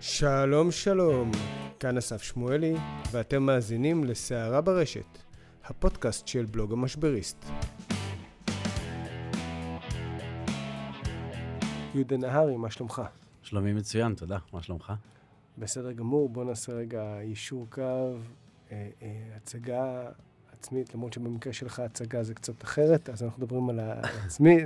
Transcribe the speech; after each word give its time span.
שלום 0.00 0.70
שלום, 0.70 1.30
כאן 1.80 1.96
אסף 1.96 2.22
שמואלי, 2.22 2.74
ואתם 3.12 3.42
מאזינים 3.42 4.04
לסערה 4.04 4.60
ברשת, 4.60 5.18
הפודקאסט 5.64 6.26
של 6.26 6.44
בלוג 6.44 6.72
המשבריסט. 6.72 7.44
יהודה 11.94 12.16
נהרי, 12.16 12.56
מה 12.56 12.70
שלומך? 12.70 13.02
שלומי 13.42 13.72
מצוין, 13.72 14.14
תודה. 14.14 14.38
מה 14.52 14.62
שלומך? 14.62 14.92
בסדר 15.58 15.92
גמור, 15.92 16.28
בוא 16.28 16.44
נעשה 16.44 16.72
רגע 16.72 17.18
יישור 17.22 17.66
קו, 17.70 17.80
אה, 17.80 18.16
אה, 19.02 19.08
הצגה 19.36 20.02
עצמית, 20.52 20.94
למרות 20.94 21.12
שבמקרה 21.12 21.52
שלך 21.52 21.78
הצגה 21.78 22.22
זה 22.22 22.34
קצת 22.34 22.64
אחרת, 22.64 23.08
אז 23.08 23.22
אנחנו 23.22 23.42
מדברים 23.42 23.70
על 23.70 23.80
העצמי. 23.82 24.58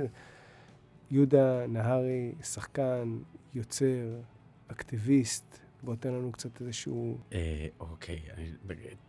יהודה 1.11 1.67
נהרי, 1.67 2.31
שחקן, 2.43 3.17
יוצר, 3.53 4.05
אקטיביסט, 4.73 5.59
בוא 5.83 5.95
תן 5.95 6.09
לנו 6.13 6.31
קצת 6.31 6.61
איזשהו... 6.61 7.17
אה, 7.33 7.67
אוקיי, 7.79 8.21
אני, 8.37 8.51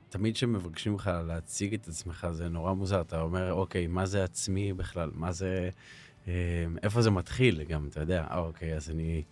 תמיד 0.09 0.35
כשמבקשים 0.35 0.93
ממך 0.93 1.11
להציג 1.27 1.75
את 1.75 1.89
עצמך 1.89 2.27
זה 2.33 2.49
נורא 2.49 2.73
מוזר, 2.73 3.01
אתה 3.01 3.21
אומר, 3.21 3.53
אוקיי, 3.53 3.87
מה 3.87 4.07
זה 4.07 4.25
עצמי 4.25 4.73
בכלל? 4.73 5.11
מה 5.15 5.33
זה... 5.33 5.71
אה, 6.29 6.67
איפה 6.83 7.03
זה 7.03 7.11
מתחיל 7.11 7.63
גם, 7.63 7.89
אתה 7.89 8.01
יודע? 8.01 8.25
אה, 8.31 8.39
אוקיי, 8.39 8.77
אז 8.77 8.91
אני... 8.91 9.23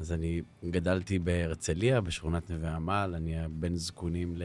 אז 0.00 0.12
אני 0.12 0.42
גדלתי 0.70 1.18
בהרצליה, 1.18 2.00
בשכונת 2.00 2.50
נווה 2.50 2.76
עמל, 2.76 3.12
אני 3.16 3.40
הבן 3.40 3.76
זקונים 3.76 4.36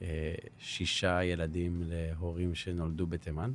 לשישה 0.00 1.24
ילדים 1.24 1.82
להורים 1.86 2.54
שנולדו 2.54 3.06
בתימן, 3.06 3.52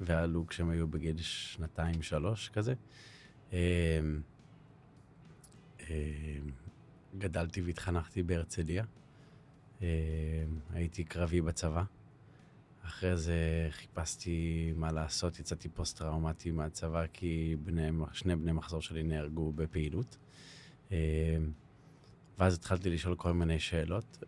ועלו 0.00 0.46
כשהם 0.46 0.70
היו 0.70 0.88
בגיל 0.88 1.16
שנתיים-שלוש 1.18 2.48
כזה. 2.48 2.74
אה, 5.90 5.96
גדלתי 7.18 7.62
והתחנכתי 7.62 8.22
בהרצליה. 8.22 8.84
אה, 9.82 9.88
הייתי 10.72 11.04
קרבי 11.04 11.40
בצבא. 11.40 11.84
אחרי 12.82 13.16
זה 13.16 13.68
חיפשתי 13.70 14.72
מה 14.76 14.92
לעשות, 14.92 15.38
יצאתי 15.38 15.68
פוסט-טראומטי 15.68 16.50
מהצבא 16.50 17.06
כי 17.12 17.56
בני, 17.64 17.90
שני 18.12 18.36
בני 18.36 18.52
מחזור 18.52 18.82
שלי 18.82 19.02
נהרגו 19.02 19.52
בפעילות. 19.52 20.16
אה, 20.92 20.96
ואז 22.38 22.54
התחלתי 22.54 22.90
לשאול 22.90 23.14
כל 23.16 23.32
מיני 23.32 23.58
שאלות 23.58 24.24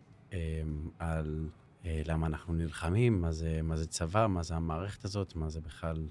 על 0.99 1.49
למה 1.85 2.27
אנחנו 2.27 2.53
נלחמים, 2.53 3.21
מה 3.21 3.31
זה, 3.31 3.61
מה 3.63 3.77
זה 3.77 3.87
צבא, 3.87 4.27
מה 4.27 4.43
זה 4.43 4.55
המערכת 4.55 5.05
הזאת, 5.05 5.35
מה 5.35 5.49
זה 5.49 5.61
בכלל 5.61 6.07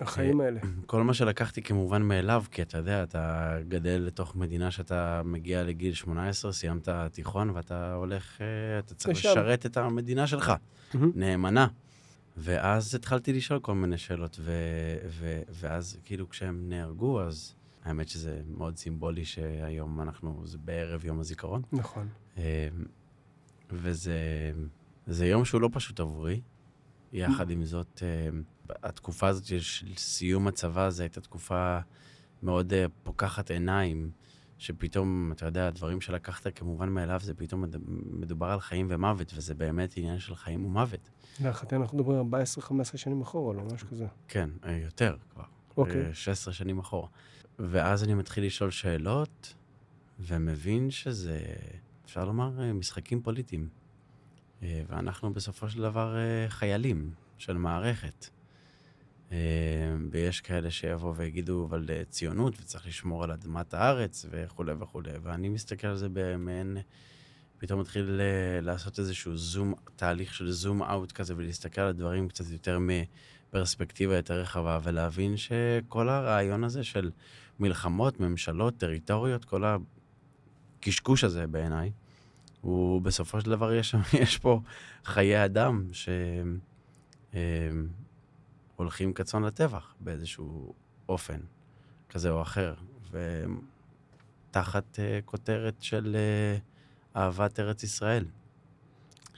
החיים 0.00 0.40
האלה. 0.40 0.60
כל 0.86 1.02
מה 1.02 1.14
שלקחתי 1.14 1.62
כמובן 1.62 2.02
מאליו, 2.02 2.44
כי 2.50 2.62
אתה 2.62 2.78
יודע, 2.78 3.02
אתה 3.02 3.56
גדל 3.68 4.02
לתוך 4.06 4.36
מדינה 4.36 4.70
שאתה 4.70 5.22
מגיע 5.24 5.62
לגיל 5.64 5.94
18, 5.94 6.52
סיימת 6.52 6.88
תיכון, 7.12 7.50
ואתה 7.50 7.94
הולך, 7.94 8.40
אה, 8.40 8.78
אתה 8.78 8.94
צריך 8.94 9.18
לשם. 9.18 9.30
לשרת 9.30 9.66
את 9.66 9.76
המדינה 9.76 10.26
שלך, 10.26 10.52
mm-hmm. 10.52 10.96
נאמנה. 11.14 11.66
ואז 12.36 12.94
התחלתי 12.94 13.32
לשאול 13.32 13.60
כל 13.60 13.74
מיני 13.74 13.98
שאלות, 13.98 14.36
ו, 14.40 14.52
ו, 15.08 15.42
ואז 15.50 15.98
כאילו 16.04 16.28
כשהם 16.28 16.68
נהרגו, 16.68 17.20
אז 17.20 17.54
האמת 17.84 18.08
שזה 18.08 18.42
מאוד 18.56 18.76
סימבולי 18.76 19.24
שהיום 19.24 20.00
אנחנו, 20.00 20.42
זה 20.44 20.58
בערב 20.58 21.04
יום 21.04 21.20
הזיכרון. 21.20 21.62
נכון. 21.72 22.08
אה, 22.38 22.68
וזה 23.70 25.26
יום 25.26 25.44
שהוא 25.44 25.60
לא 25.60 25.68
פשוט 25.72 26.00
עבורי. 26.00 26.40
יחד 27.12 27.50
עם 27.50 27.64
זאת, 27.64 28.02
אה, 28.02 28.38
התקופה 28.82 29.28
הזאת 29.28 29.44
של 29.62 29.96
סיום 29.96 30.46
הצבא, 30.46 30.90
זו 30.90 31.02
הייתה 31.02 31.20
תקופה 31.20 31.78
מאוד 32.42 32.72
אה, 32.72 32.86
פוקחת 33.02 33.50
עיניים, 33.50 34.10
שפתאום, 34.58 35.32
אתה 35.32 35.46
יודע, 35.46 35.66
הדברים 35.66 36.00
שלקחת 36.00 36.46
כמובן 36.54 36.88
מאליו, 36.88 37.20
זה 37.22 37.34
פתאום 37.34 37.64
מדובר 38.10 38.46
על 38.46 38.60
חיים 38.60 38.86
ומוות, 38.90 39.32
וזה 39.34 39.54
באמת 39.54 39.96
עניין 39.96 40.18
של 40.18 40.34
חיים 40.34 40.64
ומוות. 40.64 41.10
להערכתי 41.40 41.76
אנחנו 41.76 41.98
מדברים 41.98 42.34
14-15 42.94 42.96
שנים 42.96 43.20
אחורה, 43.20 43.54
לא 43.54 43.62
משהו 43.74 43.88
כזה. 43.88 44.06
כן, 44.28 44.50
אה, 44.64 44.76
יותר 44.76 45.16
כבר. 45.32 45.44
אוקיי. 45.76 46.14
16 46.14 46.54
שנים 46.54 46.78
אחורה. 46.78 47.08
ואז 47.58 48.04
אני 48.04 48.14
מתחיל 48.14 48.46
לשאול 48.46 48.70
שאלות, 48.70 49.54
ומבין 50.18 50.90
שזה, 50.90 51.40
אפשר 52.04 52.24
לומר, 52.24 52.72
משחקים 52.74 53.22
פוליטיים. 53.22 53.68
אה, 54.62 54.82
ואנחנו 54.88 55.32
בסופו 55.32 55.68
של 55.68 55.82
דבר 55.82 56.16
אה, 56.16 56.48
חיילים 56.48 57.10
של 57.38 57.56
מערכת. 57.56 58.26
אה, 59.32 59.36
ויש 60.10 60.40
כאלה 60.40 60.70
שיבואו 60.70 61.16
ויגידו, 61.16 61.66
אבל 61.70 61.88
ציונות, 62.08 62.60
וצריך 62.60 62.86
לשמור 62.86 63.24
על 63.24 63.30
אדמת 63.30 63.74
הארץ, 63.74 64.26
וכולי 64.30 64.72
וכולי. 64.72 65.10
ואני 65.22 65.48
מסתכל 65.48 65.86
על 65.86 65.96
זה 65.96 66.06
במעין, 66.12 66.76
פתאום 67.58 67.80
מתחיל 67.80 68.20
לעשות 68.62 68.98
איזשהו 68.98 69.36
זום, 69.36 69.74
תהליך 69.96 70.34
של 70.34 70.50
זום 70.50 70.82
אאוט 70.82 71.12
כזה, 71.12 71.34
ולהסתכל 71.36 71.80
על 71.80 71.88
הדברים 71.88 72.28
קצת 72.28 72.44
יותר 72.50 72.78
מפרספקטיבה 72.80 74.16
יותר 74.16 74.34
רחבה, 74.34 74.78
ולהבין 74.82 75.36
שכל 75.36 76.08
הרעיון 76.08 76.64
הזה 76.64 76.84
של 76.84 77.10
מלחמות, 77.60 78.20
ממשלות, 78.20 78.76
טריטוריות, 78.78 79.44
כל 79.44 79.64
הקשקוש 80.78 81.24
הזה 81.24 81.46
בעיניי, 81.46 81.92
הוא 82.60 83.02
בסופו 83.02 83.40
של 83.40 83.50
דבר, 83.50 83.72
יש, 83.72 83.94
יש 84.22 84.38
פה 84.38 84.60
חיי 85.04 85.44
אדם 85.44 85.86
שהולכים 85.92 86.60
אה, 88.80 89.12
כצאן 89.14 89.42
לטבח 89.42 89.94
באיזשהו 90.00 90.74
אופן 91.08 91.40
כזה 92.08 92.30
או 92.30 92.42
אחר, 92.42 92.74
ותחת 94.50 94.84
uh, 94.98 95.24
כותרת 95.24 95.74
של 95.80 96.16
uh, 96.16 97.16
אהבת 97.18 97.60
ארץ 97.60 97.82
ישראל. 97.82 98.24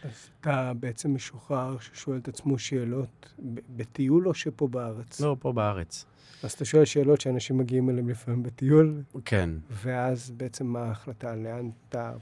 אז 0.05 0.29
אתה 0.41 0.73
בעצם 0.81 1.15
משוחרר 1.15 1.79
ששואל 1.79 2.19
את 2.19 2.29
עצמו 2.29 2.59
שאלות 2.59 3.33
בטיול 3.77 4.29
או 4.29 4.35
שפה 4.35 4.69
בארץ? 4.69 5.21
לא, 5.21 5.37
פה 5.41 5.53
בארץ. 5.53 6.07
אז 6.43 6.53
אתה 6.53 6.65
שואל 6.65 6.85
שאלות 6.85 7.21
שאנשים 7.21 7.59
מגיעים 7.59 7.91
אליהם 7.91 8.09
לפעמים 8.09 8.43
בטיול? 8.43 9.03
כן. 9.25 9.51
ואז 9.71 10.31
בעצם 10.31 10.67
מה 10.67 10.81
ההחלטה? 10.81 11.37
לאן 11.37 11.71
אתה 11.89 12.13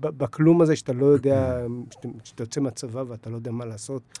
בכלום 0.00 0.60
הזה 0.60 0.76
שאתה 0.76 0.92
לא 0.92 1.06
יודע, 1.06 1.60
שאתה 2.24 2.42
יוצא 2.42 2.60
מהצבא 2.60 3.04
ואתה 3.08 3.30
לא 3.30 3.36
יודע 3.36 3.50
מה 3.50 3.64
לעשות, 3.64 4.18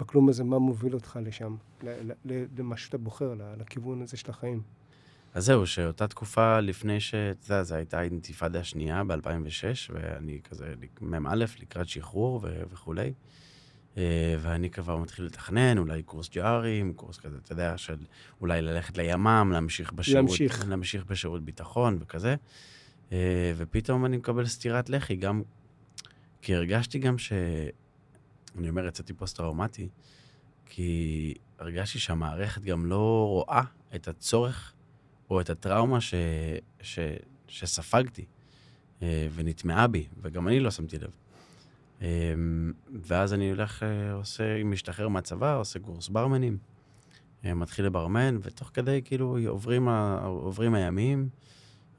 בכלום 0.00 0.28
הזה, 0.28 0.44
מה 0.44 0.58
מוביל 0.58 0.94
אותך 0.94 1.18
לשם, 1.22 1.56
למה 2.58 2.76
שאתה 2.76 2.98
בוחר, 2.98 3.34
לכיוון 3.58 4.02
הזה 4.02 4.16
של 4.16 4.30
החיים. 4.30 4.62
אז 5.34 5.44
זהו, 5.44 5.66
שאותה 5.66 6.08
תקופה 6.08 6.60
לפני 6.60 7.00
ש... 7.00 7.14
אתה 7.14 7.52
יודע, 7.52 7.62
זו 7.62 7.74
הייתה 7.74 7.98
האינתיפאדה 7.98 8.60
השנייה 8.60 9.04
ב-2006, 9.04 9.92
ואני 9.92 10.40
כזה 10.50 10.74
מ"א 11.00 11.34
לקראת 11.60 11.88
שחרור 11.88 12.40
ו- 12.42 12.62
וכולי. 12.70 13.12
אה, 13.96 14.36
ואני 14.40 14.70
כבר 14.70 14.96
מתחיל 14.96 15.24
לתכנן, 15.24 15.78
אולי 15.78 16.02
קורס 16.02 16.30
ג'ארים, 16.30 16.92
קורס 16.92 17.18
כזה, 17.18 17.36
אתה 17.44 17.52
יודע, 17.52 17.78
של 17.78 17.96
אולי 18.40 18.62
ללכת 18.62 18.98
לימ"מ, 18.98 19.50
להמשיך 19.52 19.92
בשירות, 19.92 20.24
להמשיך. 20.24 20.68
להמשיך 20.68 21.04
בשירות 21.04 21.44
ביטחון 21.44 21.98
וכזה. 22.00 22.34
אה, 23.12 23.52
ופתאום 23.56 24.06
אני 24.06 24.16
מקבל 24.16 24.46
סטירת 24.46 24.90
לחי, 24.90 25.16
גם 25.16 25.42
כי 26.42 26.54
הרגשתי 26.54 26.98
גם 26.98 27.18
ש... 27.18 27.32
אני 28.58 28.68
אומר, 28.68 28.86
יצאתי 28.86 29.12
פוסט-טראומטי, 29.12 29.88
כי 30.66 31.34
הרגשתי 31.58 31.98
שהמערכת 31.98 32.62
גם 32.62 32.86
לא 32.86 33.26
רואה 33.28 33.62
את 33.94 34.08
הצורך 34.08 34.72
או 35.30 35.40
את 35.40 35.50
הטראומה 35.50 36.00
ש... 36.00 36.14
ש... 36.80 36.98
שספגתי 37.50 38.24
אה, 39.02 39.28
ונטמעה 39.34 39.86
בי, 39.86 40.06
וגם 40.22 40.48
אני 40.48 40.60
לא 40.60 40.70
שמתי 40.70 40.98
לב. 40.98 41.10
אה, 42.02 42.34
ואז 43.02 43.34
אני 43.34 43.50
הולך, 43.50 43.84
עושה, 44.12 44.64
משתחרר 44.64 45.08
מהצבא, 45.08 45.56
עושה 45.56 45.78
קורס 45.78 46.08
ברמנים, 46.08 46.58
מתחיל 47.44 47.84
לברמן, 47.84 48.38
ותוך 48.42 48.70
כדי 48.74 49.00
כאילו 49.04 49.38
עוברים, 49.48 49.88
עוברים 50.22 50.74
הימים, 50.74 51.28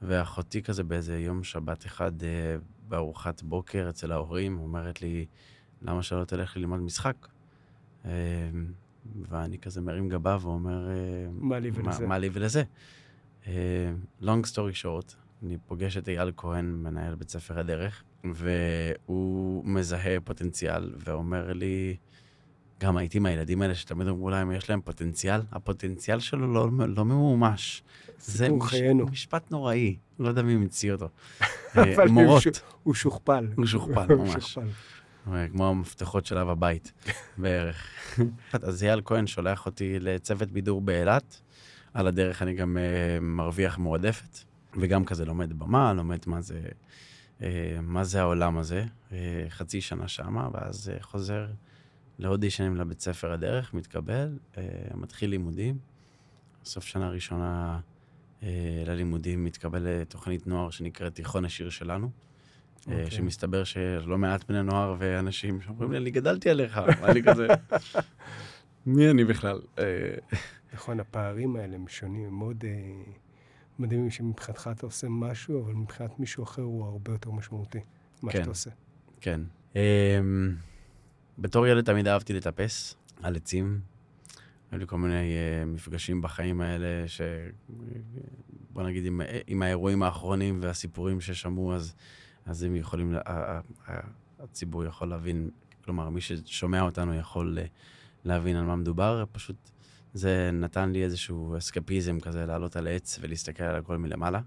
ואחותי 0.02 0.62
כזה 0.62 0.84
באיזה 0.84 1.18
יום 1.18 1.44
שבת 1.44 1.86
אחד 1.86 2.22
אה, 2.22 2.56
בארוחת 2.88 3.42
בוקר 3.42 3.86
אצל 3.88 4.12
ההורים, 4.12 4.58
אומרת 4.58 5.02
לי, 5.02 5.26
למה 5.84 6.02
שלא 6.02 6.24
תלך 6.24 6.56
ללמוד 6.56 6.80
משחק? 6.80 7.28
אה, 8.04 8.10
ואני 9.28 9.58
כזה 9.58 9.80
מרים 9.80 10.08
גבה 10.08 10.36
ואומר, 10.40 10.88
אה, 10.88 10.94
מה 11.32 11.58
לי 11.58 11.70
ולזה? 11.74 12.06
מה 12.06 12.18
לי 12.18 12.30
ולזה? 12.32 12.62
long 14.22 14.44
story 14.52 14.82
short, 14.82 15.14
אני 15.42 15.56
פוגש 15.66 15.96
את 15.96 16.08
אייל 16.08 16.32
כהן, 16.36 16.64
מנהל 16.64 17.14
בית 17.14 17.28
ספר 17.28 17.58
הדרך, 17.58 18.02
והוא 18.24 19.64
מזהה 19.64 20.20
פוטנציאל 20.24 20.92
ואומר 20.96 21.52
לי, 21.52 21.96
גם 22.80 22.96
הייתי 22.96 23.18
מהילדים 23.18 23.62
האלה 23.62 23.74
שתמיד 23.74 24.08
אמרו 24.08 24.30
להם, 24.30 24.52
יש 24.52 24.70
להם 24.70 24.80
פוטנציאל, 24.80 25.40
הפוטנציאל 25.52 26.20
שלו 26.20 26.52
לא, 26.52 26.88
לא 26.88 27.04
ממומש. 27.04 27.82
זה 28.18 28.48
מש, 28.48 28.74
משפט 29.10 29.50
נוראי, 29.50 29.96
לא 30.18 30.28
יודע 30.28 30.42
מי 30.42 30.54
המציא 30.54 30.92
אותו. 30.92 31.08
מורות. 32.10 32.42
הוא 32.82 32.94
שוכפל. 32.94 33.48
הוא 33.56 33.66
שוכפל, 33.66 34.14
ממש. 34.14 34.58
כמו 35.52 35.68
המפתחות 35.68 36.26
של 36.26 36.38
אב 36.38 36.48
הבית, 36.48 36.92
בערך. 37.38 37.86
אז 38.52 38.84
אייל 38.84 39.02
כהן 39.04 39.26
שולח 39.26 39.66
אותי 39.66 39.98
לצוות 40.00 40.50
בידור 40.50 40.80
באילת. 40.80 41.40
על 41.94 42.06
הדרך 42.06 42.42
אני 42.42 42.54
גם 42.54 42.76
uh, 42.76 43.24
מרוויח 43.24 43.78
מועדפת. 43.78 44.38
וגם 44.80 45.04
כזה 45.04 45.24
לומד 45.24 45.58
במה, 45.58 45.92
לומד 45.92 46.18
מה 46.26 46.40
זה, 46.40 46.60
אה, 47.42 47.78
מה 47.82 48.04
זה 48.04 48.20
העולם 48.20 48.58
הזה, 48.58 48.84
אה, 49.12 49.46
חצי 49.48 49.80
שנה 49.80 50.08
שמה, 50.08 50.48
ואז 50.52 50.88
אה, 50.88 51.02
חוזר 51.02 51.46
לאודישנים 52.18 52.76
לבית 52.76 53.00
ספר 53.00 53.32
הדרך, 53.32 53.74
מתקבל, 53.74 54.38
אה, 54.58 54.62
מתחיל 54.94 55.30
לימודים. 55.30 55.78
סוף 56.64 56.84
שנה 56.84 57.10
ראשונה 57.10 57.80
אה, 58.42 58.48
ללימודים 58.86 59.44
מתקבל 59.44 59.82
לתוכנית 59.82 60.46
נוער 60.46 60.70
שנקראת 60.70 61.14
תיכון 61.14 61.44
השיר 61.44 61.70
שלנו. 61.70 62.10
Okay. 62.82 62.90
אוקיי. 62.90 63.10
שמסתבר 63.10 63.64
שיש 63.64 64.06
לא 64.06 64.18
מעט 64.18 64.50
בני 64.50 64.62
נוער 64.62 64.96
ואנשים 64.98 65.60
שאומרים 65.60 65.92
לי, 65.92 65.98
אני 65.98 66.10
גדלתי 66.10 66.50
עליך, 66.50 66.78
אני 67.08 67.22
כזה, 67.22 67.46
מי 68.86 69.10
אני 69.10 69.24
בכלל? 69.24 69.60
אה, 69.78 69.84
נכון, 70.74 71.00
הפערים 71.00 71.56
האלה 71.56 71.74
הם 71.74 71.88
שונים, 71.88 72.24
הם 72.24 72.38
מאוד 72.38 72.64
אה, 72.64 73.12
מדהימים 73.78 74.10
שמבחינתך 74.10 74.70
אתה 74.76 74.86
עושה 74.86 75.06
משהו, 75.10 75.64
אבל 75.64 75.72
מבחינת 75.72 76.18
מישהו 76.20 76.44
אחר 76.44 76.62
הוא 76.62 76.84
הרבה 76.84 77.12
יותר 77.12 77.30
משמעותי, 77.30 77.78
מה 78.22 78.32
כן. 78.32 78.38
שאתה 78.38 78.50
עושה. 78.50 78.70
כן. 79.20 79.40
אמ, 79.76 79.80
בתור 81.38 81.66
ילד 81.66 81.84
תמיד 81.84 82.08
אהבתי 82.08 82.32
לטפס 82.32 82.96
על 83.22 83.36
עצים. 83.36 83.80
היו 84.70 84.78
לי 84.78 84.86
כל 84.86 84.98
מיני 84.98 85.32
uh, 85.32 85.66
מפגשים 85.66 86.22
בחיים 86.22 86.60
האלה, 86.60 87.08
ש... 87.08 87.20
בוא 88.70 88.82
נגיד, 88.82 89.06
עם, 89.06 89.20
עם 89.46 89.62
האירועים 89.62 90.02
האחרונים 90.02 90.58
והסיפורים 90.62 91.20
ששמעו, 91.20 91.74
אז, 91.74 91.94
אז 92.46 92.62
הם 92.62 92.76
יכולים, 92.76 93.14
הציבור 94.40 94.84
יכול 94.84 95.08
להבין, 95.08 95.50
כלומר, 95.84 96.08
מי 96.08 96.20
ששומע 96.20 96.82
אותנו 96.82 97.14
יכול 97.14 97.58
uh, 97.58 97.68
להבין 98.24 98.56
על 98.56 98.64
מה 98.64 98.76
מדובר, 98.76 99.24
פשוט 99.32 99.70
זה 100.14 100.50
נתן 100.52 100.92
לי 100.92 101.04
איזשהו 101.04 101.58
אסקפיזם 101.58 102.20
כזה, 102.20 102.46
לעלות 102.46 102.76
על 102.76 102.88
עץ 102.88 103.18
ולהסתכל 103.20 103.64
על 103.64 103.76
הכל 103.76 103.96
מלמעלה, 103.96 104.40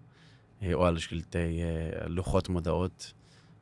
אה, 0.62 0.74
או 0.74 0.86
על 0.86 0.98
שלטי 0.98 1.62
uh, 1.62 2.08
לוחות 2.08 2.50
מודעות 2.50 3.14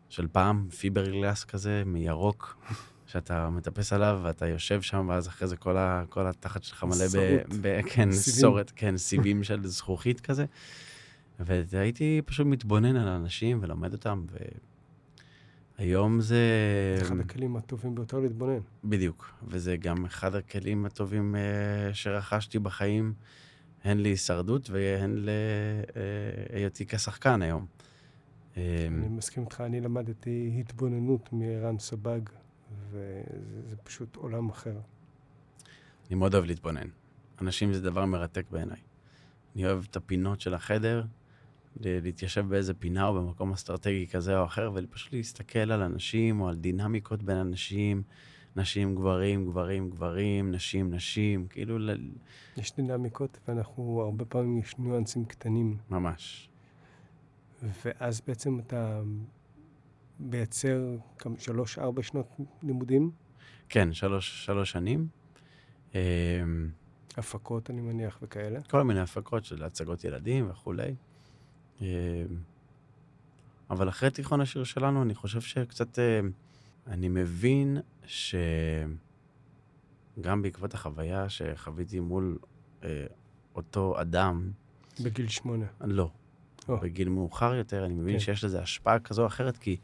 של 0.09 0.27
פעם, 0.31 0.69
פיברגלס 0.69 1.43
כזה, 1.43 1.83
מירוק. 1.85 2.57
שאתה 3.13 3.49
מטפס 3.49 3.93
עליו 3.93 4.19
ואתה 4.23 4.47
יושב 4.47 4.81
שם, 4.81 5.05
ואז 5.09 5.27
אחרי 5.27 5.47
זה 5.47 5.57
כל, 5.57 5.77
ה, 5.77 6.03
כל 6.09 6.27
התחת 6.27 6.63
שלך 6.63 6.83
מלא 6.83 7.07
ב... 7.13 7.41
ב 7.61 7.81
כן, 7.81 8.11
סיבים. 8.11 8.41
סורת, 8.41 8.71
כן, 8.75 8.97
סיבים 8.97 9.43
של 9.43 9.67
זכוכית 9.67 10.21
כזה. 10.21 10.45
והייתי 11.45 12.21
פשוט 12.25 12.47
מתבונן 12.47 12.95
על 12.95 13.07
אנשים 13.07 13.59
ולומד 13.61 13.93
אותם, 13.93 14.25
והיום 15.79 16.21
זה... 16.21 16.37
אחד 17.01 17.19
הכלים 17.19 17.55
הטובים 17.55 17.95
ביותר 17.95 18.19
להתבונן. 18.19 18.59
בדיוק, 18.83 19.33
וזה 19.47 19.77
גם 19.77 20.05
אחד 20.05 20.35
הכלים 20.35 20.85
הטובים 20.85 21.35
uh, 21.35 21.93
שרכשתי 21.93 22.59
בחיים, 22.59 23.13
הן 23.83 23.97
להישרדות 23.99 24.69
והן 24.69 25.25
להיותי 26.53 26.85
כשחקן 26.85 27.41
היום. 27.41 27.65
אה, 28.57 28.87
אני 28.87 29.07
מסכים 29.07 29.43
איתך, 29.43 29.61
אני 29.61 29.81
למדתי 29.81 30.55
התבוננות 30.59 31.33
מערן 31.33 31.79
סבג, 31.79 32.19
וזה 32.89 33.69
זה 33.69 33.75
פשוט 33.75 34.15
עולם 34.15 34.49
אחר. 34.49 34.75
אני 36.07 36.15
מאוד 36.15 36.33
אוהב 36.33 36.45
להתבונן. 36.45 36.87
אנשים 37.41 37.73
זה 37.73 37.81
דבר 37.81 38.05
מרתק 38.05 38.45
בעיניי. 38.51 38.79
אני 39.55 39.65
אוהב 39.65 39.85
את 39.89 39.95
הפינות 39.95 40.41
של 40.41 40.53
החדר, 40.53 41.03
להתיישב 41.79 42.45
באיזה 42.49 42.73
פינה 42.73 43.07
או 43.07 43.13
במקום 43.13 43.51
אסטרטגי 43.51 44.07
כזה 44.07 44.39
או 44.39 44.45
אחר, 44.45 44.71
ופשוט 44.75 45.13
להסתכל 45.13 45.59
על 45.71 45.81
אנשים 45.81 46.41
או 46.41 46.49
על 46.49 46.55
דינמיקות 46.55 47.23
בין 47.23 47.37
אנשים, 47.37 48.03
נשים, 48.55 48.95
גברים, 48.95 49.45
גברים, 49.45 49.89
גברים, 49.89 50.51
נשים, 50.51 50.93
נשים, 50.93 51.47
כאילו, 51.47 51.79
ל- 51.79 52.11
יש 52.57 52.75
דינמיקות, 52.75 53.39
ואנחנו, 53.47 54.01
הרבה 54.01 54.25
פעמים 54.25 54.57
יש 54.57 54.77
ניואנסים 54.77 55.25
קטנים, 55.25 55.77
ממש. 55.89 56.49
ואז 57.85 58.21
בעצם 58.27 58.59
אתה 58.59 59.01
מייצר 60.19 60.95
שלוש-ארבע 61.37 62.03
שנות 62.03 62.27
לימודים, 62.63 63.11
כן, 63.69 63.93
שלוש, 63.93 64.45
שלוש 64.45 64.71
שנים. 64.71 65.07
אמ, 65.95 65.99
הפקות, 67.17 67.69
אני 67.69 67.81
מניח, 67.81 68.19
וכאלה. 68.21 68.61
כל 68.61 68.83
מיני 68.83 68.99
הפקות 68.99 69.45
של 69.45 69.63
הצגות 69.63 70.03
ילדים 70.03 70.49
וכולי. 70.49 70.95
אמ, 71.81 71.87
אבל 73.69 73.89
אחרי 73.89 74.09
תיכון 74.11 74.41
השיר 74.41 74.63
שלנו, 74.63 75.01
אני 75.01 75.15
חושב 75.15 75.41
שקצת... 75.41 75.99
אמ, 75.99 76.31
אני 76.87 77.09
מבין 77.09 77.77
שגם 78.05 78.81
בעקבות 80.41 80.73
החוויה 80.73 81.29
שחוויתי 81.29 81.99
מול 81.99 82.37
אה, 82.83 83.05
אותו 83.55 84.01
אדם, 84.01 84.51
בגיל 85.03 85.27
שמונה. 85.27 85.65
לא, 85.81 86.09
או. 86.69 86.77
בגיל 86.77 87.09
מאוחר 87.09 87.53
יותר, 87.53 87.85
אני 87.85 87.93
מבין 87.93 88.13
כן. 88.13 88.19
שיש 88.19 88.43
לזה 88.43 88.61
השפעה 88.61 88.99
כזו 88.99 89.21
או 89.21 89.27
אחרת, 89.27 89.57
כי 89.57 89.77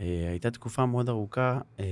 אה, 0.00 0.28
הייתה 0.30 0.50
תקופה 0.50 0.86
מאוד 0.86 1.08
ארוכה 1.08 1.60
אה, 1.80 1.84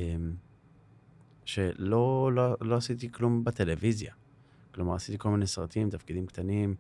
שלא 1.45 2.31
לא, 2.35 2.57
לא 2.61 2.77
עשיתי 2.77 3.13
כלום 3.13 3.45
בטלוויזיה. 3.45 4.15
כלומר, 4.75 4.95
עשיתי 4.95 5.19
כל 5.19 5.29
מיני 5.29 5.47
סרטים, 5.47 5.91
תפקידים 5.91 6.27
קטנים, 6.27 6.75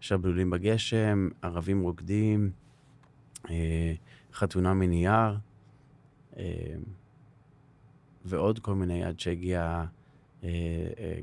שבלולים 0.00 0.50
בגשם, 0.50 1.28
ערבים 1.42 1.80
רוקדים, 1.82 2.50
אה, 3.50 3.94
חתונה 4.32 4.74
מנייר, 4.74 5.38
אה, 6.36 6.76
ועוד 8.24 8.58
כל 8.58 8.74
מיני, 8.74 9.04
עד 9.04 9.20
שהגיע 9.20 9.84
אה, 10.44 10.48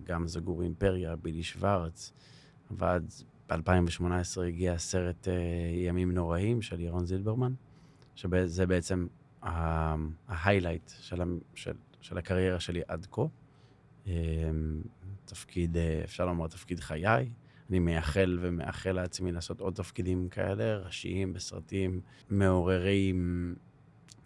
גם 0.04 0.28
זגור 0.28 0.62
אימפריה, 0.62 1.16
בילי 1.16 1.44
שוורץ, 1.44 2.14
ועד 2.72 3.14
ב-2018 3.50 4.42
הגיע 4.48 4.74
הסרט 4.74 5.28
אה, 5.28 5.34
ימים 5.74 6.12
נוראים 6.12 6.62
של 6.62 6.80
ירון 6.80 7.06
זילברמן, 7.06 7.54
שזה 8.16 8.66
בעצם 8.66 9.08
ההיילייט 9.42 10.92
של, 11.00 11.22
של, 11.56 11.74
של 12.02 12.18
הקריירה 12.18 12.60
שלי 12.60 12.82
עד 12.88 13.08
כה. 13.12 13.22
תפקיד, 15.26 15.78
אפשר 16.04 16.26
לומר, 16.26 16.48
תפקיד 16.48 16.80
חיי. 16.80 17.30
אני 17.70 17.80
מייחל 17.80 18.38
ומאחל 18.42 18.92
לעצמי 18.92 19.32
לעשות 19.32 19.62
עוד 19.62 19.74
תפקידים 19.74 20.30
כאלה, 20.30 20.78
ראשיים 20.78 21.34
בסרטים 21.34 22.00
מעוררים 22.30 23.56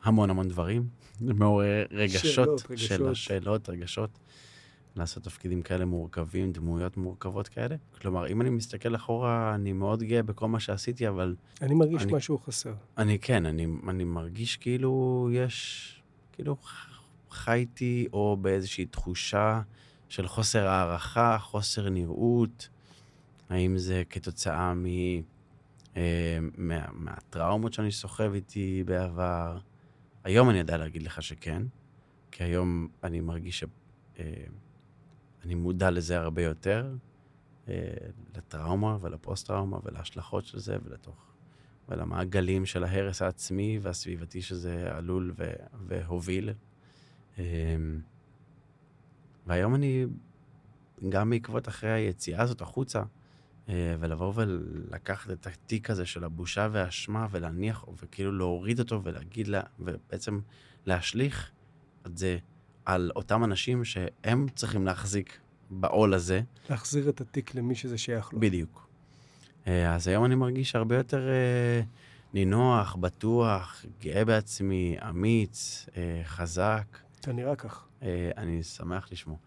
המון 0.04 0.30
המון 0.30 0.48
דברים, 0.48 0.88
מעוררי 1.22 1.84
רגשות, 1.92 2.24
שאלות, 2.26 2.60
של 2.76 2.94
רגשות. 2.94 3.12
השאלות, 3.12 3.70
רגשות. 3.70 4.20
לעשות 4.96 5.24
תפקידים 5.24 5.62
כאלה 5.62 5.86
מורכבים, 5.86 6.52
דמויות 6.52 6.98
מורכבות 6.98 7.48
כאלה. 7.48 7.76
כלומר, 8.02 8.28
אם 8.28 8.42
אני 8.42 8.50
מסתכל 8.50 8.96
אחורה, 8.96 9.56
אני 9.56 9.74
מאוד 9.74 10.04
גאה 10.04 10.24
בכל 10.24 10.48
מה 10.48 10.60
שעשיתי, 10.60 11.08
אבל 11.08 11.36
אני 11.62 11.74
מרגיש 11.76 12.02
אני- 12.04 12.14
משהו 12.14 12.38
חסר. 12.38 12.74
אני 12.98 13.20
כן, 13.20 13.46
אני, 13.46 13.68
אני 13.90 14.04
מרגיש 14.04 14.58
כאילו 14.58 15.30
יש, 15.34 15.86
כאילו 16.32 16.58
חייתי 17.32 18.08
או 18.14 18.38
באיזושהי 18.42 18.86
תחושה 18.86 19.62
של 20.10 20.28
חוסר 20.28 20.68
הערכה, 20.68 21.38
חוסר 21.42 21.90
נראות, 21.90 22.70
האם 23.50 23.78
זה 23.78 24.04
כתוצאה 24.10 24.74
מ, 24.74 24.86
אה, 25.98 26.38
מה, 26.58 26.86
מהטראומות 26.92 27.74
שאני 27.74 27.92
סוחב 27.92 28.34
איתי 28.34 28.84
בעבר. 28.86 29.58
היום 30.24 30.50
אני 30.50 30.58
יודע 30.60 30.78
להגיד 30.78 31.04
לך 31.04 31.24
שכן, 31.24 31.64
כי 32.32 32.44
היום 32.44 32.88
אני 33.04 33.20
מרגיש 33.20 33.64
שאני 34.16 35.56
מודע 35.56 35.92
לזה 35.92 36.20
הרבה 36.20 36.42
יותר, 36.42 36.96
אה, 37.70 37.74
לטראומה 38.38 38.98
ולפוסט-טראומה 39.02 39.78
ולהשלכות 39.84 40.46
של 40.46 40.60
זה 40.60 40.78
ולתוך 40.84 41.26
ולמעגלים 41.90 42.66
של 42.66 42.84
ההרס 42.84 43.22
העצמי 43.22 43.80
והסביבתי 43.82 44.42
שזה 44.42 44.98
עלול 44.98 45.34
ו- 45.38 45.54
והוביל. 45.88 46.50
והיום 49.48 49.76
אני, 49.76 50.06
גם 51.10 51.30
בעקבות 51.30 51.68
אחרי 51.68 51.90
היציאה 51.90 52.42
הזאת 52.42 52.62
החוצה, 52.62 53.00
אה, 53.00 53.06
ולבוא 53.70 54.34
ולקחת 54.36 55.32
את 55.32 55.48
התיק 55.48 55.90
הזה 55.90 56.06
של 56.06 56.24
הבושה 56.24 56.68
והאשמה 56.72 57.28
ולהניח, 57.32 57.86
וכאילו 58.04 58.32
להוריד 58.32 58.80
אותו 58.80 59.04
ולהגיד 59.04 59.48
לה, 59.48 59.62
ובעצם 59.80 60.40
להשליך 60.86 61.52
את 62.06 62.18
זה 62.18 62.38
על 62.86 63.12
אותם 63.16 63.44
אנשים 63.44 63.86
שהם 63.86 64.48
צריכים 64.56 64.86
להחזיק 64.86 65.40
בעול 65.70 66.14
הזה, 66.14 66.42
להחזיר 66.70 67.10
את 67.10 67.22
התיק 67.22 67.56
למי 67.56 67.76
שזה 67.76 67.98
שייך 67.98 68.34
לו. 68.34 68.40
בדיוק. 68.40 68.90
אה, 69.68 69.96
אז 69.96 70.08
היום 70.08 70.26
אני 70.26 70.36
מרגיש 70.36 70.76
הרבה 70.76 70.98
יותר 70.98 71.30
אה, 71.30 71.82
נינוח, 72.34 72.96
בטוח, 72.96 73.86
גאה 74.02 74.26
בעצמי, 74.26 74.98
אמיץ, 75.10 75.86
אה, 75.98 76.22
חזק. 76.24 76.98
אתה 77.20 77.34
נראה 77.34 77.56
כך. 77.56 77.88
אה, 78.04 78.32
אני 78.38 78.64
שמח 78.64 79.08
לשמוע. 79.12 79.38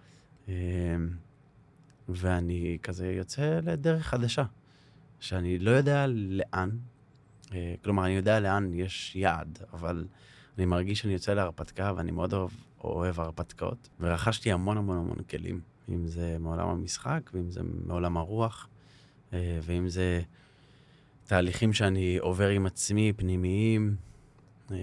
ואני 2.09 2.79
כזה 2.83 3.13
יוצא 3.13 3.61
לדרך 3.63 4.07
חדשה, 4.07 4.45
שאני 5.21 5.59
לא 5.59 5.71
יודע 5.71 6.07
לאן, 6.07 6.71
אה, 7.53 7.75
כלומר, 7.85 8.05
אני 8.05 8.13
יודע 8.13 8.41
לאן 8.41 8.75
יש 8.75 9.17
יעד, 9.17 9.59
אבל 9.73 10.07
אני 10.59 10.67
מרגיש 10.67 11.01
שאני 11.01 11.13
יוצא 11.13 11.35
להרפתקה, 11.35 11.93
ואני 11.97 12.11
מאוד 12.11 12.35
אוהב, 12.35 12.51
אוהב 12.85 13.21
הרפתקאות, 13.21 13.89
ורכשתי 14.01 14.53
המון 14.53 14.77
המון 14.77 14.99
המון 14.99 15.23
כלים, 15.31 15.61
אם 15.89 16.07
זה 16.07 16.37
מעולם 16.41 16.69
המשחק, 16.69 17.31
ואם 17.35 17.51
זה 17.51 17.61
מעולם 17.87 18.17
הרוח, 18.17 18.69
אה, 19.33 19.59
ואם 19.63 19.89
זה 19.89 20.23
תהליכים 21.27 21.73
שאני 21.73 22.17
עובר 22.19 22.49
עם 22.49 22.67
עצמי, 22.67 23.13
פנימיים. 23.17 23.97
אה, 24.71 24.77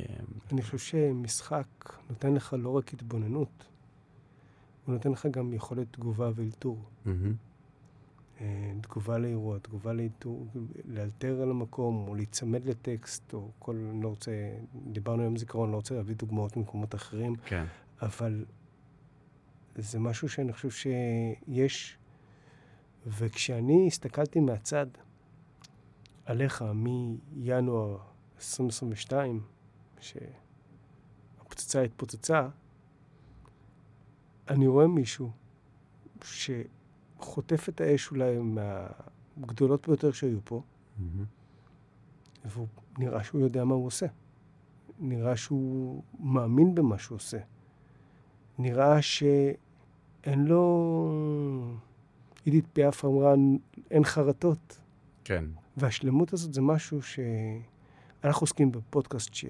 אני 0.52 0.62
חושב 0.62 0.78
שמשחק 0.78 1.68
נותן 2.10 2.34
לך 2.34 2.56
לא 2.60 2.70
רק 2.70 2.94
התבוננות, 2.94 3.66
הוא 4.86 4.94
נותן 4.94 5.12
לך 5.12 5.26
גם 5.32 5.54
יכולת 5.54 5.88
תגובה 5.92 6.32
ואלתור. 6.36 6.86
אה, 8.42 8.72
תגובה 8.82 9.18
לאירוע, 9.18 9.60
תגובה 9.60 9.94
לאיתור, 9.94 10.48
לאלתר 10.86 11.42
על 11.42 11.50
המקום, 11.50 12.08
או 12.08 12.16
להיצמד 12.16 12.66
לטקסט, 12.66 13.34
או 13.34 13.52
כל, 13.60 13.76
אני 13.92 14.04
לא 14.04 14.08
רוצה, 14.08 14.32
דיברנו 14.92 15.22
היום 15.22 15.38
זיכרון, 15.38 15.72
לא 15.72 15.76
רוצה 15.76 15.96
להביא 15.96 16.16
דוגמאות 16.16 16.58
ממקומות 16.58 16.96
אחרים, 16.96 17.36
כן. 17.46 17.66
אבל 18.02 18.46
זה 19.76 20.00
משהו 20.00 20.30
שאני 20.30 20.54
חושב 20.54 20.70
שיש, 20.70 21.98
וכשאני 23.08 23.88
הסתכלתי 23.88 24.40
מהצד 24.40 24.88
עליך 26.26 26.66
מינואר 26.74 27.98
2022, 28.38 29.42
שהפצצה 30.00 31.82
התפוצצה, 31.82 32.48
אני 34.50 34.68
רואה 34.68 34.88
מישהו 34.88 35.32
שחוטף 36.24 37.70
את 37.70 37.82
האש 37.82 38.12
אולי 38.12 38.38
מהגדולות 38.38 39.88
ביותר 39.88 40.12
שהיו 40.12 40.40
פה, 40.44 40.62
מהמם. 40.98 41.26
והוא 42.46 42.68
נראה 42.98 43.24
שהוא 43.24 43.42
יודע 43.42 43.66
מה 43.66 43.76
הוא 43.76 43.86
עושה. 43.86 44.06
נראה 45.00 45.38
שהוא 45.38 46.04
מאמין 46.20 46.76
במה 46.76 46.98
שהוא 46.98 47.16
עושה. 47.16 47.38
נראה 48.60 49.02
שאין 49.02 50.46
לו... 50.46 51.76
עידית 52.46 52.66
פיאף 52.74 53.06
אמרה, 53.06 53.34
אין 53.92 54.04
חרטות. 54.04 54.82
כן. 55.24 55.46
והשלמות 55.78 56.34
הזאת 56.34 56.54
זה 56.54 56.62
משהו 56.62 57.02
ש... 57.02 57.20
אנחנו 58.24 58.44
עוסקים 58.44 58.72
בפודקאסט 58.72 59.34
ש... 59.34 59.46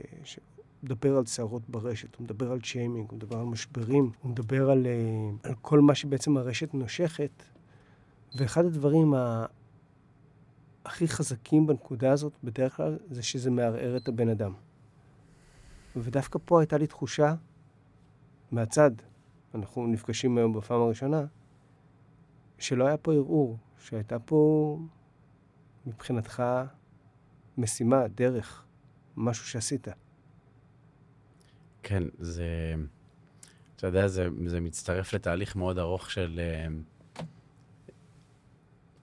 שמדבר 0.81 1.17
על 1.17 1.25
סערות 1.25 1.69
ברשת, 1.69 2.15
הוא 2.15 2.23
מדבר 2.23 2.51
על 2.51 2.61
שיימינג, 2.61 3.09
הוא 3.09 3.17
מדבר 3.17 3.37
על 3.37 3.45
משברים, 3.45 4.11
הוא 4.21 4.31
מדבר 4.31 4.69
על, 4.69 4.87
אה, 4.87 5.49
על 5.49 5.55
כל 5.61 5.79
מה 5.79 5.95
שבעצם 5.95 6.37
הרשת 6.37 6.73
נושכת. 6.73 7.43
ואחד 8.35 8.65
הדברים 8.65 9.13
ה... 9.13 9.45
הכי 10.85 11.07
חזקים 11.07 11.67
בנקודה 11.67 12.11
הזאת, 12.11 12.33
בדרך 12.43 12.77
כלל, 12.77 12.97
זה 13.09 13.23
שזה 13.23 13.51
מערער 13.51 13.97
את 13.97 14.07
הבן 14.07 14.29
אדם. 14.29 14.53
ודווקא 15.95 16.39
פה 16.45 16.59
הייתה 16.59 16.77
לי 16.77 16.87
תחושה, 16.87 17.35
מהצד, 18.51 18.91
אנחנו 19.55 19.87
נפגשים 19.87 20.37
היום 20.37 20.53
בפעם 20.53 20.81
הראשונה, 20.81 21.25
שלא 22.57 22.87
היה 22.87 22.97
פה 22.97 23.13
ערעור, 23.13 23.57
שהייתה 23.77 24.19
פה, 24.19 24.79
מבחינתך, 25.85 26.43
משימה, 27.57 28.07
דרך, 28.07 28.65
משהו 29.17 29.45
שעשית. 29.45 29.87
כן, 31.89 32.03
זה... 32.19 32.75
אתה 33.75 33.87
יודע, 33.87 34.07
זה, 34.07 34.27
זה 34.45 34.59
מצטרף 34.59 35.13
לתהליך 35.13 35.55
מאוד 35.55 35.79
ארוך 35.79 36.11
של 36.11 36.39
אה, 36.39 36.67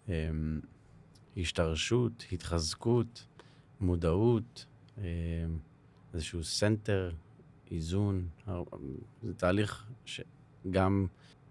אה, 0.08 0.30
השתרשות, 1.36 2.24
התחזקות, 2.32 3.26
מודעות, 3.80 4.66
אה, 4.98 5.04
איזשהו 6.14 6.44
center, 6.44 7.12
איזון. 7.70 8.28
זה 9.22 9.34
תהליך 9.34 9.86
שגם 10.04 11.06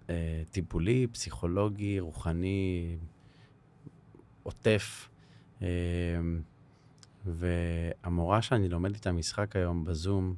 אה, 0.10 0.44
טיפולי, 0.52 1.08
פסיכולוגי, 1.08 2.00
רוחני, 2.00 2.98
עוטף. 4.44 5.10
אה, 5.62 5.68
והמורה 7.26 8.42
שאני 8.42 8.70
לומד 8.70 8.94
איתה 8.94 9.12
משחק 9.12 9.56
היום 9.56 9.84
בזום, 9.84 10.36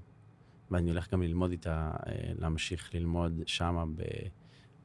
ואני 0.72 0.90
הולך 0.90 1.12
גם 1.12 1.22
ללמוד 1.22 1.52
איתה, 1.52 1.92
אה, 2.08 2.32
להמשיך 2.40 2.96
ללמוד 2.96 3.42
שמה 3.46 3.86
ב- 3.86 4.28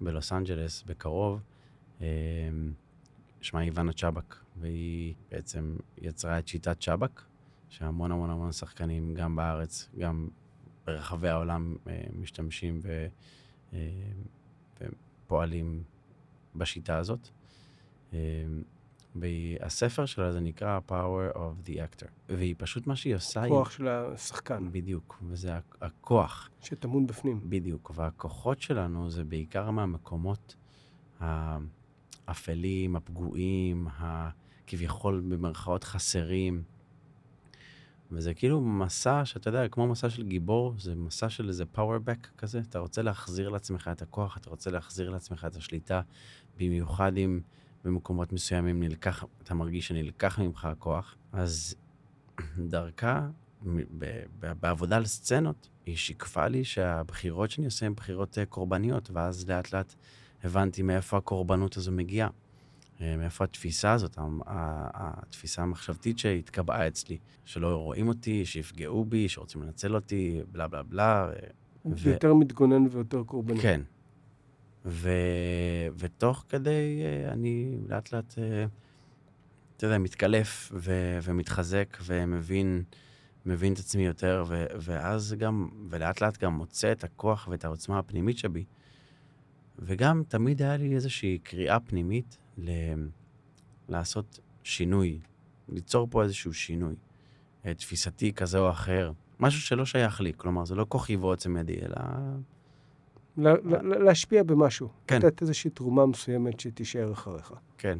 בלוס 0.00 0.32
אנג'לס 0.32 0.82
בקרוב, 0.82 1.40
אה, 2.00 2.06
שמה 3.40 3.62
איוונה 3.62 3.92
צ'אבק, 3.92 4.36
והיא 4.56 5.14
בעצם 5.30 5.76
יצרה 5.98 6.38
את 6.38 6.48
שיטת 6.48 6.80
צ'אבק, 6.80 7.22
שהמון 7.68 8.12
המון 8.12 8.30
המון 8.30 8.52
שחקנים, 8.52 9.14
גם 9.14 9.36
בארץ, 9.36 9.88
גם 9.98 10.28
ברחבי 10.86 11.28
העולם, 11.28 11.76
אה, 11.86 12.02
משתמשים 12.12 12.80
ו, 12.82 13.06
ופועלים 14.80 15.82
בשיטה 16.56 16.98
הזאת. 16.98 17.28
והספר 19.16 20.06
שלה 20.06 20.32
זה 20.32 20.40
נקרא 20.40 20.80
Power 20.88 21.36
of 21.36 21.68
the 21.68 21.72
Actor, 21.72 22.08
והיא 22.28 22.54
פשוט 22.58 22.86
מה 22.86 22.96
שהיא 22.96 23.14
עושה, 23.14 23.48
כוח 23.48 23.70
של 23.70 23.88
השחקן, 23.88 24.62
היא... 24.62 24.70
בדיוק, 24.72 25.22
וזה 25.28 25.58
הכ- 25.58 25.76
הכוח. 25.80 26.50
שטמון 26.60 27.06
בפנים. 27.06 27.40
בדיוק, 27.48 27.92
והכוחות 27.94 28.60
שלנו 28.60 29.10
זה 29.10 29.24
בעיקר 29.24 29.70
מהמקומות 29.70 30.56
האפלים, 31.20 32.96
הפגועים, 32.96 33.88
הכביכול 33.98 35.20
במרכאות 35.28 35.84
חסרים. 35.84 36.62
וזה 38.14 38.34
כאילו 38.34 38.60
מסע 38.60 39.24
שאתה 39.24 39.48
יודע, 39.48 39.68
כמו 39.68 39.86
מסע 39.86 40.10
של 40.10 40.22
גיבור, 40.22 40.74
זה 40.78 40.94
מסע 40.94 41.28
של 41.28 41.48
איזה 41.48 41.64
power 41.74 42.08
back 42.08 42.28
כזה. 42.38 42.58
אתה 42.58 42.78
רוצה 42.78 43.02
להחזיר 43.02 43.48
לעצמך 43.48 43.90
את 43.92 44.02
הכוח, 44.02 44.36
אתה 44.36 44.50
רוצה 44.50 44.70
להחזיר 44.70 45.10
לעצמך 45.10 45.46
את 45.50 45.56
השליטה, 45.56 46.00
במיוחד 46.58 47.16
אם 47.16 47.40
במקומות 47.84 48.32
מסוימים 48.32 48.82
נלקח, 48.82 49.24
אתה 49.42 49.54
מרגיש 49.54 49.88
שנלקח 49.88 50.38
ממך 50.38 50.64
הכוח. 50.64 51.16
אז 51.32 51.74
דרכה, 52.58 53.28
בעבודה 54.60 54.96
על 54.96 55.06
סצנות, 55.06 55.68
היא 55.86 55.96
שיקפה 55.96 56.46
לי 56.46 56.64
שהבחירות 56.64 57.50
שאני 57.50 57.66
עושה 57.66 57.86
הן 57.86 57.94
בחירות 57.94 58.38
אה, 58.38 58.46
קורבניות, 58.46 59.10
ואז 59.12 59.48
לאט 59.48 59.72
לאט 59.74 59.94
הבנתי 60.44 60.82
מאיפה 60.82 61.16
הקורבנות 61.16 61.76
הזו 61.76 61.92
מגיעה. 61.92 62.28
אה, 63.00 63.16
מאיפה 63.16 63.44
התפיסה 63.44 63.92
הזאת, 63.92 64.18
התפיסה 64.46 65.62
המחשבתית 65.62 66.18
שהתקבעה 66.18 66.88
אצלי, 66.88 67.18
שלא 67.44 67.76
רואים 67.76 68.08
אותי, 68.08 68.46
שיפגעו 68.46 69.04
בי, 69.04 69.28
שרוצים 69.28 69.62
לנצל 69.62 69.94
אותי, 69.94 70.40
בלה 70.52 70.68
בלה 70.68 70.82
בלה. 70.82 71.30
ו- 72.30 72.34
מתגונן 72.34 72.86
ויותר 72.90 73.22
קורבני. 73.22 73.60
כן. 73.60 73.80
ו... 74.86 75.10
ותוך 75.96 76.44
כדי 76.48 77.02
אה, 77.02 77.32
אני 77.32 77.76
לאט 77.88 78.12
לאט, 78.12 78.34
אה, 78.38 78.64
אתה 79.76 79.86
יודע, 79.86 79.98
מתקלף 79.98 80.72
ו... 80.74 81.18
ומתחזק 81.22 81.98
ומבין 82.04 82.82
מבין 83.46 83.72
את 83.72 83.78
עצמי 83.78 84.06
יותר, 84.06 84.44
ו... 84.48 84.64
ואז 84.80 85.34
גם, 85.38 85.68
ולאט 85.90 86.20
לאט 86.20 86.38
גם 86.38 86.54
מוצא 86.54 86.92
את 86.92 87.04
הכוח 87.04 87.48
ואת 87.50 87.64
העוצמה 87.64 87.98
הפנימית 87.98 88.38
שבי. 88.38 88.64
וגם 89.78 90.22
תמיד 90.28 90.62
היה 90.62 90.76
לי 90.76 90.94
איזושהי 90.94 91.38
קריאה 91.38 91.80
פנימית 91.80 92.38
ל... 92.58 92.70
לעשות 93.88 94.40
שינוי, 94.62 95.20
ליצור 95.68 96.08
פה 96.10 96.22
איזשהו 96.22 96.54
שינוי, 96.54 96.94
אה, 97.66 97.74
תפיסתי 97.74 98.32
כזה 98.32 98.58
או 98.58 98.70
אחר, 98.70 99.12
משהו 99.40 99.60
שלא 99.60 99.84
שייך 99.84 100.20
לי, 100.20 100.32
כלומר, 100.36 100.64
זה 100.64 100.74
לא 100.74 100.86
כוחי 100.88 101.16
ועוצם 101.16 101.56
ידי, 101.56 101.76
אלא 101.82 101.96
לה- 103.36 103.54
לה- 103.64 103.98
להשפיע 103.98 104.42
במשהו. 104.42 104.88
כן. 105.06 105.16
לתת 105.22 105.42
איזושהי 105.42 105.70
תרומה 105.70 106.06
מסוימת 106.06 106.60
שתישאר 106.60 107.12
אחריך. 107.12 107.52
כן. 107.78 107.98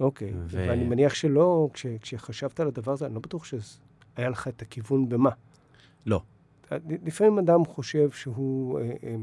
אוקיי. 0.00 0.32
ו- 0.34 0.44
ואני 0.68 0.84
מניח 0.84 1.14
שלא, 1.14 1.68
כש- 1.74 1.86
כשחשבת 2.00 2.60
על 2.60 2.68
הדבר 2.68 2.92
הזה, 2.92 3.06
אני 3.06 3.14
לא 3.14 3.20
בטוח 3.20 3.44
שהיה 3.44 4.28
לך 4.30 4.48
את 4.48 4.62
הכיוון 4.62 5.08
במה. 5.08 5.30
לא. 6.06 6.22
לפעמים 7.04 7.38
אדם 7.38 7.64
חושב 7.64 8.10
שהוא 8.10 8.78
אה, 8.80 8.92
אה, 9.04 9.16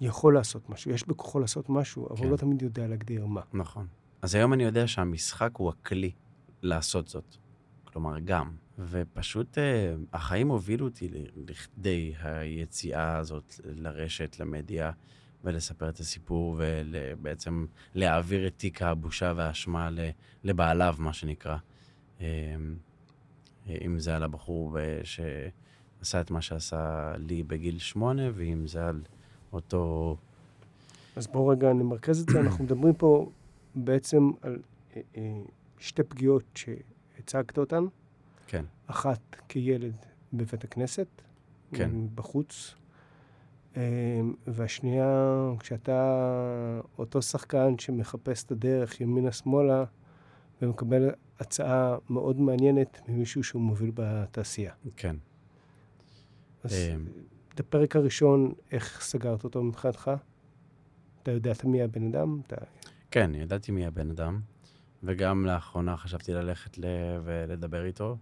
יכול 0.00 0.34
לעשות 0.34 0.70
משהו, 0.70 0.90
יש 0.90 1.08
בכוחו 1.08 1.40
לעשות 1.40 1.68
משהו, 1.70 2.06
אבל 2.08 2.16
כן. 2.16 2.22
הוא 2.24 2.30
לא 2.32 2.36
תמיד 2.36 2.62
יודע 2.62 2.86
להגדיר 2.86 3.26
מה. 3.26 3.40
נכון. 3.52 3.86
אז 4.22 4.34
היום 4.34 4.52
אני 4.52 4.62
יודע 4.64 4.86
שהמשחק 4.86 5.50
הוא 5.56 5.68
הכלי 5.68 6.10
לעשות 6.62 7.08
זאת. 7.08 7.36
כלומר, 7.84 8.18
גם. 8.18 8.50
ופשוט 8.78 9.58
אה, 9.58 9.94
החיים 10.12 10.48
הובילו 10.48 10.86
אותי 10.86 11.08
לכדי 11.36 12.14
היציאה 12.22 13.16
הזאת 13.16 13.54
לרשת, 13.64 14.40
למדיה, 14.40 14.90
ולספר 15.44 15.88
את 15.88 15.98
הסיפור, 15.98 16.56
ובעצם 16.58 17.66
להעביר 17.94 18.46
את 18.46 18.54
תיק 18.56 18.82
הבושה 18.82 19.32
והאשמה 19.36 19.90
לבעליו, 20.44 20.94
מה 20.98 21.12
שנקרא. 21.12 21.56
אה, 22.20 22.26
אם 23.86 23.98
זה 23.98 24.16
על 24.16 24.22
הבחור 24.22 24.76
שעשה 25.04 26.20
את 26.20 26.30
מה 26.30 26.42
שעשה 26.42 27.12
לי 27.18 27.42
בגיל 27.42 27.78
שמונה, 27.78 28.22
ואם 28.34 28.66
זה 28.66 28.86
על 28.88 29.02
אותו... 29.52 30.16
אז 31.16 31.26
בואו 31.26 31.46
רגע 31.46 31.72
נמרכז 31.72 32.22
את 32.22 32.28
זה. 32.28 32.40
אנחנו 32.40 32.64
מדברים 32.64 32.94
פה 32.94 33.30
בעצם 33.74 34.30
על 34.42 34.58
אה, 34.96 35.00
אה, 35.16 35.40
שתי 35.78 36.02
פגיעות 36.02 36.44
שהצגת 36.54 37.58
אותן. 37.58 37.84
כן. 38.48 38.64
אחת 38.86 39.36
כילד 39.48 39.94
בבית 40.32 40.64
הכנסת, 40.64 41.06
כן. 41.72 41.90
בחוץ, 42.14 42.74
אה, 43.76 44.20
והשנייה, 44.46 45.36
כשאתה 45.58 46.80
אותו 46.98 47.22
שחקן 47.22 47.78
שמחפש 47.78 48.44
את 48.44 48.50
הדרך 48.50 49.00
ימינה-שמאלה 49.00 49.84
ומקבל 50.62 51.10
הצעה 51.40 51.96
מאוד 52.10 52.40
מעניינת 52.40 53.00
ממישהו 53.08 53.44
שהוא 53.44 53.62
מוביל 53.62 53.90
בתעשייה. 53.94 54.72
כן. 54.96 55.16
אז 56.64 56.74
אמ. 56.74 57.06
את 57.54 57.60
הפרק 57.60 57.96
הראשון, 57.96 58.52
איך 58.72 59.00
סגרת 59.02 59.44
אותו 59.44 59.62
מבחינתך? 59.62 60.10
אתה 61.22 61.30
יודעת 61.30 61.64
מי 61.64 61.82
הבן 61.82 62.06
אדם? 62.06 62.40
אתה... 62.46 62.56
כן, 63.10 63.34
ידעתי 63.34 63.72
מי 63.72 63.86
הבן 63.86 64.10
אדם, 64.10 64.40
וגם 65.02 65.46
לאחרונה 65.46 65.96
חשבתי 65.96 66.32
ללכת 66.32 66.78
ל... 66.78 66.84
ולדבר 67.24 67.84
איתו, 67.84 68.16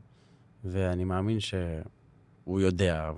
ואני 0.71 1.05
מאמין 1.05 1.41
שהוא 1.41 2.61
יודע 2.61 3.11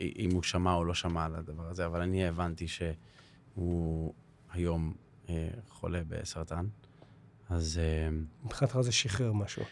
אם 0.00 0.30
הוא 0.32 0.42
שמע 0.42 0.74
או 0.74 0.84
לא 0.84 0.94
שמע 0.94 1.24
על 1.24 1.34
הדבר 1.34 1.68
הזה, 1.68 1.86
אבל 1.86 2.00
אני 2.00 2.26
הבנתי 2.28 2.66
שהוא 2.68 4.12
היום 4.52 4.94
אה, 5.28 5.48
חולה 5.68 6.00
בסרטן. 6.08 6.66
אז 7.50 7.80
אה, 7.82 8.16
מבחינתך 8.44 8.80
זה 8.80 8.92
שחרר 8.92 9.32
משהו. 9.32 9.62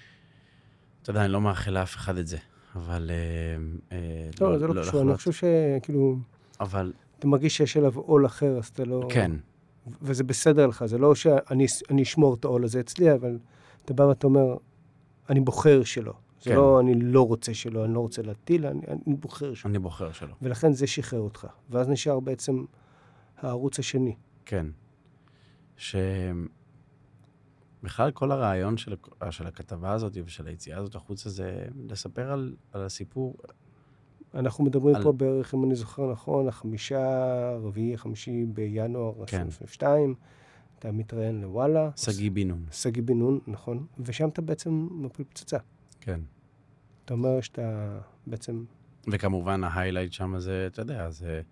אתה 1.02 1.10
יודע, 1.10 1.24
אני 1.24 1.32
לא 1.32 1.40
מאחל 1.40 1.70
לאף 1.70 1.96
אחד 1.96 2.16
את 2.16 2.26
זה, 2.26 2.38
אבל... 2.76 3.10
אה, 3.10 3.96
אה, 3.96 4.30
לא, 4.40 4.58
זה 4.58 4.66
לא 4.66 4.82
קשור, 4.82 5.02
אני. 5.02 5.16
חושב 5.16 5.32
שכאילו, 5.32 6.16
אבל 6.60 6.92
אתה 7.18 7.26
מרגיש 7.26 7.56
שיש 7.56 7.76
עליו 7.76 7.98
עול 7.98 8.26
אחר, 8.26 8.58
אז 8.58 8.66
אתה 8.66 8.84
לא... 8.84 9.06
כן, 9.10 9.32
וזה 10.02 10.24
בסדר 10.24 10.66
לך, 10.66 10.84
זה 10.84 10.98
לא 10.98 11.14
שאני 11.14 11.66
אני 11.90 12.02
אשמור 12.02 12.34
את 12.34 12.44
העול 12.44 12.64
הזה 12.64 12.80
אצלי, 12.80 13.12
אבל 13.12 13.38
אתה 13.84 13.94
בא 13.94 14.02
ואתה 14.02 14.26
אומר, 14.26 14.56
אני 15.30 15.40
בוחר 15.40 15.84
שלא. 15.84 16.12
זה 16.42 16.50
כן. 16.50 16.56
לא, 16.56 16.80
אני 16.80 16.94
לא 17.00 17.26
רוצה 17.26 17.54
שלא, 17.54 17.84
אני 17.84 17.94
לא 17.94 18.00
רוצה 18.00 18.22
להטיל, 18.22 18.66
אני, 18.66 18.80
אני 19.06 19.14
בוחר 19.14 19.54
שלא. 19.54 19.70
אני 19.70 19.78
בוחר 19.78 20.12
שלא. 20.12 20.34
ולכן 20.42 20.72
זה 20.72 20.86
שחרר 20.86 21.20
אותך. 21.20 21.46
ואז 21.70 21.88
נשאר 21.88 22.20
בעצם 22.20 22.64
הערוץ 23.36 23.78
השני. 23.78 24.14
כן. 24.46 24.66
ש... 25.76 25.96
בכלל 27.82 28.10
כל 28.10 28.32
הרעיון 28.32 28.76
של, 28.76 28.96
של 29.30 29.46
הכתבה 29.46 29.92
הזאת 29.92 30.16
ושל 30.24 30.46
היציאה 30.46 30.78
הזאת 30.78 30.94
החוצה 30.94 31.30
זה 31.30 31.64
לספר 31.88 32.32
על, 32.32 32.54
על 32.72 32.82
הסיפור. 32.82 33.36
אנחנו 34.34 34.64
מדברים 34.64 34.96
על- 34.96 35.02
פה 35.02 35.12
בערך, 35.12 35.54
אם 35.54 35.64
אני 35.64 35.74
זוכר 35.74 36.12
נכון, 36.12 36.48
החמישה, 36.48 37.00
רביעי, 37.62 37.98
חמישי 37.98 38.44
בינואר 38.44 39.12
כן. 39.14 39.20
2022. 39.20 40.14
אתה 40.78 40.92
מתראיין 40.92 41.40
לוואלה. 41.40 41.90
שגיא 41.96 42.30
בן 42.30 42.48
נון. 42.48 42.64
שגיא 42.72 43.02
בן 43.02 43.18
נון, 43.18 43.38
נכון. 43.46 43.86
ושם 43.98 44.28
אתה 44.28 44.42
בעצם 44.42 44.88
מפיל 44.90 45.26
פצצה. 45.28 45.58
כן. 46.04 46.20
אתה 47.04 47.14
אומר 47.14 47.40
שאתה 47.40 47.98
בעצם... 48.26 48.64
וכמובן 49.12 49.64
ההיילייט 49.64 50.12
שם 50.12 50.38
זה, 50.38 50.66
אתה 50.72 50.82
יודע, 50.82 51.10
זה 51.10 51.42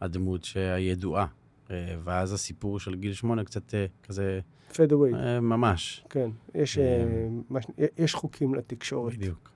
הדמות 0.00 0.46
הידועה. 0.76 1.26
אה, 1.70 1.96
ואז 2.04 2.32
הסיפור 2.32 2.80
של 2.80 2.94
גיל 2.94 3.12
שמונה 3.12 3.44
קצת 3.44 3.74
אה, 3.74 3.86
כזה, 4.02 4.40
פד 4.76 4.92
אווי. 4.92 5.14
אה, 5.14 5.40
ממש. 5.40 6.04
כן. 6.10 6.30
יש, 6.54 6.78
אה, 6.78 6.84
אה, 6.84 7.28
מה 7.50 7.62
ש- 7.62 7.66
יש 7.98 8.14
חוקים 8.14 8.54
לתקשורת. 8.54 9.12
בדיוק. 9.14 9.50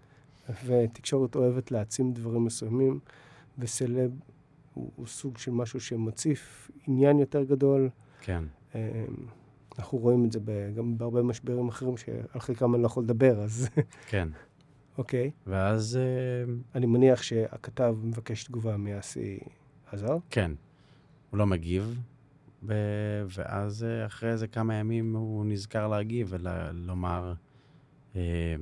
ותקשורת 0.66 1.34
אוהבת 1.34 1.70
להעצים 1.70 2.12
דברים 2.12 2.44
מסוימים, 2.44 3.00
וסלב 3.58 4.10
הוא, 4.74 4.90
הוא 4.96 5.06
סוג 5.06 5.38
של 5.38 5.50
משהו 5.50 5.80
שמציף 5.80 6.70
עניין 6.86 7.18
יותר 7.18 7.42
גדול. 7.44 7.88
כן. 8.20 8.44
אנחנו 9.78 9.98
רואים 9.98 10.24
את 10.24 10.32
זה 10.32 10.38
גם 10.76 10.98
בהרבה 10.98 11.22
משברים 11.22 11.68
אחרים, 11.68 11.96
שעל 11.96 12.40
חלקם 12.40 12.74
אני 12.74 12.82
לא 12.82 12.86
יכול 12.86 13.02
לדבר, 13.02 13.42
אז 13.42 13.68
כן. 14.10 14.28
אוקיי. 14.98 15.30
ואז, 15.46 15.96
אה, 15.96 16.52
אני 16.74 16.86
מניח 16.86 17.22
שהכתב 17.22 17.96
מבקש 18.02 18.44
תגובה 18.44 18.76
מאסי 18.76 19.38
עזר. 19.92 20.16
כן, 20.30 20.52
הוא 21.30 21.38
לא 21.38 21.46
מגיב, 21.46 22.00
ו- 22.62 23.24
ואז 23.28 23.84
אה, 23.84 24.06
אחרי 24.06 24.30
איזה 24.30 24.46
כמה 24.46 24.74
ימים 24.74 25.16
הוא 25.16 25.44
נזכר 25.46 25.88
להגיב 25.88 26.28
ולומר, 26.30 27.34
אה, 28.16 28.54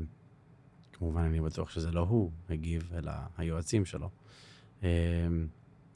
כמובן 0.92 1.20
אני 1.22 1.40
בטוח 1.40 1.70
שזה 1.70 1.90
לא 1.90 2.00
הוא 2.00 2.30
הגיב, 2.50 2.92
אלא 2.96 3.12
היועצים 3.38 3.84
שלו, 3.84 4.10
אה, 4.82 4.88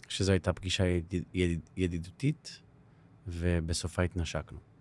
שזו 0.09 0.33
הייתה 0.33 0.53
פגישה 0.53 0.87
ידיד, 0.87 1.25
ידיד, 1.35 1.61
ידידותית, 1.77 2.61
ובסופה 3.27 4.03
התנשקנו. 4.03 4.74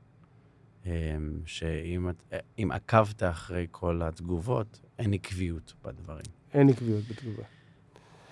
אה, 0.85 1.15
שאם 1.45 2.07
אה, 2.33 2.37
אם 2.59 2.71
עקבת 2.71 3.23
אחרי 3.23 3.67
כל 3.71 4.01
התגובות, 4.03 4.81
אין 4.99 5.13
עקביות 5.13 5.73
בדברים. 5.83 6.25
אין 6.53 6.69
עקביות 6.69 7.03
בתגובה. 7.09 7.43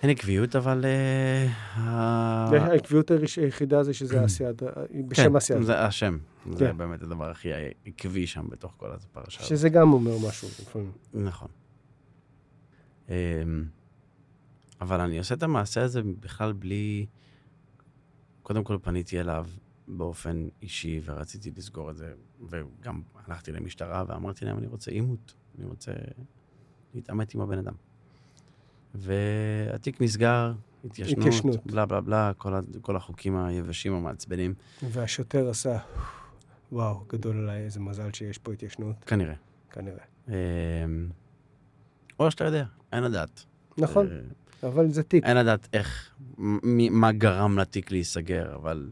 אין 0.02 0.10
עקביות, 0.10 0.56
אבל... 0.56 0.84
אה, 0.84 1.46
העקביות 1.76 3.10
הראש- 3.10 3.38
היחידה 3.38 3.82
זה 3.82 3.94
שזה 3.94 4.24
אסי 4.24 4.44
עזר, 4.44 4.66
בשם 5.08 5.36
אסי 5.36 5.52
כן, 5.52 5.58
עזר. 5.58 5.66
זה 5.66 5.80
השם. 5.84 6.18
זה 6.52 6.66
כן. 6.66 6.78
באמת 6.78 7.02
הדבר 7.02 7.30
הכי 7.30 7.48
עקבי 7.86 8.26
שם 8.26 8.46
בתוך 8.48 8.74
כל 8.76 8.92
הפרשה. 8.92 9.38
הזאת. 9.40 9.48
שזה 9.48 9.68
גם 9.68 9.92
אומר 9.92 10.12
משהו 10.28 10.48
לפעמים. 10.48 10.92
נכון. 11.14 11.48
אמ, 13.08 13.14
אבל 14.80 15.00
אני 15.00 15.18
עושה 15.18 15.34
את 15.34 15.42
המעשה 15.42 15.82
הזה 15.82 16.00
בכלל 16.20 16.52
בלי... 16.52 17.06
קודם 18.42 18.64
כל 18.64 18.78
פניתי 18.82 19.20
אליו 19.20 19.46
באופן 19.88 20.48
אישי 20.62 21.00
ורציתי 21.04 21.50
לסגור 21.56 21.90
את 21.90 21.96
זה, 21.96 22.12
וגם 22.48 23.02
הלכתי 23.26 23.52
למשטרה 23.52 24.04
ואמרתי 24.08 24.44
להם, 24.44 24.58
אני 24.58 24.66
רוצה 24.66 24.90
עימות, 24.90 25.34
אני 25.58 25.66
רוצה 25.66 25.92
להתעמת 26.94 27.34
עם 27.34 27.40
הבן 27.40 27.58
אדם. 27.58 27.74
והתיק 28.94 30.00
נסגר, 30.00 30.52
התיישנות, 30.84 31.18
התיישנות. 31.18 31.66
בלה 31.66 31.86
בלה 31.86 32.00
בלה, 32.00 32.32
כל, 32.36 32.52
כל 32.80 32.96
החוקים 32.96 33.36
היבשים 33.36 33.92
המעצבנים, 33.92 34.54
והשוטר 34.82 35.50
עשה, 35.50 35.78
וואו, 36.72 37.04
גדול 37.08 37.36
עליי, 37.36 37.64
איזה 37.64 37.80
מזל 37.80 38.12
שיש 38.12 38.38
פה 38.38 38.52
התיישנות, 38.52 39.04
כנראה. 39.04 39.34
כנראה. 39.70 40.04
אמ, 40.28 40.32
או 42.20 42.30
שאתה 42.30 42.44
יודע, 42.44 42.64
אין 42.92 43.02
לדעת. 43.02 43.44
נכון, 43.78 44.06
אה, 44.06 44.68
אבל 44.68 44.90
זה 44.90 45.02
תיק. 45.02 45.24
אין 45.24 45.36
לדעת 45.36 45.68
איך, 45.72 46.14
מה 46.90 47.12
גרם 47.12 47.58
לתיק 47.58 47.90
להיסגר, 47.90 48.54
אבל 48.54 48.90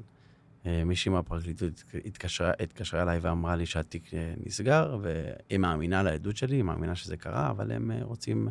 מישהי 0.64 1.12
מהפרקליטות 1.12 1.84
התקשרה, 2.04 2.52
התקשרה 2.60 3.02
אליי 3.02 3.18
ואמרה 3.18 3.56
לי 3.56 3.66
שהתיק 3.66 4.14
אה, 4.14 4.34
נסגר, 4.46 4.98
והיא 5.02 5.58
מאמינה 5.58 6.02
לעדות 6.02 6.36
שלי, 6.36 6.56
היא 6.56 6.62
מאמינה 6.62 6.94
שזה 6.94 7.16
קרה, 7.16 7.50
אבל 7.50 7.72
הם 7.72 7.90
אה, 7.90 7.98
רוצים, 8.02 8.48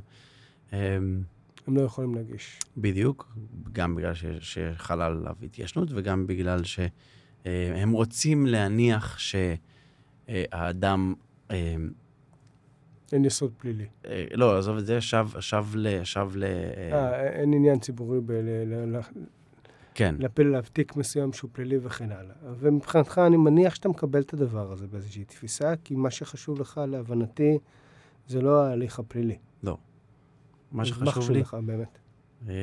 אה, 0.73 0.95
הם 1.67 1.77
לא 1.77 1.81
יכולים 1.81 2.15
להגיש. 2.15 2.59
בדיוק, 2.77 3.35
גם 3.71 3.95
בגלל 3.95 4.13
ש- 4.13 4.25
שחלה 4.39 5.05
עליו 5.05 5.35
התיישנות, 5.43 5.89
וגם 5.91 6.27
בגלל 6.27 6.63
שהם 6.63 7.91
רוצים 7.91 8.45
להניח 8.45 9.17
שהאדם... 10.27 11.13
אה, 11.51 11.75
אין 13.11 13.25
יסוד 13.25 13.51
פלילי. 13.57 13.85
אה, 14.05 14.25
לא, 14.33 14.57
עזוב 14.57 14.77
את 14.77 14.85
זה, 14.85 15.01
שב, 15.01 15.27
שב 15.39 15.65
ל... 15.75 16.03
שב 16.03 16.29
ל... 16.35 16.43
אה, 16.43 17.27
אין 17.27 17.53
עניין 17.53 17.79
ציבורי 17.79 18.19
ב- 18.25 18.31
כן, 19.99 20.15
להפיל 20.19 20.47
עליו 20.47 20.63
תיק 20.73 20.95
מסוים 20.95 21.33
שהוא 21.33 21.49
פלילי 21.53 21.77
וכן 21.81 22.11
הלאה. 22.11 22.35
ומבחינתך, 22.59 23.21
אני 23.27 23.37
מניח 23.37 23.75
שאתה 23.75 23.89
מקבל 23.89 24.21
את 24.21 24.33
הדבר 24.33 24.71
הזה 24.71 24.87
באיזושהי 24.87 25.25
תפיסה, 25.25 25.73
כי 25.83 25.95
מה 25.95 26.11
שחשוב 26.11 26.59
לך, 26.59 26.81
להבנתי, 26.87 27.57
זה 28.27 28.41
לא 28.41 28.63
ההליך 28.65 28.99
הפלילי. 28.99 29.37
מה 30.71 30.81
אז 30.81 30.87
שחשוב 30.87 31.31
לי, 31.31 31.39
לך, 31.41 31.57
באמת. 31.65 31.99
אה, 32.47 32.53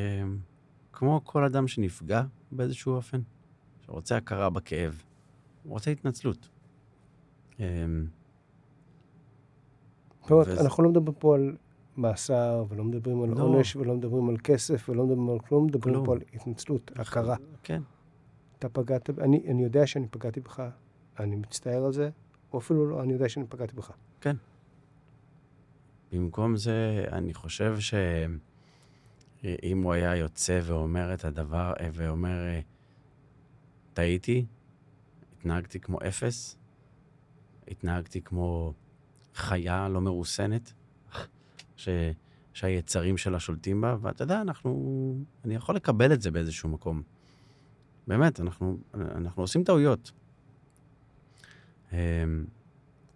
כמו 0.92 1.20
כל 1.25 1.44
אדם 1.44 1.68
שנפגע 1.68 2.22
באיזשהו 2.53 2.92
אופן, 2.92 3.20
שרוצה 3.87 4.16
הכרה 4.16 4.51
בכאב, 4.51 5.03
הוא 5.62 5.72
רוצה 5.72 5.90
התנצלות. 5.90 6.49
אה, 7.61 7.64
זאת 10.22 10.31
אומרת, 10.31 10.46
וזה- 10.49 10.61
אנחנו 10.61 10.83
לא 10.83 10.90
מדברים 10.90 11.14
פה 11.18 11.35
על 11.35 11.57
מאסר, 11.96 12.64
ולא 12.68 12.85
מדברים 12.85 13.22
על 13.22 13.28
לא. 13.28 13.42
עונש, 13.42 13.76
ולא 13.76 13.94
מדברים 13.94 14.28
על 14.28 14.37
כסף, 14.44 14.88
ולא 14.88 15.04
מדברים 15.04 15.30
על 15.30 15.38
כלום, 15.38 15.66
מדברים 15.66 15.94
כלום. 15.94 16.06
פה 16.06 16.12
על 16.12 16.20
התנצלות, 16.35 16.90
הכרה. 16.96 17.37
כן, 17.62 17.82
אתה 18.59 18.68
פגעת, 18.68 19.11
אני, 19.11 19.42
אני 19.50 19.62
יודע 19.62 19.87
שאני 19.87 20.09
פגעתי 20.09 20.40
בך, 20.40 20.62
אני 21.20 21.37
מצטער 21.37 21.85
על 21.85 21.92
זה, 21.92 22.11
או 22.52 22.59
אפילו 22.59 22.90
לא, 22.90 23.02
אני 23.02 23.12
יודע 23.12 23.28
שאני 23.28 23.46
פגעתי 23.48 23.76
בך. 23.76 23.92
במקום 26.12 26.56
זה, 26.56 27.04
אני 27.12 27.35
חושב 27.35 27.76
שאם 27.78 29.82
הוא 29.82 29.92
היה 29.92 30.16
יוצא 30.16 30.61
ואומר 30.64 31.14
את 31.14 31.24
הדבר, 31.24 31.72
אה, 31.80 31.88
ואומר, 31.92 32.46
אה, 32.46 32.61
טעיתי, 33.94 34.46
התנהגתי 35.38 35.80
כמו 35.80 35.98
אפס, 36.09 36.59
התנהגתי 37.68 38.20
כמו 38.20 38.72
חיה 39.35 39.88
לא 39.88 40.00
מרוסנת, 40.00 40.72
ש... 41.76 41.88
שהיצרים 42.56 43.16
שלה 43.16 43.40
שולטים 43.40 43.80
בה, 43.80 43.96
ואתה 44.00 44.24
יודע, 44.24 44.40
אנחנו... 44.40 45.14
אני 45.44 45.54
יכול 45.54 45.76
לקבל 45.76 46.12
את 46.12 46.22
זה 46.22 46.30
באיזשהו 46.30 46.68
מקום. 46.68 47.02
באמת, 48.06 48.40
אנחנו, 48.40 48.78
אנחנו 48.94 49.42
עושים 49.42 49.64
טעויות. 49.64 50.12
אמ, 51.92 51.98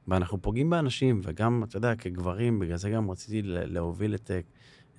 ואנחנו 0.08 0.42
פוגעים 0.42 0.70
באנשים, 0.70 1.20
וגם, 1.22 1.64
אתה 1.64 1.76
יודע, 1.76 1.94
כגברים, 1.94 2.58
בגלל 2.58 2.76
זה 2.76 2.90
גם 2.90 3.10
רציתי 3.10 3.42
להוביל 3.44 4.14
את, 4.14 4.30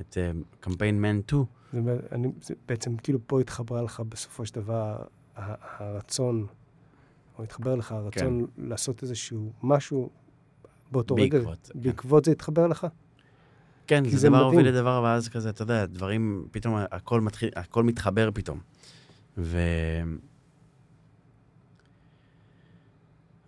את 0.01 0.17
אה, 0.17 0.31
קמפיין 0.59 1.05
Man 1.05 1.27
2. 1.27 1.43
זה, 1.85 1.99
אני, 2.11 2.27
זה 2.41 2.53
בעצם 2.67 2.97
כאילו 2.97 3.19
פה 3.27 3.41
התחברה 3.41 3.81
לך 3.81 3.99
בסופו 3.99 4.45
של 4.45 4.55
דבר 4.55 5.03
הרצון, 5.35 6.47
או 7.37 7.43
התחבר 7.43 7.75
לך 7.75 7.91
הרצון 7.91 8.45
כן. 8.55 8.67
לעשות 8.67 9.03
איזשהו 9.03 9.51
משהו 9.63 10.09
באותו 10.91 11.15
רגע? 11.15 11.37
בעקבות, 11.37 11.69
כן. 11.73 11.81
בעקבות 11.81 12.25
זה 12.25 12.31
התחבר 12.31 12.67
לך? 12.67 12.87
כן, 13.91 14.03
כי 14.03 14.17
זה 14.17 14.27
דבר 14.27 14.37
מדהים. 14.37 14.59
הוביל 14.59 14.67
לדבר, 14.67 15.01
ואז 15.03 15.29
כזה, 15.29 15.49
אתה 15.49 15.61
יודע, 15.61 15.85
דברים, 15.85 16.47
פתאום 16.51 16.75
הכל 16.91 17.21
מתחיל, 17.21 17.49
הכל 17.55 17.83
מתחבר 17.83 18.29
פתאום. 18.33 18.59
ו... 19.37 19.57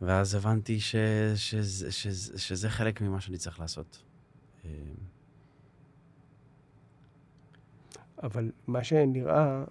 ואז 0.01 0.35
הבנתי 0.35 0.79
ש... 0.79 0.95
שזה, 1.35 1.91
שזה, 1.91 2.39
שזה 2.39 2.69
חלק 2.69 3.01
ממה 3.01 3.21
שאני 3.21 3.37
צריך 3.37 3.59
לעשות. 3.59 4.03
אבל 8.23 8.51
מה 8.67 8.83
שנראה, 8.83 9.63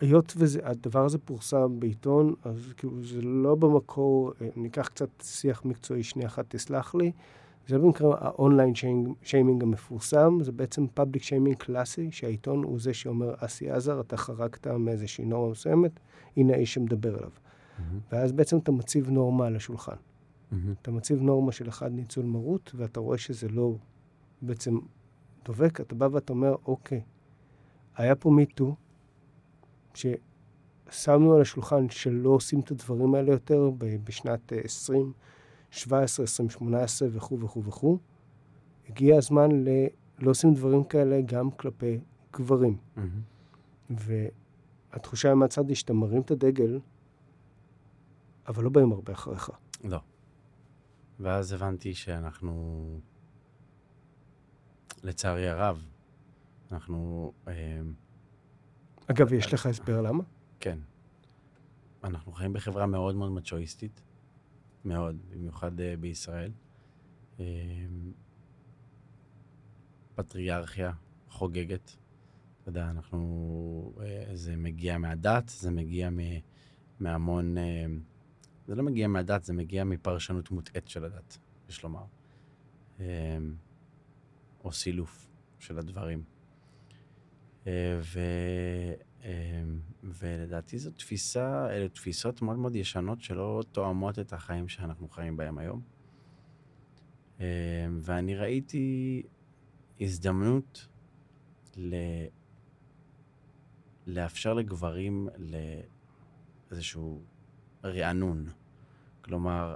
היות 0.00 0.34
והדבר 0.36 1.04
הזה 1.04 1.18
פורסם 1.18 1.80
בעיתון, 1.80 2.34
אז 2.42 2.72
כאילו 2.76 3.02
זה 3.02 3.22
לא 3.22 3.54
במקור, 3.54 4.32
אה, 4.40 4.48
ניקח 4.56 4.88
קצת 4.88 5.08
שיח 5.22 5.64
מקצועי 5.64 6.02
שנייה 6.02 6.28
אחת, 6.28 6.44
תסלח 6.48 6.94
לי. 6.94 7.12
זה 7.66 7.78
לא 7.78 7.84
במקרה 7.84 8.16
האונליין 8.20 8.72
שיימינג 9.22 9.62
המפורסם, 9.62 10.38
זה 10.40 10.52
בעצם 10.52 10.86
public 10.94 11.22
shaming 11.22 11.56
קלאסי, 11.56 12.12
שהעיתון 12.12 12.62
הוא 12.62 12.80
זה 12.80 12.94
שאומר, 12.94 13.34
אסי 13.38 13.70
עזר, 13.70 14.00
אתה 14.00 14.16
חרגת 14.16 14.66
מאיזושהי 14.66 15.24
נורמה 15.24 15.50
מסוימת, 15.50 16.00
הנה 16.36 16.52
האיש 16.52 16.74
שמדבר 16.74 17.16
עליו. 17.16 17.30
מהמם, 17.78 18.00
ואז 18.12 18.32
בעצם 18.32 18.58
אתה 18.58 18.72
מציב 18.72 19.10
נורמה 19.10 19.46
על 19.46 19.56
השולחן. 19.56 19.96
מהמם, 20.52 20.74
אתה 20.82 20.90
מציב 20.90 21.22
נורמה 21.22 21.52
של 21.52 21.68
אחד 21.68 21.92
ניצול 21.92 22.24
מרות, 22.24 22.72
ואתה 22.74 23.00
רואה 23.00 23.18
שזה 23.18 23.48
לא 23.48 23.74
בעצם 24.42 24.78
דובק, 25.44 25.80
אתה 25.80 25.94
בא 25.94 26.08
ואתה 26.12 26.32
אומר, 26.32 26.54
אוקיי, 26.66 27.00
היה 27.96 28.14
פה 28.14 28.30
MeToo, 28.30 28.74
ששמנו 29.94 31.34
על 31.34 31.40
השולחן 31.40 31.88
שלא 31.90 32.30
עושים 32.30 32.60
את 32.60 32.70
הדברים 32.70 33.14
האלה 33.14 33.32
יותר 33.32 33.70
בשנת 34.04 34.52
אה, 34.52 34.58
2017, 35.74 36.24
2018 36.24 37.08
וכו' 37.12 37.40
וכו' 37.40 37.64
וכו'. 37.64 37.98
הגיע 38.88 39.16
הזמן 39.16 39.52
ל... 39.52 39.68
לא 40.18 40.30
עושים 40.30 40.54
דברים 40.54 40.84
כאלה 40.84 41.20
גם 41.26 41.50
כלפי 41.50 42.00
גברים. 42.32 42.76
מהמם. 42.96 43.20
והתחושה 43.90 45.34
מהצד 45.34 45.68
היא 45.68 45.76
שאתה 45.76 45.92
מרים 45.92 46.22
את 46.22 46.30
הדגל, 46.30 46.80
אבל 48.48 48.64
לא 48.64 48.70
באים 48.70 48.92
הרבה 48.92 49.12
אחריך. 49.12 49.50
לא. 49.84 49.98
ואז 51.20 51.52
הבנתי 51.52 51.94
שאנחנו, 51.94 52.84
לצערי 55.02 55.48
הרב, 55.48 55.86
אנחנו, 56.72 57.32
אה, 57.48 57.80
אגב, 59.06 59.32
יש 59.32 59.54
לך 59.54 59.66
הסבר 59.66 60.00
למה? 60.00 60.24
כן, 60.60 60.78
אנחנו 62.04 62.32
חיים 62.32 62.52
בחברה 62.52 62.86
מאוד 62.86 63.14
מאוד 63.14 63.30
מצ'ואיסטית, 63.30 64.02
מאוד, 64.84 65.16
במיוחד 65.30 65.80
אה, 65.80 65.96
בישראל. 65.96 66.52
אה, 67.40 67.44
פטריארכיה 70.14 70.92
חוגגת. 71.28 71.96
אתה 72.62 72.68
יודע, 72.68 72.90
אנחנו... 72.90 73.92
אה, 74.00 74.36
זה 74.36 74.56
מגיע 74.56 74.98
מהדת, 74.98 75.48
זה 75.48 75.70
מגיע 75.70 76.10
מ, 76.10 76.18
מהמון... 77.00 77.56
זה 78.66 78.74
לא 78.74 78.82
מגיע 78.82 79.08
מהדת, 79.08 79.44
זה 79.44 79.52
מגיע 79.52 79.84
מפרשנות 79.84 80.50
מוטעית 80.50 80.88
של 80.88 81.04
הדת, 81.04 81.38
יש 81.68 81.82
לומר. 81.82 82.04
או 84.64 84.72
סילוף 84.72 85.30
של 85.58 85.78
הדברים. 85.78 86.24
ו, 87.66 88.20
ולדעתי 90.02 90.78
זו 90.78 90.90
תפיסה, 90.90 91.70
אלה 91.70 91.88
תפיסות 91.88 92.42
מאוד 92.42 92.56
מאוד 92.56 92.76
ישנות 92.76 93.22
שלא 93.22 93.62
תואמות 93.72 94.18
את 94.18 94.32
החיים 94.32 94.68
שאנחנו 94.68 95.08
חיים 95.08 95.36
בהם 95.36 95.58
היום. 95.58 95.80
אה, 97.40 97.46
ואני 98.00 98.34
ראיתי 98.34 99.22
הזדמנות 100.00 100.88
ל... 101.76 101.94
לאפשר 104.06 104.54
לגברים 104.54 105.28
לאיזשהו 106.70 107.22
רענון. 107.84 108.48
כלומר, 109.20 109.74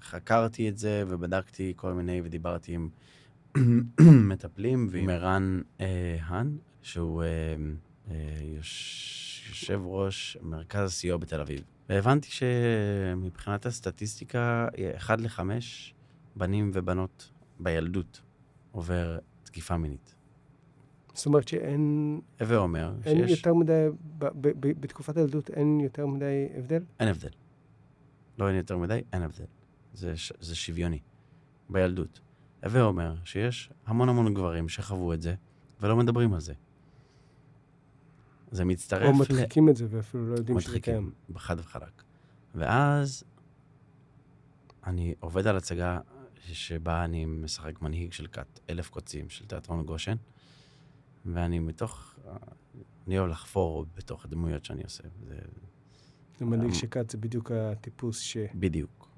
חקרתי 0.00 0.68
את 0.68 0.78
זה 0.78 1.04
ובדקתי 1.08 1.72
כל 1.76 1.92
מיני, 1.92 2.20
ודיברתי 2.24 2.74
עם 2.74 2.88
מטפלים 4.30 4.88
ועם 4.90 5.08
ערן 5.08 5.60
אה, 5.80 6.18
האן, 6.20 6.56
שהוא 6.82 7.22
אה, 7.22 7.56
יושב 8.40 9.80
ראש 9.84 10.36
מרכז 10.42 10.88
הסיוע 10.88 11.16
בתל 11.16 11.40
אביב. 11.40 11.60
והבנתי 11.88 12.28
שמבחינת 12.30 13.66
הסטטיסטיקה, 13.66 14.68
אחד 14.96 15.20
לחמש 15.20 15.94
בנים 16.36 16.70
ובנות 16.74 17.30
בילדות 17.60 18.20
עובר 18.72 19.18
תקיפה 19.42 19.76
מינית. 19.76 20.14
זאת 21.14 21.26
אומרת 21.26 21.48
שאין 21.48 22.20
הווה 22.40 22.56
אומר 22.56 22.92
אין 23.04 23.26
שיש... 23.26 23.30
יותר 23.38 23.54
מדי, 23.54 23.86
ב- 24.18 24.24
ב- 24.24 24.48
ב- 24.60 24.80
בתקופת 24.80 25.16
הילדות 25.16 25.50
אין 25.50 25.80
יותר 25.80 26.06
מדי 26.06 26.48
הבדל? 26.56 26.82
אין 27.00 27.08
הבדל. 27.08 27.30
לא 28.38 28.48
אין 28.48 28.56
יותר 28.56 28.78
מדי, 28.78 29.00
אין 29.12 29.22
הבדל. 29.22 29.44
זה, 29.94 30.16
ש- 30.16 30.32
זה 30.40 30.56
שוויוני. 30.56 30.98
בילדות. 31.70 32.20
הווה 32.64 32.82
אומר 32.82 33.14
שיש 33.24 33.70
המון 33.86 34.08
המון 34.08 34.34
גברים 34.34 34.68
שחוו 34.68 35.12
את 35.12 35.22
זה, 35.22 35.34
ולא 35.80 35.96
מדברים 35.96 36.34
על 36.34 36.40
זה. 36.40 36.54
זה 38.50 38.64
מצטרף 38.64 39.02
או 39.02 39.12
ל... 39.12 39.14
מדחיקים 39.20 39.68
את 39.68 39.76
זה 39.76 39.86
ואפילו 39.90 40.30
לא 40.30 40.34
יודעים 40.36 40.60
שזה 40.60 40.80
קיים. 40.80 41.10
בחד 41.30 41.58
וחלק. 41.60 42.02
ואז 42.54 43.24
אני 44.86 45.14
עובד 45.20 45.46
על 45.46 45.56
הצגה 45.56 46.00
שבה 46.52 47.04
אני 47.04 47.24
משחק 47.24 47.82
מנהיג 47.82 48.12
של 48.12 48.26
כת 48.26 48.60
אלף 48.70 48.90
קוצים 48.90 49.28
של 49.28 49.46
תיאטרון 49.46 49.86
גושן, 49.86 50.16
ואני 51.26 51.58
מתוך... 51.58 52.18
אני 53.06 53.18
אוהב 53.18 53.30
לחפור 53.30 53.86
בתוך 53.96 54.24
הדמויות 54.24 54.64
שאני 54.64 54.82
עושה. 54.82 55.02
זה 55.28 55.38
זה 56.38 56.44
מדהים 56.44 56.68
אמ- 56.68 56.74
שכת 56.74 57.10
זה 57.10 57.18
בדיוק 57.18 57.50
הטיפוס 57.52 58.20
ש... 58.20 58.36
בדיוק. 58.54 59.08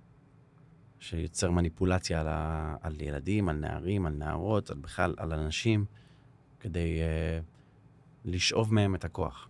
שיוצר 0.99 1.51
מניפולציה 1.51 2.21
על, 2.21 2.29
ה... 2.29 2.77
על 2.81 3.01
ילדים, 3.01 3.49
על 3.49 3.57
נערים, 3.57 4.07
על 4.07 4.12
נערות, 4.12 4.71
על 4.71 4.79
בכלל, 4.79 5.14
על 5.16 5.33
אנשים, 5.33 5.85
כדי 6.61 6.99
uh, 7.01 7.45
לשאוב 8.24 8.74
מהם 8.74 8.94
את 8.94 9.04
הכוח. 9.04 9.48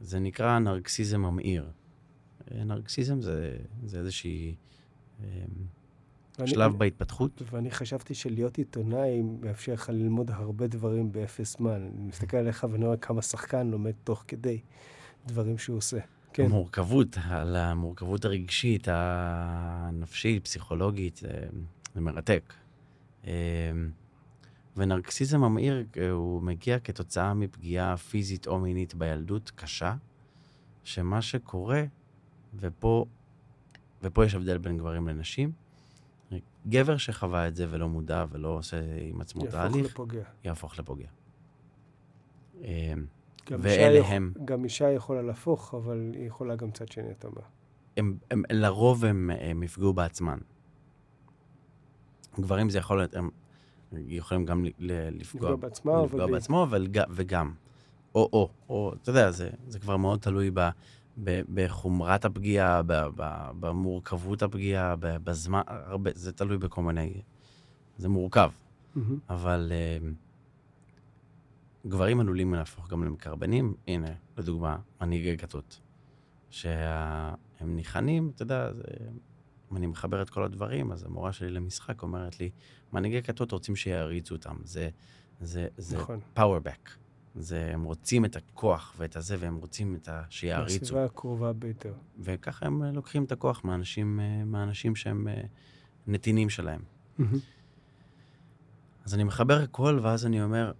זה 0.00 0.18
נקרא 0.20 0.58
נרקסיזם 0.58 1.20
ממאיר. 1.20 1.70
אה, 2.52 2.64
נרקסיזם 2.64 3.20
זה, 3.22 3.56
זה 3.86 3.98
איזושהי 3.98 4.54
אה, 5.22 5.26
ואני- 6.38 6.50
שלב 6.50 6.78
בהתפתחות. 6.78 7.42
ואני 7.50 7.70
חשבתי 7.70 8.14
שלהיות 8.14 8.58
עיתונאי 8.58 9.22
מאפשר 9.22 9.72
לך 9.72 9.88
ללמוד 9.88 10.30
הרבה 10.30 10.66
דברים 10.66 11.12
באפס 11.12 11.56
זמן. 11.56 11.70
אני 11.94 12.06
מסתכל 12.08 12.36
עליך 12.36 12.66
ואני 12.70 12.84
רואה 12.84 12.96
כמה 12.96 13.22
שחקן 13.22 13.66
לומד 13.66 13.92
תוך 14.04 14.24
כדי 14.28 14.60
דברים 15.26 15.58
שהוא 15.58 15.76
עושה. 15.76 15.98
כן, 16.32 16.44
המורכבות, 16.44 17.16
על 17.24 17.56
המורכבות 17.56 18.24
הרגשית, 18.24 18.88
הנפשית, 18.90 20.44
פסיכולוגית, 20.44 21.16
זה, 21.16 21.46
זה 21.94 22.00
מרתק. 22.00 22.54
ונרקסיזם 24.76 25.40
ממאיר, 25.40 25.86
אה, 25.96 26.10
הוא 26.10 26.42
מגיע 26.42 26.78
כתוצאה 26.78 27.34
מפגיעה 27.34 27.96
פיזית 27.96 28.46
או 28.46 28.58
מינית 28.58 28.94
בילדות 28.94 29.52
קשה, 29.54 29.94
שמה 30.84 31.22
שקורה, 31.22 31.84
ופה, 32.54 33.04
ופה 34.02 34.24
יש 34.24 34.34
הבדל 34.34 34.58
בין 34.58 34.78
גברים 34.78 35.08
לנשים, 35.08 35.52
גבר 36.66 36.96
שחווה 36.96 37.48
את 37.48 37.56
זה 37.56 37.66
ולא 37.70 37.88
מודע 37.88 38.24
ולא 38.30 38.48
עושה 38.48 38.76
עם 39.00 39.20
עצמו 39.20 39.44
יהפוך 39.44 39.60
תהליך, 39.60 39.86
לפוגע. 39.86 40.24
יהפוך 40.44 40.78
לפוגע. 40.78 41.08
אה, 42.64 42.92
גם 43.50 43.58
ואלה 43.62 44.06
הם. 44.06 44.32
גם 44.44 44.64
אישה 44.64 44.90
יכולה 44.90 45.22
להפוך, 45.22 45.74
אבל 45.74 46.10
היא 46.14 46.26
יכולה 46.26 46.56
גם 46.56 46.70
צד 46.70 46.88
שני, 46.88 47.10
אתה 47.10 47.26
אומר. 47.26 47.42
הם, 47.96 48.18
הם, 48.30 48.42
לרוב 48.50 49.04
הם, 49.04 49.30
הם 49.40 49.62
יפגעו 49.62 49.92
בעצמם. 49.92 50.38
גברים 52.40 52.70
זה 52.70 52.78
יכול 52.78 52.98
להיות, 52.98 53.14
הם 53.14 53.28
יכולים 54.06 54.44
גם 54.44 54.64
לפגוע, 54.88 55.52
אבל... 55.52 56.04
לפגוע 56.04 56.26
ב- 56.26 56.30
בעצמו, 56.30 56.62
אבל 56.62 56.86
ג- 56.86 57.04
וגם. 57.10 57.54
או, 58.14 58.28
או, 58.32 58.48
או, 58.68 58.94
אתה 59.02 59.10
יודע, 59.10 59.30
זה, 59.30 59.50
זה 59.68 59.78
כבר 59.78 59.96
מאוד 59.96 60.20
תלוי 60.20 60.50
ב, 60.54 60.60
ב, 61.24 61.40
בחומרת 61.54 62.24
הפגיעה, 62.24 62.82
ב, 62.82 62.92
ב, 62.92 63.50
במורכבות 63.60 64.42
הפגיעה, 64.42 64.96
ב, 64.96 65.16
בזמן, 65.24 65.62
הרבה, 65.66 66.10
זה 66.14 66.32
תלוי 66.32 66.58
בכל 66.58 66.82
מיני... 66.82 67.22
זה 67.96 68.08
מורכב, 68.08 68.50
מהמם. 68.94 69.18
אבל 69.30 69.72
uh, 69.72 70.04
גברים 71.88 72.20
עלולים 72.20 72.54
להפוך 72.54 72.88
גם 72.88 73.04
למקרבנים. 73.04 73.74
הנה, 73.88 74.08
לדוגמה, 74.38 74.78
מנהיגי 75.00 75.36
כתות. 75.36 75.80
שהם 76.50 77.76
ניחנים, 77.76 78.32
אתה 78.34 78.42
יודע, 78.42 78.72
זה, 78.72 78.82
אם 79.74 79.78
אני 79.78 79.86
מחבר 79.86 80.22
את 80.22 80.30
כל 80.30 80.44
הדברים, 80.44 80.92
אז 80.92 81.04
המורה 81.04 81.32
שלי 81.32 81.50
למשחק 81.50 82.02
אומרת 82.02 82.40
לי, 82.40 82.50
מנהיגי 82.92 83.22
כתות 83.22 83.52
רוצים 83.52 83.76
שיעריצו 83.76 84.34
אותם. 84.34 84.56
זה, 84.64 84.88
זה, 85.40 85.68
זה 85.76 85.96
נכון. 85.98 86.20
power 86.36 86.66
back. 86.66 86.90
זה, 87.34 87.70
הם 87.74 87.82
רוצים 87.84 88.24
את 88.24 88.36
הכוח 88.36 88.94
ואת 88.98 89.16
הזה, 89.16 89.36
והם 89.40 89.56
רוצים 89.56 89.94
את 89.94 90.08
ה... 90.08 90.22
שיעריצו. 90.30 90.80
בסביבה 90.80 91.04
הקרובה 91.04 91.52
ביותר. 91.52 91.92
וככה 92.18 92.66
הם 92.66 92.82
אה, 92.82 92.92
לוקחים 92.92 93.24
את 93.24 93.32
הכוח 93.32 93.64
מאנשים, 93.64 94.20
אה, 94.20 94.44
מאנשים 94.44 94.96
שהם 94.96 95.28
אה, 95.28 95.40
נתינים 96.06 96.50
שלהם. 96.50 96.82
מהמם. 97.18 97.38
אז 99.04 99.14
אני 99.14 99.24
מחבר 99.24 99.62
הכל, 99.62 99.98
ואז 100.02 100.26
אני 100.26 100.42
אומר, 100.42 100.72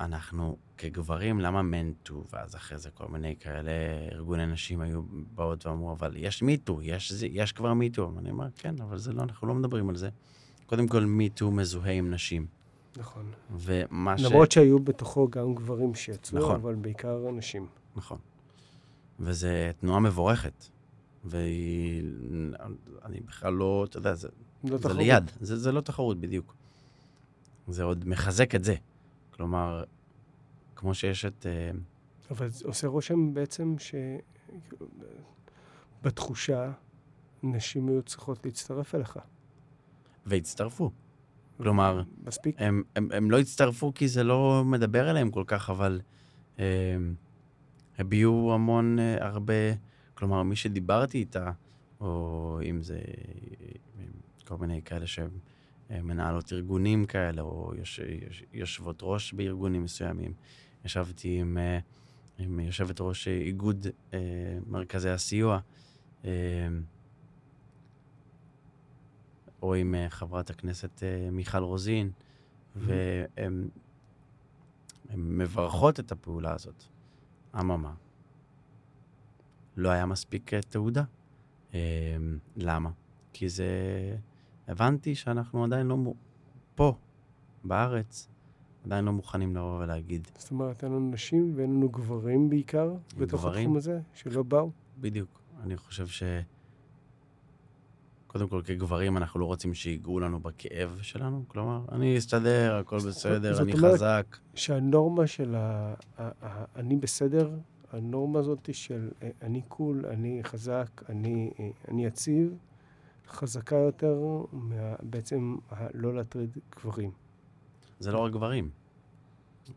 אנחנו 0.00 0.56
כגברים, 0.82 1.40
למה 1.40 1.62
מנטו? 1.62 2.24
ואז 2.32 2.56
אחרי 2.56 2.78
זה 2.78 2.90
כל 2.90 3.04
מיני 3.08 3.36
כאלה 3.40 3.70
ארגוני 4.12 4.46
נשים 4.46 4.80
היו 4.80 5.02
באות 5.34 5.66
ואמרו, 5.66 5.92
אבל 5.92 6.12
יש 6.16 6.42
מיטו, 6.42 6.82
יש, 6.82 7.12
יש 7.30 7.52
כבר 7.52 7.74
מיטו. 7.74 8.12
אני 8.18 8.30
אומר, 8.30 8.46
כן, 8.56 8.74
אבל 8.82 8.98
זה 8.98 9.12
לא, 9.12 9.22
אנחנו 9.22 9.48
לא 9.48 9.54
מדברים 9.54 9.88
על 9.88 9.96
זה. 9.96 10.08
קודם 10.66 10.88
כל, 10.88 11.04
מיטו 11.04 11.50
מזוהה 11.50 11.92
עם 11.92 12.10
נשים. 12.10 12.46
נכון. 12.96 13.30
ומה 13.50 14.18
ש... 14.18 14.22
למרות 14.22 14.52
שהיו 14.52 14.78
בתוכו 14.78 15.28
גם 15.30 15.54
גברים 15.54 15.94
שיצאו, 15.94 16.38
נכון. 16.38 16.54
אבל 16.54 16.74
בעיקר 16.74 17.30
נשים. 17.30 17.66
נכון. 17.96 18.18
וזו 19.20 19.48
תנועה 19.80 20.00
מבורכת. 20.00 20.68
והיא... 21.24 22.02
אני 23.04 23.20
בכלל 23.20 23.52
לא, 23.52 23.86
אתה 23.88 23.98
יודע, 23.98 24.14
זה, 24.14 24.28
לא 24.64 24.76
זה 24.76 24.82
תחרות. 24.82 24.96
ליד, 24.96 25.30
זה, 25.40 25.56
זה 25.56 25.72
לא 25.72 25.80
תחרות 25.80 26.20
בדיוק. 26.20 26.54
זה 27.68 27.82
עוד 27.82 28.08
מחזק 28.08 28.54
את 28.54 28.64
זה. 28.64 28.74
כלומר, 29.30 29.84
כמו 30.82 30.94
שיש 30.94 31.24
את... 31.24 31.46
אה, 31.46 31.70
אבל 32.30 32.48
זה 32.48 32.64
עושה 32.66 32.86
רושם 32.88 33.34
בעצם 33.34 33.74
ש... 33.78 33.94
בתחושה, 36.02 36.72
נשים 37.42 37.88
היו 37.88 38.02
צריכות 38.02 38.44
להצטרף 38.44 38.94
אליך. 38.94 39.18
והצטרפו. 40.26 40.90
כלומר, 41.56 42.02
מספיק? 42.26 42.54
הם, 42.58 42.82
הם, 42.96 43.08
הם 43.12 43.30
לא 43.30 43.38
הצטרפו 43.38 43.94
כי 43.94 44.08
זה 44.08 44.24
לא 44.24 44.62
מדבר 44.66 45.10
אליהם 45.10 45.30
כל 45.30 45.44
כך, 45.46 45.70
אבל 45.70 46.00
הם, 46.58 47.14
הביעו 47.98 48.54
המון, 48.54 48.98
אה, 48.98 49.26
הרבה, 49.26 49.54
כלומר, 50.14 50.42
מי 50.42 50.56
שדיברתי 50.56 51.18
איתה, 51.18 51.50
או 52.00 52.60
אם 52.70 52.82
זה 52.82 53.00
אה, 53.98 54.04
כל 54.44 54.56
מיני 54.56 54.82
כאלה 54.82 55.06
אה, 55.90 56.02
מנהלות 56.02 56.52
ארגונים 56.52 57.04
כאלה, 57.04 57.42
או 57.42 57.72
יוש, 57.78 58.00
יוש, 58.26 58.42
יושבות 58.52 58.98
ראש 59.02 59.32
בארגונים 59.32 59.82
מסוימים. 59.82 60.32
ישבתי 60.84 61.40
עם, 61.40 61.58
אה, 61.58 61.78
עם 62.38 62.60
יושבת 62.60 63.00
ראש 63.00 63.28
איגוד 63.28 63.86
אה, 64.14 64.18
מרכזי 64.66 65.10
הסיוע, 65.10 65.58
אה, 66.24 66.30
או 69.62 69.74
עם 69.74 69.94
חברת 70.08 70.50
הכנסת 70.50 71.02
מיכל 71.32 71.58
רוזין, 71.58 72.10
והן 72.76 73.68
הן 75.08 75.38
מברכות 75.38 76.00
את 76.00 76.12
הפעולה 76.12 76.54
הזאת. 76.54 76.84
אממה, 77.60 77.94
לא 79.76 79.88
היה 79.88 80.06
מספיק 80.06 80.54
תעודה. 80.54 81.04
למה? 82.56 82.90
כי 83.32 83.48
זה... 83.48 83.66
הבנתי 84.68 85.14
שאנחנו 85.14 85.64
עדיין 85.64 85.86
לא... 85.86 85.96
פה, 86.74 86.96
בארץ, 87.64 88.28
עדיין 88.84 89.04
לא 89.04 89.12
מוכנים 89.12 89.56
לבוא 89.56 89.78
ולהגיד, 89.82 90.28
זאת 90.38 90.50
אומרת, 90.50 90.84
אין 90.84 90.92
לנו 90.92 91.10
נשים 91.10 91.52
ואין 91.56 91.70
לנו 91.70 91.88
גברים 91.88 92.50
בעיקר, 92.50 92.94
בתוך 93.18 93.40
גברים? 93.40 93.60
התחום 93.62 93.76
הזה, 93.76 94.00
שלא 94.14 94.42
באו. 94.42 94.70
בדיוק. 95.00 95.40
אני 95.62 95.76
חושב 95.76 96.06
ש... 96.06 96.22
קודם 98.26 98.48
כל, 98.48 98.60
כגברים, 98.64 99.16
אנחנו 99.16 99.40
לא 99.40 99.44
רוצים 99.44 99.74
שיגעו 99.74 100.20
לנו 100.20 100.40
בכאב 100.40 100.98
שלנו. 101.02 101.44
כלומר, 101.48 101.84
אני 101.92 102.18
אסתדר, 102.18 102.76
הכל 102.80 102.96
בסדר, 102.96 103.52
זאת 103.54 103.62
אני 103.62 103.72
אומרת- 103.72 103.94
חזק. 103.94 104.36
שהנורמה 104.54 105.26
של 105.26 105.54
ה... 105.54 105.94
אני 106.76 106.96
בסדר, 106.96 107.50
הנורמה 107.92 108.38
הזאת 108.38 108.68
של 108.72 109.10
אה, 109.22 109.30
אני 109.42 109.62
קול, 109.68 110.06
אני 110.06 110.40
חזק, 110.44 111.02
אני, 111.08 111.50
אה, 111.60 111.68
אני 111.88 112.04
יציב, 112.06 112.54
חזקה 113.28 113.76
יותר 113.76 114.20
מה... 114.52 114.94
בעצם. 115.02 115.56
לא 115.94 116.14
להטריד 116.14 116.58
גברים. 116.76 117.10
זה 118.02 118.12
לא 118.12 118.18
רק 118.18 118.32
גברים. 118.32 118.70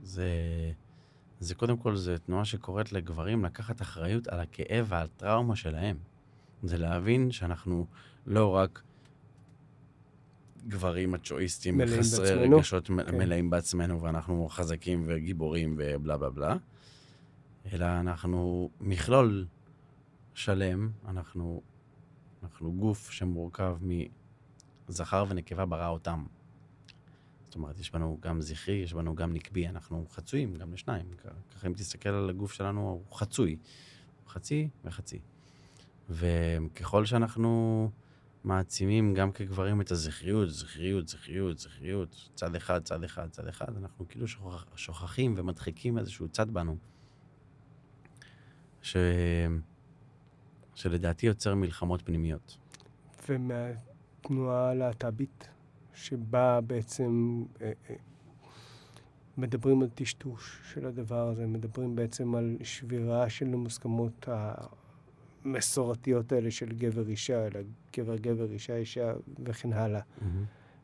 זה, 0.04 0.30
זה 1.40 1.56
קודם 1.56 1.78
כל, 1.78 1.96
זו 1.96 2.18
תנועה 2.18 2.46
שקוראת 2.46 2.92
לגברים 2.92 3.46
לקחת 3.46 3.82
אחריות 3.82 4.28
על 4.28 4.40
הכאב 4.40 4.86
ועל 4.90 5.08
טראומה 5.08 5.56
שלהם. 5.56 5.98
זה 6.64 6.78
להבין 6.78 7.32
שאנחנו 7.32 7.86
לא 8.26 8.56
רק 8.56 8.82
גברים 10.68 11.12
מצ'ואיסטים, 11.12 11.82
חסרי 12.00 12.30
בעצמנו. 12.30 12.58
רגשות, 12.58 12.88
כן. 12.88 13.18
מלאים 13.18 13.50
בעצמנו, 13.50 14.02
ואנחנו 14.02 14.48
חזקים 14.50 15.06
וגיבורים 15.08 15.76
ובלה 15.78 16.18
בלה 16.18 16.30
בלה, 16.30 16.56
אלא 17.74 17.86
אנחנו 17.86 18.70
מכלול 18.82 19.46
שלם, 20.34 20.90
אנחנו, 21.08 21.62
אנחנו 22.44 22.74
גוף 22.74 23.12
שמורכב 23.12 23.78
מזכר 24.90 25.26
ונקבה 25.30 25.66
ברא 25.66 25.88
אותם. 25.88 26.26
אומרת, 27.56 27.80
יש 27.80 27.92
בנו 27.92 28.18
גם 28.22 28.42
זכרי, 28.42 28.76
יש 28.76 28.94
בנו 28.94 29.16
גם 29.16 29.34
נקבי, 29.34 29.68
אנחנו 29.68 30.06
חצויים, 30.10 30.56
גם 30.56 30.74
לשניים. 30.74 31.06
ככה 31.56 31.68
אם 31.68 31.74
תסתכל 31.74 32.10
על 32.10 32.30
הגוף 32.30 32.54
שלנו, 32.54 33.02
הוא 33.08 33.16
חצוי. 33.16 33.58
חצי 34.28 34.70
וחצי. 34.86 35.20
וככל 36.10 37.06
שאנחנו 37.06 37.92
מעצימים 38.44 39.14
גם 39.14 39.32
כגברים 39.32 39.82
את 39.82 39.92
הזכריות, 39.92 40.50
זכריות, 40.50 41.08
זכריות, 41.08 41.60
זכריות, 41.60 42.30
צד 42.36 42.56
אחד, 42.56 42.84
צד 42.84 43.04
אחד, 43.04 43.30
צד 43.30 43.48
אחד, 43.48 43.78
אנחנו 43.78 44.08
כאילו 44.08 44.28
שוכח, 44.28 44.66
שוכחים 44.76 45.34
ומדחיקים 45.38 45.98
איזשהו 45.98 46.28
צד 46.28 46.52
בנו, 46.52 46.78
ש... 48.82 48.98
שלדעתי 50.76 51.26
יוצר 51.26 51.56
מלחמות 51.56 52.02
פנימיות. 52.02 52.58
ומהתנועה 53.30 54.70
הלהט"בית, 54.70 55.50
שבה 55.96 56.62
בעצם 56.62 57.44
אה, 57.62 57.72
אה, 57.90 57.96
מדברים 59.38 59.82
על 59.82 59.90
טשטוש 59.90 60.60
של 60.74 60.86
הדבר 60.86 61.28
הזה, 61.28 61.48
מדברים 61.48 61.96
בעצם 61.96 62.36
על 62.36 62.58
שבירה 62.64 63.30
של 63.30 63.46
המוסכמות 63.54 64.28
המסורתיות 65.46 66.32
האלה 66.32 66.52
של 66.52 66.70
גבר-אישה, 66.70 67.48
אלא 67.48 67.60
גבר-גבר, 67.98 68.52
אישה-אישה 68.52 69.14
וכן 69.46 69.74
הלאה. 69.74 70.02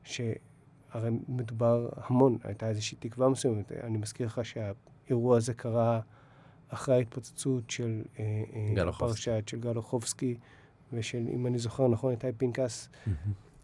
שהרי 0.03 1.09
מדובר 1.27 1.89
המון, 1.95 2.37
הייתה 2.43 2.69
איזושהי 2.69 2.97
תקווה 2.99 3.29
מסוימת. 3.29 3.71
אני 3.71 3.97
מזכיר 3.97 4.27
לך 4.27 4.41
שהאירוע 4.43 5.37
הזה 5.37 5.53
קרה 5.53 5.99
אחרי 6.69 6.95
ההתפוצצות 6.95 7.69
של 7.69 8.01
אה, 8.19 8.43
גל. 8.75 8.89
הפרשה 8.89 9.39
של 9.47 9.59
גל 9.59 9.77
אוחובסקי, 9.77 10.37
ושל, 10.93 11.27
אם 11.33 11.47
אני 11.47 11.57
זוכר 11.59 11.87
נכון, 11.87 12.11
איתי 12.11 12.27
פנקס, 12.37 12.89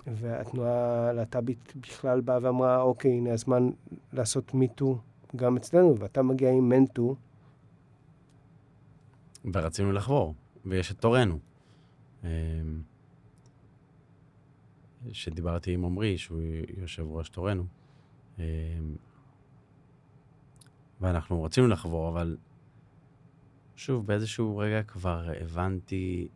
והתנועה 0.07 1.09
הלהט"בית 1.09 1.73
בכלל 1.75 2.21
באה 2.21 2.37
ואמרה, 2.41 2.81
אוקיי, 2.81 3.11
הנה 3.11 3.33
הזמן 3.33 3.69
לעשות 4.13 4.53
מיטו 4.53 5.01
גם 5.35 5.57
אצלנו, 5.57 5.99
ואתה 5.99 6.21
מגיע 6.21 6.51
עם 6.51 6.69
מנטו, 6.69 7.15
ורצינו 9.53 9.91
לחבור, 9.91 10.35
ויש 10.65 10.91
את 10.91 10.99
תורנו. 10.99 11.39
אמ, 12.23 12.29
שדיברתי 15.11 15.73
עם 15.73 15.85
עמרי, 15.85 16.17
שהוא 16.17 16.41
יושב 16.77 17.05
ראש 17.07 17.29
תורנו. 17.29 17.63
אמ, 18.39 18.43
ואנחנו 21.01 21.43
רצינו 21.43 21.67
לחבור, 21.67 22.09
אבל 22.09 22.37
שוב, 23.75 24.05
באיזשהו 24.05 24.57
רגע 24.57 24.83
כבר 24.83 25.29
הבנתי, 25.41 26.27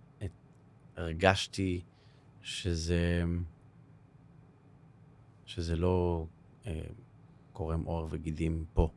הרגשתי 0.98 1.82
שזה, 2.42 3.24
שזה 5.52 5.76
לא 5.76 6.26
אה, 6.68 6.82
קורם 7.54 7.84
עור 7.84 8.08
וגידים 8.12 8.66
פה. 8.74 8.90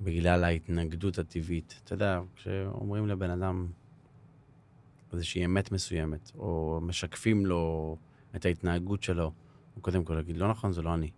בגלל 0.00 0.44
ההתנגדות 0.44 1.18
הטבעית. 1.18 1.80
אתה 1.84 1.94
יודע, 1.94 2.20
כשאומרים 2.36 3.06
לבן 3.06 3.30
אדם 3.30 3.66
איזושהי 5.12 5.44
אמת 5.44 5.72
מסוימת, 5.72 6.32
או 6.38 6.80
משקפים 6.82 7.46
לו 7.46 7.96
את 8.36 8.44
ההתנהגות 8.44 9.02
שלו, 9.02 9.32
הוא 9.74 9.82
קודם 9.82 10.04
כל 10.04 10.18
יגיד, 10.20 10.36
לא 10.36 10.48
נכון, 10.48 10.72
זה 10.72 10.82
לא 10.82 10.94
אני. 10.94 11.10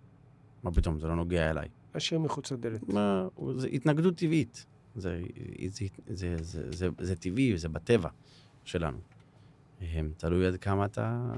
מה 0.62 0.73
פתאום, 0.73 1.01
זה 1.01 1.07
לא 1.07 1.16
נוגע 1.16 1.51
אליי. 1.51 1.68
אשר 1.96 2.18
מחוץ 2.18 2.53
לדלת. 2.53 2.88
מה, 2.88 3.29
זה 3.57 3.68
התנגדות 3.68 4.16
טבעית. 4.16 4.66
זה, 4.96 5.23
זה, 5.68 5.87
זה, 6.07 6.37
זה, 6.40 6.73
זה, 6.73 6.88
זה 7.01 7.16
טבעי, 7.16 7.59
זה 7.59 7.68
בטבע 7.68 8.09
שלנו. 8.64 8.99
הם, 9.81 10.12
תלוי 10.16 10.46
עד 10.46 10.57
כמה 10.57 10.85
אתה 10.85 11.33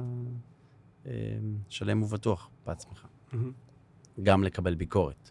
הם, 1.05 1.59
שלם 1.69 2.03
ובטוח 2.03 2.51
בעצמך. 2.67 3.07
גם 4.23 4.45
לקבל 4.45 4.75
ביקורת. 4.75 5.31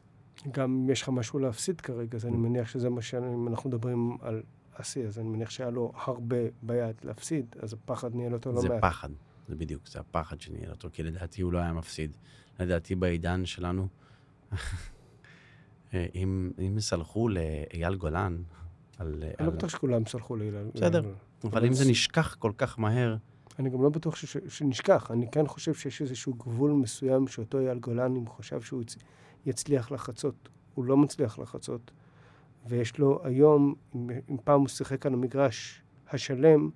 גם 0.51 0.63
אם 0.63 0.89
יש 0.89 1.01
לך 1.01 1.09
משהו 1.09 1.39
להפסיד 1.39 1.81
כרגע, 1.81 2.17
אז 2.17 2.25
אני 2.25 2.37
מניח 2.37 2.67
שזה 2.67 2.89
מה 2.89 3.01
שאם 3.01 3.47
אנחנו 3.47 3.69
מדברים 3.69 4.17
על 4.21 4.43
אסי, 4.73 5.05
אז 5.05 5.19
אני 5.19 5.29
מניח 5.29 5.49
שהיה 5.49 5.69
לו 5.69 5.91
הרבה 5.95 6.37
ביד 6.61 6.95
להפסיד, 7.03 7.55
אז 7.59 7.73
הפחד 7.73 8.15
ניהל 8.15 8.33
אותו 8.33 8.51
לא 8.51 8.61
זה 8.61 8.69
מעט. 8.69 8.81
פחד, 8.81 9.09
זה 9.47 9.55
בדיוק, 9.55 9.87
זה 9.87 9.99
הפחד 9.99 10.41
שניהל 10.41 10.71
אותו, 10.71 10.89
כי 10.91 11.03
לדעתי 11.03 11.41
הוא 11.41 11.53
לא 11.53 11.57
היה 11.59 11.73
מפסיד. 11.73 12.17
לדעתי 12.59 12.95
בעידן 12.95 13.45
שלנו, 13.45 13.87
אה, 15.93 16.05
אם, 16.15 16.51
אם 16.59 16.79
סלחו 16.79 17.29
לאייל 17.29 17.95
גולן 17.95 18.43
על... 18.97 19.23
אני. 19.39 19.47
לא 19.47 19.53
בטוח 19.53 19.69
שכולם 19.69 20.05
סלחו 20.05 20.35
לאילן. 20.35 20.69
בסדר. 20.73 20.99
אבל 20.99 21.13
אבל 21.43 21.65
אם 21.65 21.73
זה 21.73 21.91
נשכח 21.91 22.35
כל 22.35 22.51
כך 22.57 22.79
מהר, 22.79 23.15
אני 23.59 23.69
גם 23.69 23.83
לא 23.83 23.89
בטוח 23.89 24.15
ש- 24.15 24.37
שנשכח. 24.47 25.11
אני 25.11 25.27
כן 25.31 25.47
חושב 25.47 25.73
שיש 25.73 26.01
איזשהו 26.01 26.33
גבול 26.33 26.71
מסוים 26.71 27.27
שאותו 27.27 27.59
אייל 27.59 27.79
גולן, 27.79 28.15
אם 28.15 28.27
חשב 28.27 28.61
שהוא 28.61 28.81
יצ- 28.81 28.97
יצליח 29.45 29.91
לחצות, 29.91 30.49
הוא 30.75 30.85
לא 30.85 30.97
מצליח 30.97 31.39
לחצות. 31.39 31.91
ויש 32.67 32.97
לו 32.97 33.19
היום, 33.23 33.75
אם, 33.95 34.09
אם 34.29 34.37
פעם 34.43 34.59
הוא 34.59 34.67
שיחק 34.67 35.05
על 35.05 35.13
המגרש 35.13 35.81
השלם, 36.09 36.69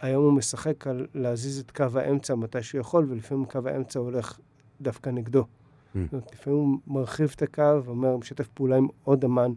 היום 0.00 0.24
הוא 0.24 0.32
משחק 0.32 0.86
על 0.86 1.06
להזיז 1.14 1.58
את 1.60 1.70
קו 1.70 1.84
האמצע 1.94 2.34
מתי 2.34 2.62
שהוא 2.62 2.80
יכול, 2.80 3.06
ולפעמים 3.08 3.44
קו 3.44 3.58
האמצע 3.64 3.98
הולך 3.98 4.38
דווקא 4.80 5.10
נגדו. 5.10 5.42
Mm. 5.42 5.98
זאת 5.98 6.12
אומרת, 6.12 6.32
לפעמים 6.32 6.58
הוא 6.58 6.78
מרחיב 6.86 7.32
את 7.36 7.42
הקו, 7.42 7.80
אומר, 7.86 8.16
משתף 8.16 8.48
פעולה 8.48 8.76
עם 8.76 8.88
עוד 9.04 9.24
אמן, 9.24 9.52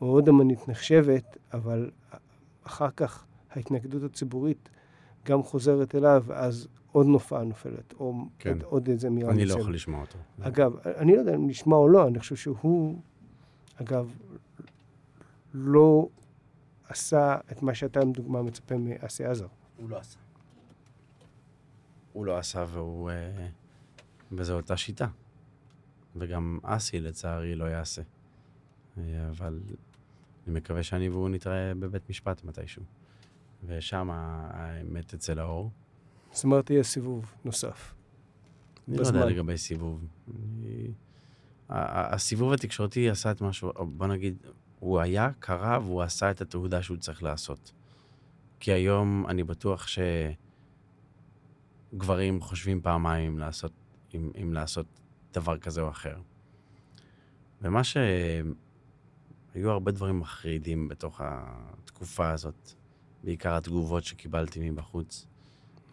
או 0.00 0.06
עוד 0.06 0.28
אמנית 0.28 0.68
נחשבת, 0.68 1.36
אבל 1.52 1.90
אחר 2.64 2.90
כך 2.96 3.24
ההתנגדות 3.50 4.02
הציבורית 4.02 4.68
גם 5.24 5.42
חוזרת 5.42 5.94
אליו, 5.94 6.24
ואז 6.26 6.68
עוד 6.92 7.06
נופעה 7.06 7.44
נופלת, 7.44 7.94
או 8.00 8.14
כן. 8.38 8.50
עוד, 8.50 8.62
עוד 8.62 8.88
איזה 8.88 9.10
מילה 9.10 9.30
אני 9.30 9.44
לא. 9.44 9.54
יכול 9.54 9.74
לשמוע 9.74 10.00
אותו. 10.00 10.18
אגב, 10.40 10.72
אני 10.86 11.12
לא 11.12 11.18
יודע 11.18 11.34
אם 11.34 11.46
נשמע 11.46 11.76
או 11.76 11.88
לא, 11.88 12.08
אני 12.08 12.18
חושב 12.18 12.36
שהוא, 12.36 12.98
אגב, 13.76 14.14
לא 15.54 16.08
עשה 16.88 17.36
את 17.52 17.62
מה 17.62 17.74
שאתה, 17.74 18.00
לדוגמה, 18.00 18.42
מצפה 18.42 18.74
מאסי 18.78 19.24
עזר. 19.24 19.46
הוא 19.76 19.90
לא 19.90 19.96
עשה. 19.98 20.18
הוא 22.12 22.26
לא 22.26 22.38
עשה 22.38 22.64
והוא... 22.68 23.10
אה, 23.10 23.48
וזו 24.32 24.56
אותה 24.56 24.76
שיטה. 24.76 25.06
וגם 26.16 26.58
אסי, 26.62 27.00
לצערי, 27.00 27.54
לא 27.54 27.64
יעשה. 27.64 28.02
אה, 28.98 29.28
אבל 29.30 29.60
אני 30.46 30.54
מקווה 30.54 30.82
שאני 30.82 31.08
והוא 31.08 31.28
נתראה 31.28 31.74
בבית 31.74 32.10
משפט 32.10 32.44
מתישהו. 32.44 32.82
ושם 33.66 34.08
האמת 34.10 35.14
תצא 35.14 35.34
לאור. 35.34 35.70
זאת 36.32 36.44
אומרת, 36.44 36.70
יהיה 36.70 36.82
סיבוב 36.82 37.34
נוסף. 37.44 37.94
אני 38.88 38.96
לא 38.96 39.02
בזמן. 39.02 39.18
יודע 39.18 39.30
לגבי 39.30 39.58
סיבוב. 39.58 40.04
הסיבוב 41.68 42.52
התקשורתי 42.52 43.10
עשה 43.10 43.30
את 43.30 43.40
משהו, 43.40 43.72
בוא 43.78 44.06
נגיד, 44.06 44.36
הוא 44.78 45.00
היה, 45.00 45.30
קרה 45.38 45.78
והוא 45.82 46.02
עשה 46.02 46.30
את 46.30 46.40
התעודה 46.40 46.82
שהוא 46.82 46.96
צריך 46.96 47.22
לעשות. 47.22 47.72
כי 48.60 48.72
היום 48.72 49.26
אני 49.28 49.44
בטוח 49.44 49.86
שגברים 51.92 52.40
חושבים 52.40 52.80
פעמיים 52.80 53.38
לעשות, 53.38 53.72
אם, 54.14 54.30
אם 54.42 54.52
לעשות 54.52 54.86
דבר 55.32 55.58
כזה 55.58 55.80
או 55.80 55.90
אחר. 55.90 56.16
ומה 57.62 57.84
ש... 57.84 57.96
היו 59.54 59.70
הרבה 59.70 59.92
דברים 59.92 60.18
מחרידים 60.18 60.88
בתוך 60.88 61.20
התקופה 61.24 62.30
הזאת, 62.30 62.72
בעיקר 63.24 63.56
התגובות 63.56 64.04
שקיבלתי 64.04 64.70
מבחוץ. 64.70 65.26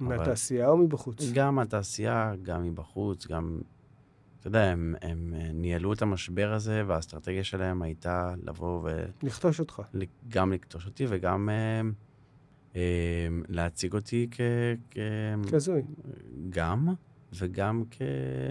אבל- 0.01 0.17
מהתעשייה 0.17 0.69
או 0.69 0.77
מבחוץ? 0.77 1.31
גם 1.33 1.55
מהתעשייה, 1.55 2.33
גם 2.43 2.63
מבחוץ, 2.63 3.27
גם... 3.27 3.61
אתה 4.39 4.47
יודע, 4.47 4.63
הם, 4.63 4.95
הם 5.01 5.33
אה, 5.37 5.51
ניהלו 5.53 5.93
את 5.93 6.01
המשבר 6.01 6.53
הזה, 6.53 6.83
והאסטרטגיה 6.87 7.43
שלהם 7.43 7.81
הייתה 7.81 8.33
לבוא 8.43 8.89
לכתוש 9.23 9.59
אותך. 9.59 9.81
וגם 9.93 10.51
לקטוש 10.53 10.85
אותי 10.85 11.05
וגם 11.09 11.49
אה, 11.49 11.81
אה, 12.75 13.27
להציג 13.47 13.93
אותי 13.93 14.27
כ... 14.31 14.41
כ... 14.91 14.97
כזוי. 15.51 15.81
גם, 16.49 16.87
וגם 17.33 17.83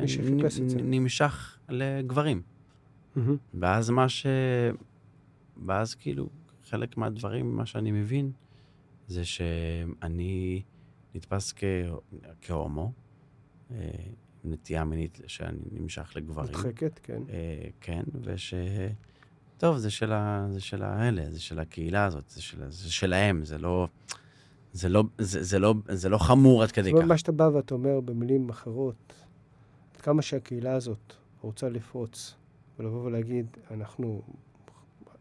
מי 0.00 0.08
שחיפש 0.08 0.60
את 0.60 0.70
זה. 0.70 0.78
כנמשך 0.78 1.58
לגברים. 1.68 2.42
מהמם. 3.16 3.36
ואז 3.54 3.90
מה 3.90 4.08
ש... 4.08 4.26
ואז 5.66 5.94
כאילו, 5.94 6.28
חלק 6.64 6.96
מהדברים, 6.96 7.56
מה 7.56 7.66
שאני 7.66 7.92
מבין, 7.92 8.32
זה 9.08 9.24
שאני 9.24 10.62
נתפס 11.14 11.52
כ... 11.56 11.64
כהומו, 12.40 12.92
אה, 13.70 13.90
נטייה 14.44 14.84
מינית 14.84 15.20
שאני 15.26 15.58
נמשך 15.72 16.12
לגברים. 16.16 16.56
מודחקת, 16.56 17.00
כן. 17.02 17.22
אה, 17.28 17.68
כן, 17.80 18.02
וש... 18.22 18.54
טוב, 19.58 19.76
זה 19.76 19.90
של, 19.90 20.12
ה... 20.12 20.46
זה 20.50 20.60
של 20.60 20.82
האלה, 20.82 21.30
זה 21.30 21.40
של 21.40 21.58
הקהילה 21.58 22.04
הזאת, 22.04 22.30
זה, 22.30 22.42
של... 22.42 22.70
זה 22.70 22.92
שלהם, 22.92 23.44
זה 23.44 23.58
לא... 23.58 23.88
זה 24.72 24.88
לא, 24.88 25.04
זה, 25.18 25.42
זה, 25.42 25.58
לא, 25.58 25.74
זה 25.88 26.08
לא 26.08 26.18
חמור 26.18 26.62
עד 26.62 26.72
כדי 26.72 26.84
זאת 26.84 26.92
אומרת, 26.92 27.04
כך. 27.04 27.08
מה 27.08 27.18
שאתה 27.18 27.32
בא 27.32 27.50
ואתה 27.54 27.74
אומר 27.74 28.00
במילים 28.00 28.48
אחרות, 28.48 29.12
עד 29.94 30.00
כמה 30.00 30.22
שהקהילה 30.22 30.74
הזאת 30.74 31.14
רוצה 31.40 31.68
לפרוץ 31.68 32.34
ולבוא 32.78 33.04
ולהגיד, 33.04 33.46
אנחנו, 33.70 34.22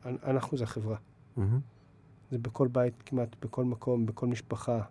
אנחנו 0.06 0.58
זה 0.58 0.64
החברה. 0.64 0.98
מהמם. 1.38 1.60
זה 2.32 2.38
בכל 2.38 2.68
בית 2.68 2.94
כמעט, 3.06 3.36
בכל 3.42 3.64
מקום, 3.64 4.06
בכל 4.06 4.28
משפחה, 4.28 4.82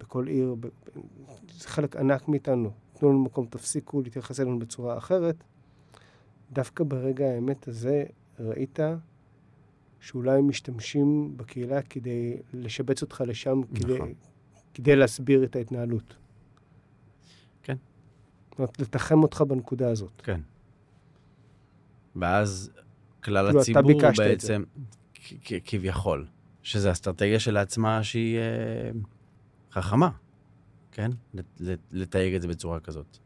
בכל 0.00 0.26
עיר, 0.26 0.54
ב... 0.60 0.66
זה 1.52 1.68
חלק 1.68 1.96
ענק 1.96 2.28
מאיתנו. 2.28 2.70
תנו 2.94 3.08
לנו 3.08 3.18
מקום, 3.18 3.46
תפסיקו 3.46 4.02
להתייחס 4.02 4.40
אלינו 4.40 4.58
בצורה 4.58 4.98
אחרת. 4.98 5.44
דווקא 6.52 6.84
ברגע 6.84 7.26
האמת 7.26 7.68
הזה 7.68 8.04
ראית 8.40 8.78
שאולי 10.00 10.42
משתמשים 10.42 11.36
בקהילה 11.36 11.82
כדי 11.82 12.36
לשבץ 12.54 13.02
אותך 13.02 13.24
לשם, 13.26 13.60
כדי, 13.74 13.94
נכון. 13.94 14.12
כדי 14.74 14.96
להסביר 14.96 15.44
את 15.44 15.56
ההתנהלות. 15.56 16.16
כן. 17.62 17.76
זאת 18.50 18.58
אומרת, 18.58 18.80
לתחם 18.80 19.22
אותך 19.22 19.40
בנקודה 19.40 19.90
הזאת. 19.90 20.22
כן. 20.24 20.40
ואז 22.16 22.70
כלל 23.24 23.46
כאילו, 23.46 23.60
הציבור. 23.60 24.00
בעצם, 24.18 24.64
כ- 25.14 25.34
כ- 25.44 25.60
כביכול, 25.64 26.26
שזו 26.62 26.92
אסטרטגיה 26.92 27.40
שלעצמה 27.40 28.02
שהיא 28.04 28.38
אה, 28.38 28.90
חכמה, 29.72 30.10
כן? 30.92 31.10
לת- 31.34 31.44
לת- 31.60 31.78
לתייג 31.92 32.34
את 32.34 32.42
זה 32.42 32.48
בצורה 32.48 32.80
כזאת. 32.80 33.18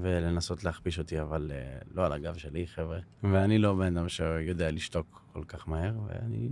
ולנסות 0.00 0.64
להכפיש 0.64 0.98
אותי, 0.98 1.20
אבל 1.20 1.50
אה, 1.54 1.78
לא 1.94 2.06
על 2.06 2.12
הגב 2.12 2.34
שלי, 2.36 2.66
חבר'ה. 2.66 2.98
ואני 3.22 3.58
לא 3.58 3.74
בן 3.74 3.96
אדם 3.96 4.08
שיודע 4.08 4.70
לשתוק 4.70 5.22
כל 5.32 5.44
כך 5.48 5.68
מהר, 5.68 5.94
ואני 6.06 6.48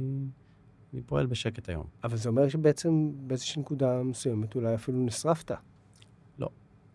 אני 0.95 1.03
פועל 1.03 1.27
בשקט 1.27 1.69
היום. 1.69 1.87
אבל 2.05 2.17
זה 2.17 2.29
אומר 2.29 2.49
שבעצם 2.49 3.11
באיזושהי 3.17 3.61
נקודה 3.63 4.03
מסוימת 4.03 4.55
אולי 4.55 4.75
אפילו 4.75 4.99
נשרפת. 5.05 5.53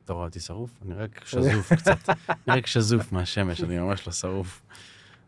אתה 0.06 0.14
רואה 0.14 0.26
אותי 0.26 0.40
שרוף? 0.40 0.72
אני 0.86 0.94
רק 0.94 1.26
שזוף 1.26 1.74
קצת. 1.80 1.98
אני 2.30 2.58
רק 2.58 2.68
שזוף 2.68 3.12
מהשמש, 3.12 3.64
אני 3.64 3.80
ממש 3.80 4.08
לא 4.08 4.14
שרוף. 4.14 4.62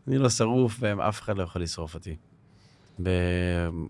אני 0.07 0.17
לא 0.17 0.29
שרוף, 0.29 0.77
ואף 0.79 1.21
אחד 1.21 1.37
לא 1.37 1.43
יכול 1.43 1.61
לשרוף 1.61 1.93
אותי. 1.95 2.15
ו... 2.99 3.09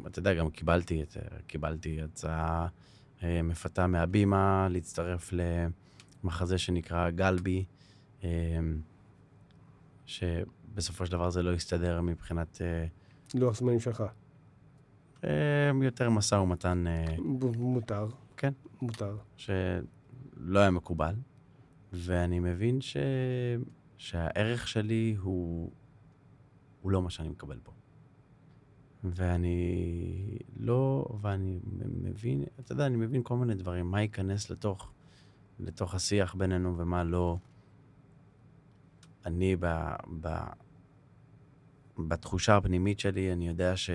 אתה 0.07 0.19
יודע, 0.19 0.33
גם 0.33 0.49
קיבלתי, 0.49 1.03
את, 1.03 1.17
קיבלתי 1.47 2.01
הצעה 2.01 2.67
אה, 3.23 3.41
מפתה 3.41 3.87
מהבימה 3.87 4.67
להצטרף 4.69 5.31
למחזה 6.23 6.57
שנקרא 6.57 7.09
גלבי, 7.09 7.65
אה, 8.23 8.29
שבסופו 10.05 11.05
של 11.05 11.11
דבר 11.11 11.29
זה 11.29 11.43
לא 11.43 11.53
הסתדר 11.53 12.01
מבחינת 12.01 12.61
אה, 12.61 12.85
לוח 13.35 13.57
זמנים 13.57 13.79
שלך. 13.79 14.03
יותר 15.81 16.09
משא 16.09 16.35
ומתן 16.35 16.85
ב- 17.39 17.57
מותר. 17.57 18.07
כן. 18.37 18.53
מותר. 18.81 19.17
שלא 19.37 20.59
היה 20.59 20.71
מקובל, 20.71 21.15
ואני 21.93 22.39
מבין 22.39 22.81
ש... 22.81 22.97
שהערך 23.97 24.67
שלי 24.67 25.15
הוא... 25.19 25.71
הוא 26.81 26.91
לא 26.91 27.01
מה 27.01 27.09
שאני 27.09 27.29
מקבל 27.29 27.59
פה. 27.63 27.71
ואני 29.03 30.37
לא... 30.57 31.07
ואני 31.21 31.59
מבין, 32.03 32.43
אתה 32.59 32.71
יודע, 32.73 32.85
אני 32.85 32.97
מבין 32.97 33.23
כל 33.23 33.37
מיני 33.37 33.55
דברים, 33.55 33.91
מה 33.91 34.01
ייכנס 34.01 34.49
לתוך, 34.49 34.91
לתוך 35.59 35.95
השיח 35.95 36.35
בינינו 36.35 36.77
ומה 36.77 37.03
לא. 37.03 37.37
אני 39.25 39.55
ב... 39.55 39.65
ב... 40.21 40.27
בתחושה 41.97 42.57
הפנימית 42.57 42.99
שלי, 42.99 43.33
אני 43.33 43.47
יודע 43.47 43.77
ש... 43.77 43.89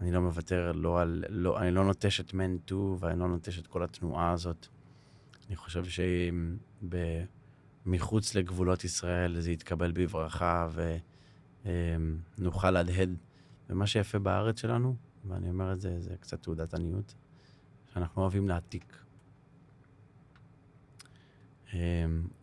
אני 0.00 0.12
לא 0.12 0.20
מוותר 0.20 0.72
לא 0.72 1.00
על... 1.00 1.24
לא, 1.28 1.60
אני 1.60 1.70
לא 1.70 1.84
נוטש 1.84 2.20
את 2.20 2.34
מנטו, 2.34 2.96
ואני 3.00 3.20
לא 3.20 3.28
נוטש 3.28 3.58
את 3.58 3.66
כל 3.66 3.82
התנועה 3.82 4.30
הזאת. 4.30 4.66
אני 5.48 5.56
חושב 5.56 5.84
שמחוץ 7.86 8.34
לגבולות 8.34 8.84
ישראל 8.84 9.40
זה 9.40 9.52
יתקבל 9.52 9.92
בברכה, 9.94 10.68
ונוכל 11.64 12.70
להדהד. 12.70 13.16
ומה 13.70 13.86
שיפה 13.86 14.18
בארץ 14.18 14.60
שלנו, 14.60 14.96
ואני 15.28 15.48
אומר 15.48 15.72
את 15.72 15.80
זה, 15.80 16.00
זה 16.00 16.14
קצת 16.20 16.42
תעודת 16.42 16.74
עניות, 16.74 17.14
שאנחנו 17.94 18.22
אוהבים 18.22 18.48
להעתיק. 18.48 18.96
אמ, 21.74 21.78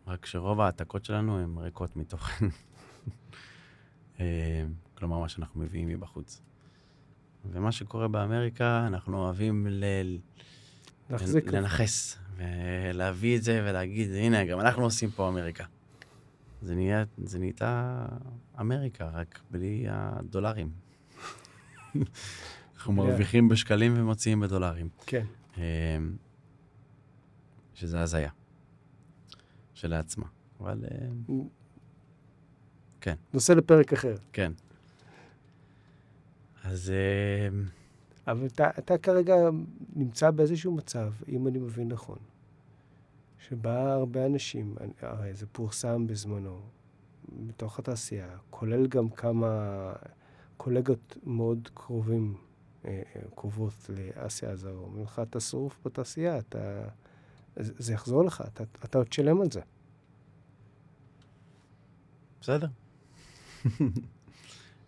רק 0.06 0.26
שרוב 0.26 0.60
ההעתקות 0.60 1.04
שלנו 1.04 1.38
הן 1.38 1.58
ריקות 1.58 1.96
מתוכן. 1.96 2.46
אמ, 4.20 4.24
כלומר, 4.94 5.18
מה 5.18 5.28
שאנחנו 5.28 5.60
מביאים 5.60 5.88
מבחוץ. 5.88 6.42
ומה 7.44 7.72
שקורה 7.72 8.08
באמריקה, 8.08 8.86
אנחנו 8.86 9.18
אוהבים 9.18 9.66
ל- 9.70 10.18
להחזיק. 11.10 11.46
לנכס, 11.46 12.18
ולהביא 12.36 13.36
את 13.36 13.42
זה 13.42 13.64
ולהגיד, 13.68 14.10
הנה, 14.12 14.44
גם 14.44 14.60
אנחנו 14.60 14.82
עושים 14.82 15.10
פה 15.10 15.28
אמריקה. 15.28 15.64
זה, 16.62 16.74
נהיה, 16.74 17.04
זה 17.18 17.38
נהייתה 17.38 18.06
אמריקה, 18.60 19.08
רק 19.08 19.40
בלי 19.50 19.86
הדולרים. 19.90 20.87
אנחנו 22.76 22.92
ה- 22.92 22.96
מרוויחים 23.06 23.48
בשקלים 23.48 23.94
ומוציאים 23.96 24.40
בדולרים. 24.40 24.88
כן. 25.06 25.24
אמ, 25.56 25.62
שזה 27.74 28.00
הזיה. 28.00 28.30
שלעצמה. 29.74 30.26
אבל 30.60 30.84
אמ, 31.30 31.42
נושא 33.34 33.52
לפרק 33.52 33.92
אחר. 33.92 34.16
כן. 34.32 34.52
אז 36.64 36.92
אמ, 37.50 37.64
אבל 38.26 38.46
אתה, 38.46 38.70
אתה 38.78 38.98
כרגע 38.98 39.34
נמצא 39.96 40.30
באיזשהו 40.30 40.72
מצב, 40.76 41.12
אם 41.28 41.46
אני 41.48 41.58
מבין 41.58 41.88
נכון, 41.88 42.18
שבה 43.48 43.92
הרבה 43.92 44.26
אנשים, 44.26 44.74
הרי 45.00 45.34
זה 45.34 45.46
פורסם 45.46 46.06
בזמנו, 46.06 46.60
בתוך 47.46 47.78
התעשייה, 47.78 48.36
כולל 48.50 48.86
גם 48.86 49.10
כמה 49.10 49.92
קולגות 50.58 51.16
מאוד 51.24 51.68
קרובים, 51.74 52.36
אה, 52.84 53.02
אה, 53.16 53.20
קרובות 53.34 53.90
לאסיה 53.90 54.50
הזרה, 54.50 54.72
אומרים 54.72 55.04
לך, 55.04 55.20
אתה 55.30 55.40
שרוף 55.40 55.80
בתעשייה, 55.84 56.38
אתה... 56.38 56.88
זה 57.56 57.92
יחזור 57.92 58.24
לך, 58.24 58.42
אתה, 58.46 58.64
אתה 58.84 58.98
עוד 58.98 59.06
תשלם 59.06 59.40
על 59.40 59.50
זה. 59.50 59.60
בסדר. 62.40 62.68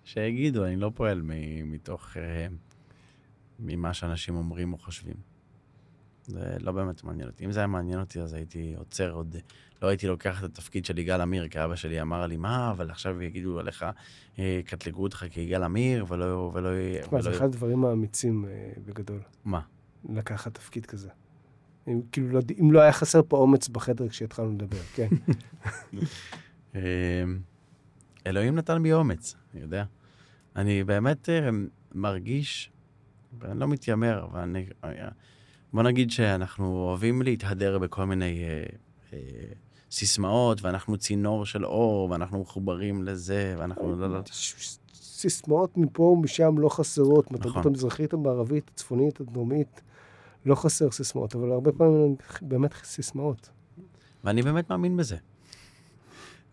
שיגידו, 0.05 0.65
אני 0.65 0.77
לא 0.77 0.91
פועל 0.95 1.23
מתוך... 1.65 2.17
אה, 2.17 2.47
ממה 3.59 3.95
שאנשים 3.95 4.37
אומרים 4.37 4.73
או 4.73 4.79
חושבים. 4.79 5.30
זה 6.31 6.57
לא 6.61 6.73
באמת 6.73 7.05
מעניין 7.05 7.29
אותי. 7.29 7.45
אם 7.45 7.53
זה 7.53 7.61
היה 7.61 7.67
מעניין 7.67 8.01
אותי, 8.01 8.21
אז 8.21 8.33
הייתי 8.33 8.75
עוצר 8.79 9.11
עוד... 9.11 9.37
לא 9.83 9.89
הייתי 9.89 10.07
לוקח 10.07 10.45
את 10.45 10.45
התפקיד 10.45 10.85
של 10.85 10.99
יגאל 10.99 11.21
עמיר, 11.21 11.49
כי 11.49 11.65
אבא 11.65 11.77
שלי 11.77 12.03
אמר 12.03 12.27
לי, 12.27 12.37
מה, 12.37 12.71
אבל 12.71 12.91
עכשיו 12.91 13.23
יגידו 13.23 13.59
עליך, 13.59 13.87
אה, 14.39 14.59
יקטלגו 14.61 15.03
אותך 15.03 15.25
כיגאל 15.31 15.63
עמיר, 15.63 16.05
ולא... 16.09 16.51
ולא, 16.55 16.69
תשמע, 17.03 17.23
זה 17.23 17.31
אחד 17.31 17.45
הדברים 17.45 17.85
האמיצים 17.85 18.45
אה, 18.45 18.73
בגדול, 18.87 19.21
מה? 19.45 19.61
לקחת 20.09 20.55
תפקיד 20.55 20.87
כזה. 20.87 21.09
אם, 21.89 22.01
כאילו, 22.13 22.29
לא, 22.29 22.41
אם 22.61 22.73
לא 22.73 22.81
היה 22.81 22.93
חסר 22.93 23.21
פה 23.29 23.37
אומץ 23.37 23.69
בחדר 23.69 24.09
כשהתחלנו 24.09 24.53
לדבר, 24.53 24.79
כן. 24.95 25.09
אה, 26.75 26.81
אלוהים 28.27 28.55
נתן 28.55 28.83
בי 28.83 28.93
אומץ, 28.93 29.35
אני 29.55 29.63
יודע. 29.63 29.85
אני 30.57 30.85
באמת 30.85 31.29
אה, 31.29 31.51
מרגיש, 31.95 32.73
ואני 33.39 33.61
לא 33.61 33.69
מתיימר, 33.69 34.25
אבל 34.25 34.41
אני... 34.41 34.67
אה, 35.71 35.75
בוא 35.75 35.83
נגיד 35.83 36.11
שאנחנו 36.11 36.67
אוהבים 36.67 37.23
להתהדר 37.23 37.79
בכל 37.79 38.05
מיני 38.05 38.45
אה, 38.45 38.65
אה, 39.13 39.19
סיסמאות, 39.91 40.63
ואנחנו 40.63 40.97
צינור 40.97 41.47
של 41.47 41.67
אור, 41.67 42.11
ואנחנו 42.11 42.41
מחוברים 42.41 43.03
לזה, 43.03 43.55
ואנחנו... 43.59 43.97
לא, 43.97 44.11
לא, 44.11 44.21
ש- 44.33 44.79
סיסמאות 44.95 45.77
מפה 45.77 46.03
ומשם 46.03 46.59
לא 46.59 46.69
חסרות. 46.69 47.33
נכון. 47.33 47.63
המזרחית, 47.67 48.13
המערבית, 48.13 48.71
הצפונית, 48.75 49.21
הדרומית, 49.21 49.81
לא 50.47 50.55
חסר 50.55 50.91
סיסמאות, 50.91 51.35
אבל 51.35 51.53
הרבה 51.53 51.73
פעמים 51.73 52.17
באמת 52.43 52.75
סיסמאות. 52.85 53.51
ואני 54.25 54.43
באמת 54.43 54.71
מאמין 54.71 54.97
בזה. 54.97 55.17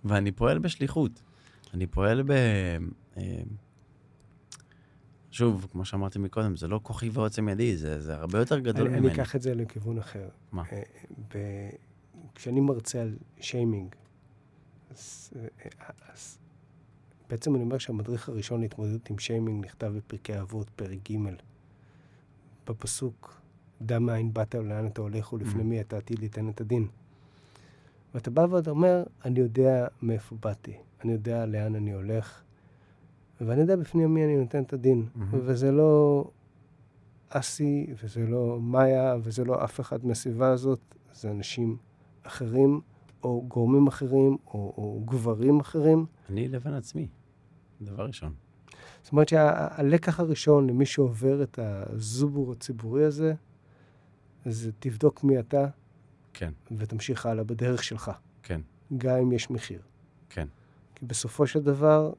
ואני 0.06 0.32
פועל 0.32 0.60
בשליחות. 0.60 1.22
אני 1.74 1.88
פועל 1.88 2.24
ב... 2.24 2.32
שוב, 5.38 5.68
כמו 5.72 5.86
שאמרתי 5.86 6.20
מקודם, 6.20 6.56
זה 6.56 6.68
לא 6.68 6.80
כוחי 6.84 7.10
ועוצם 7.10 7.50
ידי, 7.50 7.78
זה, 7.78 8.00
זה 8.02 8.16
הרבה 8.16 8.40
יותר 8.40 8.60
גדול 8.60 8.88
אני, 8.88 8.96
ממני. 8.96 9.08
אני 9.08 9.22
אקח 9.22 9.36
את 9.36 9.42
זה 9.42 9.56
לכיוון 9.56 9.98
אחר. 9.98 10.30
מה? 10.52 10.64
אה, 10.72 10.82
ב... 11.34 11.38
כשאני 12.36 12.60
מרצה 12.60 13.02
על 13.02 13.18
שיימינג, 13.40 13.96
אז, 14.92 15.30
אה, 15.36 15.68
אז 16.14 16.38
בעצם 17.30 17.56
אני 17.56 17.64
אומר 17.64 17.78
שהמדריך 17.78 18.30
הראשון 18.30 18.62
להתמודדות 18.62 19.10
עם 19.10 19.20
שיימינג 19.20 19.66
נכתב 19.66 19.94
בפרקי 19.98 20.40
אבות, 20.40 20.70
פרק 20.70 21.12
ג', 21.12 21.18
בפסוק, 22.68 23.42
דע 23.82 24.00
מאין 24.00 24.34
באת 24.34 24.56
ולאן 24.56 24.88
אתה 24.88 25.02
הולך 25.02 25.34
ולפני 25.34 25.62
Mhm. 25.62 25.66
מי 25.66 25.82
אתה 25.82 25.98
עתיד 25.98 26.20
ליתן 26.20 26.50
את 26.50 26.62
הדין. 26.62 26.88
ואתה 28.14 28.32
בא 28.32 28.48
ואתה 28.52 28.70
אומר, 28.70 29.04
אני 29.26 29.40
יודע 29.40 29.88
מאיפה 30.02 30.36
באתי, 30.44 30.74
אני 31.04 31.12
יודע 31.12 31.46
לאן 31.46 31.76
אני 31.76 31.94
הולך, 31.94 32.42
ואני 33.42 33.62
יודע 33.62 33.76
בפני 33.76 34.06
מי 34.06 34.24
אני 34.24 34.38
נותן 34.38 34.64
את 34.64 34.74
הדין. 34.74 35.08
Mhm. 35.16 35.20
וזה 35.32 35.72
לא 35.72 36.24
אסי, 37.30 37.88
וזה 38.04 38.26
לא 38.26 38.60
מאיה, 38.62 39.16
וזה 39.24 39.46
לא 39.46 39.64
אף 39.64 39.80
אחד 39.80 40.06
מהסביבה 40.06 40.50
הזאת, 40.50 40.80
זה 41.14 41.32
אנשים 41.32 41.78
אחרים, 42.24 42.82
או 43.24 43.46
גורמים 43.48 43.88
אחרים, 43.88 44.38
או, 44.48 44.74
או 44.78 45.02
גברים 45.06 45.60
אחרים. 45.60 46.06
אני 46.30 46.48
לבין 46.48 46.74
עצמי, 46.74 47.08
דבר 47.82 48.06
ראשון. 48.06 48.34
זאת 49.04 49.12
אומרת 49.12 49.30
שהלקח 49.30 50.20
הראשון 50.20 50.70
למי 50.70 50.86
שעובר 50.86 51.44
את 51.44 51.60
הזובור 51.62 52.52
הציבורי 52.52 53.06
הזה, 53.06 53.34
זה 54.46 54.72
תבדוק 54.80 55.24
מי 55.24 55.40
אתה, 55.40 55.68
כן, 56.34 56.52
ותמשיך 56.78 57.26
הלאה 57.26 57.44
בדרך 57.44 57.84
שלך, 57.84 58.12
כן, 58.44 58.62
גם 58.98 59.18
אם 59.18 59.32
יש 59.32 59.52
מחיר. 59.52 59.82
כן. 60.30 60.48
כי 60.96 61.06
בסופו 61.06 61.48
של 61.48 61.62
דבר, 61.62 62.14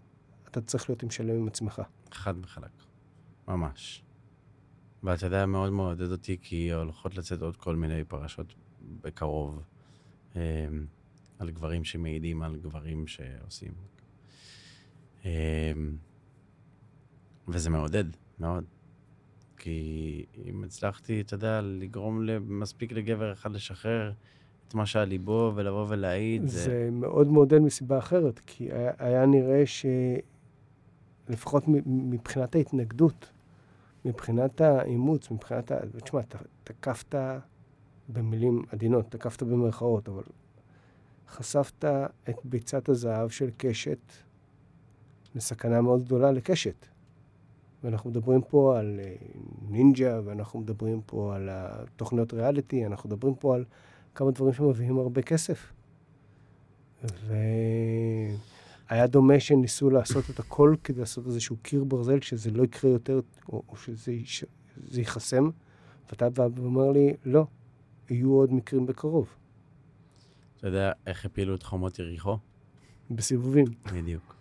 אתה 0.51 0.61
צריך 0.61 0.91
להיות 0.91 1.03
עם 1.03 1.11
שלם 1.11 1.37
עם 1.37 1.49
עצמך. 1.49 1.83
חד 2.13 2.35
וחלק. 2.43 2.71
ממש. 3.49 4.05
ואתה 5.03 5.27
יודע, 5.27 5.47
מאוד 5.47 5.73
מעודד 5.73 6.13
אותי, 6.13 6.37
כי 6.43 6.73
הולכות 6.73 7.17
לצאת 7.17 7.43
עוד 7.43 7.57
כל 7.57 7.77
מיני 7.77 8.05
פרשות 8.05 8.55
בקרוב, 9.03 9.63
אה, 10.37 10.43
על 11.39 11.51
גברים 11.51 11.85
שמעידים 11.85 12.43
על 12.43 12.57
גברים 12.57 13.07
שעושים. 13.07 13.73
אה, 15.25 15.73
וזה 17.49 17.71
מעודד, 17.71 18.05
מאוד. 18.41 18.65
כי 19.57 20.25
אם 20.45 20.65
הצלחתי, 20.65 21.21
אתה 21.21 21.35
יודע, 21.35 21.61
לגרום 21.61 22.27
מספיק 22.41 22.93
לגבר 22.93 23.33
אחד 23.33 23.53
לשחרר 23.53 24.13
את 24.69 24.75
מה 24.75 24.87
שעל 24.87 25.09
ליבו 25.09 25.53
ולבוא 25.55 25.87
ולהעיד, 25.89 26.47
זה... 26.47 26.59
זה... 26.59 26.89
מאוד 26.93 27.29
מעודד 27.29 27.59
מסיבה 27.59 27.99
אחרת, 27.99 28.41
כי 28.47 28.73
היה, 28.73 28.93
היה 28.99 29.27
נראה 29.27 29.63
שלפחות 29.67 30.38
מ- 31.69 32.11
מבחינת 32.11 32.55
ההתנגדות, 32.55 33.31
מבחינת 34.05 34.61
האימוץ, 34.61 35.31
מבחינת 35.31 35.73
ה... 35.73 35.77
תשמע, 36.05 36.21
תקפת 36.65 37.15
במילים 38.09 38.63
עדינות, 38.71 39.11
תקפת 39.11 39.43
במרכאות, 39.43 40.09
אבל 40.09 40.23
חשפת 41.29 41.85
את 42.29 42.37
ביצת 42.45 42.89
הזהב 42.89 43.29
של 43.29 43.51
קשת 43.57 43.99
לסכנה 45.35 45.81
מאוד 45.81 46.05
גדולה 46.05 46.33
לקשת. 46.33 46.87
ואנחנו 47.85 48.11
מדברים 48.11 48.41
פה 48.43 48.79
על 48.79 49.01
אה, 49.03 49.15
נינג'ה, 49.69 50.21
ואנחנו 50.25 50.61
מדברים 50.61 51.01
פה 51.07 51.37
על 51.37 51.49
התוכניות 51.53 52.35
ריאליטי, 52.35 52.87
אנחנו 52.87 53.09
מדברים 53.09 53.35
פה 53.35 53.55
על 53.55 53.65
כמה 54.15 54.31
דברים 54.31 54.53
שמביאים 54.53 54.99
הרבה 54.99 55.23
כסף. 55.23 55.73
והיה 58.91 59.07
דומה 59.07 59.41
שניסו 59.41 59.91
לעשות 59.91 60.31
את 60.31 60.39
הכל 60.39 60.75
כדי 60.85 61.01
לעשות 61.01 61.27
איזשהו 61.27 61.57
קיר 61.57 61.85
ברזל, 61.85 62.21
שזה 62.21 62.51
לא 62.51 62.65
יקרה 62.65 62.91
יותר, 62.91 63.21
או, 63.49 63.63
או 63.69 63.77
שזה 63.77 64.13
ייחסם. 64.93 65.51
ואתה 66.11 66.31
בא 66.31 66.49
ואומר 66.55 66.91
לי, 66.91 67.15
לא, 67.25 67.47
יהיו 68.11 68.33
עוד 68.33 68.53
מקרים 68.53 68.87
בקרוב, 68.87 69.29
אתה 70.57 70.67
יודע 70.67 70.93
איך 71.07 71.25
הפילו 71.25 71.55
את 71.55 71.63
חומות 71.63 71.99
יריחו? 71.99 72.39
בסיבובים. 73.11 73.67
בדיוק. 73.93 74.37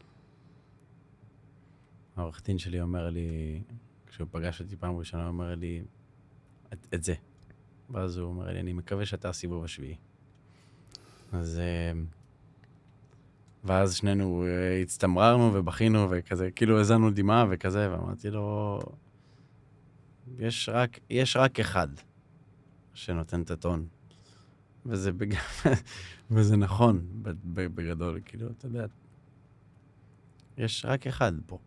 העורך 2.15 2.41
דין 2.45 2.57
שלי 2.57 2.81
אומר 2.81 3.09
לי, 3.09 3.61
כשהוא 4.07 4.27
פגש 4.31 4.61
אותי 4.61 4.75
פעם 4.75 4.97
ראשונה, 4.97 5.23
הוא 5.23 5.29
אומר 5.29 5.55
לי, 5.55 5.83
את, 6.73 6.87
את 6.93 7.03
זה. 7.03 7.13
ואז 7.89 8.17
הוא 8.17 8.29
אומר 8.29 8.51
לי, 8.51 8.59
אני 8.59 8.73
מקווה 8.73 9.05
שאתה 9.05 9.29
הסיבוב 9.29 9.63
השביעי. 9.63 9.95
אז... 11.31 11.59
אה, 11.59 11.91
ואז 13.67 13.95
שנינו 13.95 14.45
אה, 14.45 14.81
הצטמררנו 14.81 15.51
ובכינו 15.53 16.07
וכזה, 16.09 16.51
כאילו 16.51 16.79
הזענו 16.79 17.11
דמעה 17.11 17.45
וכזה, 17.49 17.91
ואמרתי 17.91 18.29
לו, 18.29 18.79
יש 20.39 20.69
רק, 20.73 20.99
יש 21.09 21.37
רק 21.37 21.59
אחד 21.59 21.87
שנותן 22.93 23.41
את 23.41 23.51
הטון. 23.51 23.87
וזה, 24.85 25.11
בג... 25.11 25.33
וזה 26.31 26.57
נכון, 26.57 27.07
בגדול, 27.53 28.19
כאילו, 28.25 28.47
אתה 28.51 28.65
יודע, 28.65 28.85
יש 30.57 30.85
רק 30.85 31.07
אחד 31.07 31.33
פה, 31.45 31.59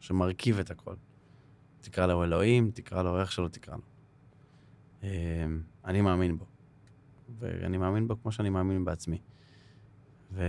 שמרכיב 0.00 0.58
את 0.58 0.70
הכל. 0.70 0.94
תקרא 1.80 2.06
לו 2.06 2.24
אלוהים, 2.24 2.70
תקרא 2.70 3.02
לו 3.02 3.20
איך 3.20 3.32
שלא 3.32 3.48
תקרא 3.48 3.74
לו. 3.74 3.82
אמ, 5.02 5.62
אני 5.84 6.00
מאמין 6.00 6.38
בו. 6.38 6.44
ואני 7.38 7.78
מאמין 7.78 8.08
בו 8.08 8.22
כמו 8.22 8.32
שאני 8.32 8.50
מאמין 8.50 8.84
בעצמי. 8.84 9.18
ו... 10.32 10.42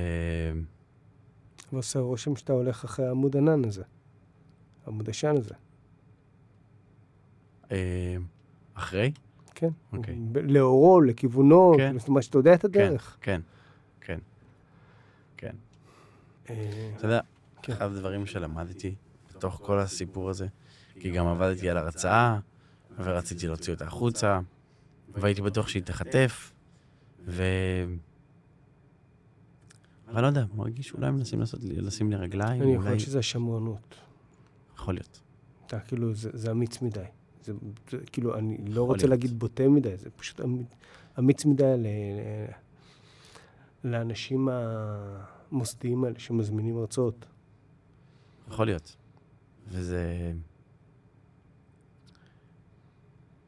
ועושה 1.74 2.00
רושם 2.00 2.36
שאתה 2.36 2.54
הולך 2.54 2.84
אחרי 2.84 3.06
העמוד 3.06 3.38
ענן 3.38 3.66
הזה, 3.66 3.84
העמוד 4.86 5.10
עשן 5.10 5.36
הזה. 5.38 5.56
אמ, 7.72 7.76
אחרי? 8.74 9.12
כן. 9.56 9.70
אוקיי. 9.94 10.16
ב- 10.32 10.38
לאורו, 10.38 11.02
לכיוונו, 11.02 11.74
כן. 11.78 12.00
זאת 12.00 12.08
אומרת 12.08 12.24
שאתה 12.24 12.38
יודע 12.38 12.54
את 12.54 12.64
הדרך. 12.64 13.18
כן, 13.22 13.42
כן, 14.02 14.20
כן. 15.38 15.56
אה, 16.50 16.92
אתה 16.98 17.06
יודע, 17.06 17.20
כן. 17.62 17.74
אחד 17.74 17.86
הדברים 17.86 18.26
שלמדתי 18.26 18.96
בתוך 19.30 19.62
כל 19.64 19.80
הסיפור 19.80 20.30
הזה, 20.30 20.48
כי 21.00 21.12
גם 21.12 21.28
עבדתי 21.28 21.70
על 21.70 21.78
הרצאה, 21.78 22.40
ורציתי 22.98 23.48
להוציא 23.48 23.74
אותה 23.74 23.86
החוצה, 23.86 24.40
והייתי 25.14 25.42
בטוח 25.42 25.68
שהיא 25.68 25.84
תחטף, 25.84 26.54
ו... 27.26 27.44
אבל 30.14 30.22
לא 30.22 30.28
יודע, 30.28 30.46
מרגיש 30.56 30.88
שאולי 30.88 31.12
מנסים 31.12 31.40
לעשות 31.40 31.60
לשים 31.64 32.10
לי 32.10 32.16
רגליים, 32.16 32.62
אני 32.62 32.74
יכול 32.74 32.88
אולי... 32.88 33.00
שזה 33.00 33.20
השמרנות. 33.20 33.96
יכול 34.76 34.94
להיות. 34.94 35.22
אתה 35.66 35.80
כאילו, 35.80 36.14
זה, 36.14 36.30
זה 36.34 36.52
אמיץ 36.52 36.82
מדי. 36.82 37.04
זה, 37.44 37.54
זה 37.92 37.98
כאילו, 38.12 38.38
אני 38.38 38.58
לא 38.68 38.84
רוצה 38.84 39.08
להיות. 39.08 39.10
להגיד 39.10 39.40
בוטה 39.40 39.68
מדי, 39.68 39.98
זה 39.98 40.10
פשוט 40.10 40.42
אמיץ, 40.42 40.68
אמיץ 41.20 41.46
מדי 41.46 41.64
ל, 41.78 41.88
ל, 41.88 41.92
לאנשים 43.92 44.50
המוסדיים 44.52 46.04
האלה 46.04 46.20
שמזמינים 46.20 46.78
הרצאות. 46.78 47.26
יכול 48.48 48.66
להיות. 48.66 48.96
וזה... 49.68 50.34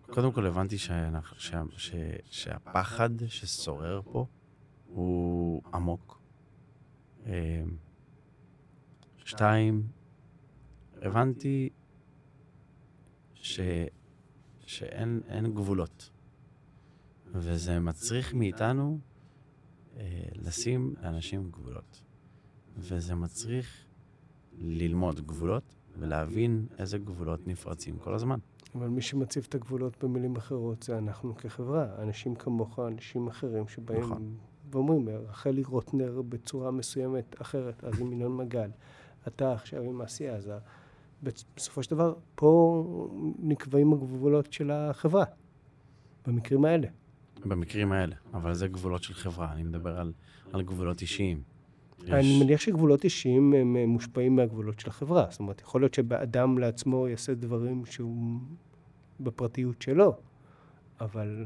קודם 0.02 0.32
כל 0.32 0.46
הבנתי 0.46 0.78
שאנחנו, 0.78 1.40
שה, 1.40 1.62
ש, 1.78 1.92
שהפחד 2.30 3.10
ששורר 3.28 4.02
פה 4.12 4.26
הוא 4.88 5.62
עמוק. 5.74 6.25
אמ, 7.26 7.32
שתיים, 9.26 9.88
הבנתי 11.02 11.70
ש, 13.34 13.60
שאין 14.66 15.22
אין 15.28 15.54
גבולות. 15.54 16.10
וזה 17.32 17.80
מצריך 17.80 18.34
מאיתנו 18.34 19.00
אה, 19.98 20.26
לשים 20.36 20.94
לאנשים 21.02 21.50
גבולות. 21.52 22.02
וזה 22.78 23.16
מצריך 23.16 23.86
ללמוד 24.58 25.28
גבולות 25.28 25.76
ולהבין 26.00 26.68
איזה 26.78 26.98
גבולות 26.98 27.48
נפרצים 27.48 27.98
כל 27.98 28.14
הזמן. 28.14 28.40
אבל 28.76 28.88
מי 28.88 29.02
שמציב 29.02 29.46
את 29.50 29.56
הגבולות 29.56 30.04
במילים 30.04 30.36
אחרות 30.36 30.84
זה 30.84 30.98
אנחנו 30.98 31.36
כחברה. 31.36 32.04
אנשים 32.04 32.36
כמוך, 32.36 32.80
אנשים 32.80 33.28
אחרים 33.28 33.68
שבאים 33.68 34.02
נכון. 34.04 34.38
ואומרים, 34.76 35.08
רחלי 35.30 35.64
רוטנר 35.64 36.22
בצורה 36.30 36.72
מסוימת 36.72 37.42
אחרת, 37.42 37.84
אז 37.84 38.02
עם 38.02 38.14
ינון 38.14 38.38
מגל. 38.38 38.70
אתה 39.28 39.54
עכשיו 39.54 39.82
עם 39.82 40.02
העשייה, 40.02 40.36
אז 40.36 40.48
ה- 40.48 40.58
בצ- 41.24 41.44
בסופו 41.56 41.84
של 41.84 41.92
דבר, 41.92 42.14
פה 42.36 42.84
נקבעים 43.40 43.94
הגבולות 43.94 44.54
של 44.54 44.72
החברה, 44.72 45.26
במקרים 46.28 46.66
האלה. 46.66 46.88
במקרים 47.46 47.92
האלה, 47.92 48.16
אבל 48.34 48.54
זה 48.54 48.68
גבולות 48.68 49.04
של 49.04 49.14
חברה, 49.14 49.52
אני 49.54 49.64
מדבר 49.64 50.00
על, 50.00 50.14
על 50.54 50.62
גבולות 50.62 51.02
אישיים. 51.02 51.42
אני 52.10 52.20
יש- 52.20 52.42
מניח 52.42 52.60
שגבולות 52.62 53.04
אישיים 53.04 53.54
הם 53.54 53.78
מושפעים 53.78 54.36
מהגבולות 54.36 54.80
של 54.80 54.90
החברה. 54.90 55.28
זאת 55.30 55.40
אומרת, 55.40 55.62
יכול 55.62 55.82
להיות 55.82 55.94
שאדם 55.94 56.58
לעצמו 56.58 57.08
יעשה 57.08 57.34
דברים 57.34 57.86
שהוא 57.86 58.40
בפרטיות 59.20 59.82
שלו, 59.82 60.14
אבל 61.02 61.46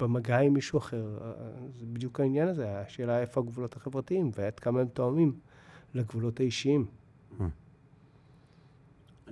במגע 0.00 0.38
עם 0.38 0.54
מישהו 0.54 0.78
אחר, 0.78 1.18
אה, 1.20 1.32
זה 1.70 1.86
בדיוק 1.86 2.20
העניין 2.20 2.48
הזה, 2.48 2.78
השאלה 2.78 3.20
איפה 3.20 3.40
הגבולות 3.40 3.76
החברתיים 3.76 4.30
ועד 4.34 4.60
כמה 4.60 4.80
הם 4.80 4.88
תואמים 4.88 5.38
לגבולות 5.94 6.40
האישיים. 6.40 6.86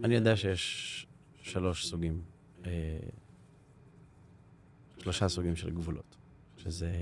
אני 0.05 0.15
יודע 0.15 0.37
שיש 0.37 1.07
שלוש 1.43 1.87
סוגים, 1.87 2.23
אה, 2.67 2.99
שלושה 4.99 5.29
סוגים 5.29 5.57
של 5.57 5.71
גבולות, 5.71 6.17
שזה 6.57 6.93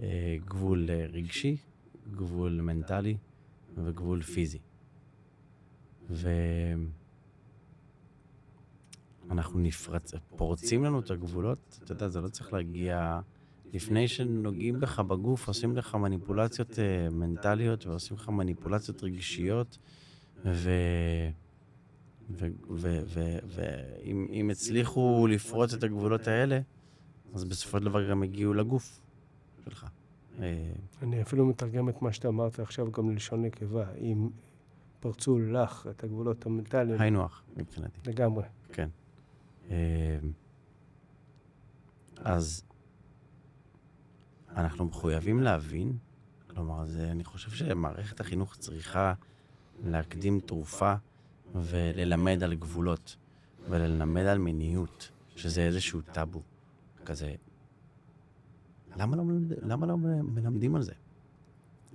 אה, 0.00 0.36
גבול 0.44 0.90
אה, 0.90 1.06
רגשי, 1.12 1.56
גבול 2.10 2.60
מנטלי 2.60 3.16
וגבול 3.84 4.22
פיזי. 4.22 4.58
ואנחנו 9.28 9.58
נפרצ... 9.58 10.12
פורצים 10.36 10.84
לנו 10.84 11.00
את 11.00 11.10
הגבולות, 11.10 11.78
אתה 11.84 11.92
יודע, 11.92 12.08
זה 12.08 12.20
לא 12.20 12.28
צריך 12.28 12.52
להגיע... 12.52 13.20
לפני 13.72 14.08
שנוגעים 14.08 14.80
בך 14.80 15.00
בגוף, 15.00 15.48
עושים 15.48 15.76
לך 15.76 15.94
מניפולציות 15.94 16.78
אה, 16.78 17.08
מנטליות 17.10 17.86
ועושים 17.86 18.16
לך 18.16 18.28
מניפולציות 18.28 19.02
רגשיות, 19.02 19.78
ו... 20.44 20.70
ואם 22.30 22.52
ו- 22.70 23.00
ו- 23.06 23.38
ואם- 23.46 24.26
אם 24.30 24.50
הצליחו 24.50 25.26
לפרוץ 25.30 25.74
את 25.74 25.82
הגבולות 25.82 26.28
האלה, 26.28 26.60
אז 27.34 27.44
בסופו 27.44 27.78
של 27.78 27.84
דבר 27.84 28.10
גם 28.10 28.22
הגיעו 28.22 28.54
לגוף 28.54 29.00
שלך. 29.64 29.86
אה, 30.40 30.72
אני 31.02 31.22
אפילו 31.22 31.46
מתרגם 31.46 31.88
את 31.88 32.02
מה 32.02 32.12
שאתה 32.12 32.28
אמרת 32.28 32.58
עכשיו 32.60 32.92
גם 32.92 33.10
ללשון 33.10 33.42
נקבה. 33.42 33.84
אם 34.00 34.28
פרצו 35.00 35.38
לך 35.38 35.86
את 35.90 36.04
הגבולות 36.04 36.46
המנטליים, 36.46 37.00
היינו 37.00 37.24
הך 37.24 37.42
מבחינתי. 37.56 38.00
לגמרי. 38.06 38.44
כן. 38.72 38.88
אה, 39.70 40.18
אז 42.16 42.64
אנחנו 44.56 44.84
מחויבים 44.84 45.42
להבין, 45.42 45.96
כלומר, 46.46 46.86
זה, 46.86 47.10
אני 47.10 47.24
חושב 47.24 47.50
שמערכת 47.50 48.20
החינוך 48.20 48.56
צריכה 48.56 49.14
להקדים 49.84 50.40
תרופה 50.40 50.94
וללמד 51.54 52.42
על 52.42 52.54
גבולות, 52.54 53.16
וללמד 53.68 54.22
על 54.22 54.38
מיניות, 54.38 55.10
שזה 55.36 55.60
איזשהו 55.62 56.00
טאבו 56.00 56.42
כזה. 57.04 57.34
למה 58.96 59.16
לא, 59.16 59.24
למה 59.62 59.86
לא 59.86 59.96
מלמדים 60.22 60.74
על 60.74 60.82
זה? 60.82 60.92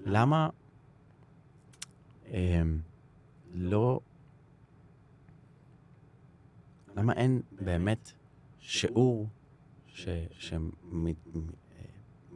למה 0.05 0.49
אה, 2.31 2.61
לא 3.53 3.99
למה 6.95 7.13
אין 7.13 7.41
באמת 7.51 8.11
שיעור 8.59 9.29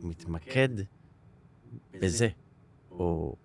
שמתמקד 0.01 0.70
בזה, 2.01 2.30
או, 2.91 3.36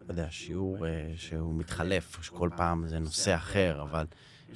לא 0.00 0.06
יודע, 0.08 0.30
שיעור 0.30 0.86
אה, 0.86 1.12
שהוא 1.16 1.54
מתחלף, 1.54 2.22
שכל 2.22 2.50
פעם 2.56 2.86
זה 2.86 2.98
נושא 2.98 3.34
אחר, 3.36 3.82
אבל 3.82 4.06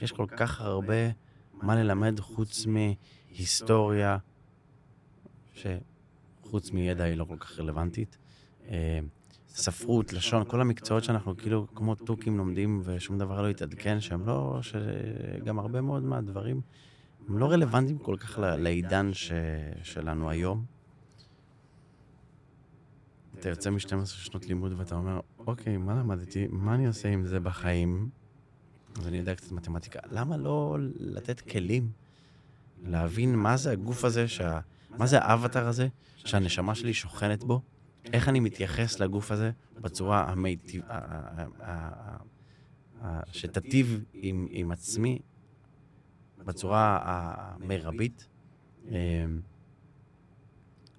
יש 0.02 0.12
כל 0.12 0.26
כך 0.36 0.60
הרבה 0.60 1.10
מה 1.52 1.74
ללמד 1.74 2.20
חוץ 2.20 2.66
מהיסטוריה, 2.66 4.18
שחוץ 5.52 6.70
מידע 6.70 7.04
היא 7.04 7.14
לא 7.14 7.24
כל 7.24 7.36
כך 7.36 7.58
רלוונטית. 7.58 8.18
ספרות, 9.48 10.12
לשון, 10.12 10.44
כל 10.44 10.60
המקצועות 10.60 11.04
שאנחנו 11.04 11.36
כאילו 11.36 11.66
כמו 11.74 11.94
תוכים 11.94 12.38
לומדים 12.38 12.80
ושום 12.84 13.18
דבר 13.18 13.42
לא 13.42 13.48
יתעדכן, 13.48 14.00
שהם 14.00 14.26
לא, 14.26 14.60
שגם 14.62 15.58
הרבה 15.58 15.80
מאוד 15.80 16.02
מהדברים 16.02 16.60
הם 17.28 17.38
לא 17.38 17.50
רלוונטיים 17.50 17.98
כל 17.98 18.16
כך 18.16 18.38
לעידן 18.38 19.14
ש... 19.14 19.32
שלנו 19.82 20.30
היום. 20.30 20.64
אתה 23.38 23.48
יוצא 23.48 23.70
מ-12 23.70 24.06
שנות 24.06 24.46
לימוד 24.46 24.72
ואתה 24.76 24.94
אומר, 24.94 25.20
אוקיי, 25.38 25.76
מה 25.76 25.94
למדתי? 25.94 26.46
מה 26.50 26.74
אני 26.74 26.86
עושה 26.86 27.08
עם 27.08 27.26
זה 27.26 27.40
בחיים? 27.40 28.08
אז 28.98 29.06
אני 29.06 29.18
יודע 29.18 29.34
קצת 29.34 29.52
מתמטיקה. 29.52 30.00
למה 30.10 30.36
לא 30.36 30.76
לתת 30.98 31.40
כלים 31.40 31.90
להבין 32.84 33.36
מה 33.36 33.56
זה 33.56 33.72
הגוף 33.72 34.04
הזה, 34.04 34.28
שה... 34.28 34.60
מה 34.90 35.06
זה 35.06 35.18
האבטר 35.18 35.66
הזה 35.66 35.88
שהנשמה 36.16 36.74
שלי 36.74 36.94
שוכנת 36.94 37.44
בו? 37.44 37.60
איך 38.12 38.28
אני 38.28 38.40
מתייחס 38.40 39.00
לגוף 39.00 39.30
הזה 39.30 39.50
בצורה 39.80 40.24
המיטיב... 40.30 40.82
שתטיב 43.32 44.04
עם, 44.12 44.46
עם 44.50 44.70
עצמי 44.70 45.18
בצורה 46.38 46.98
המרבית, 47.02 48.28
אמ, 48.88 48.94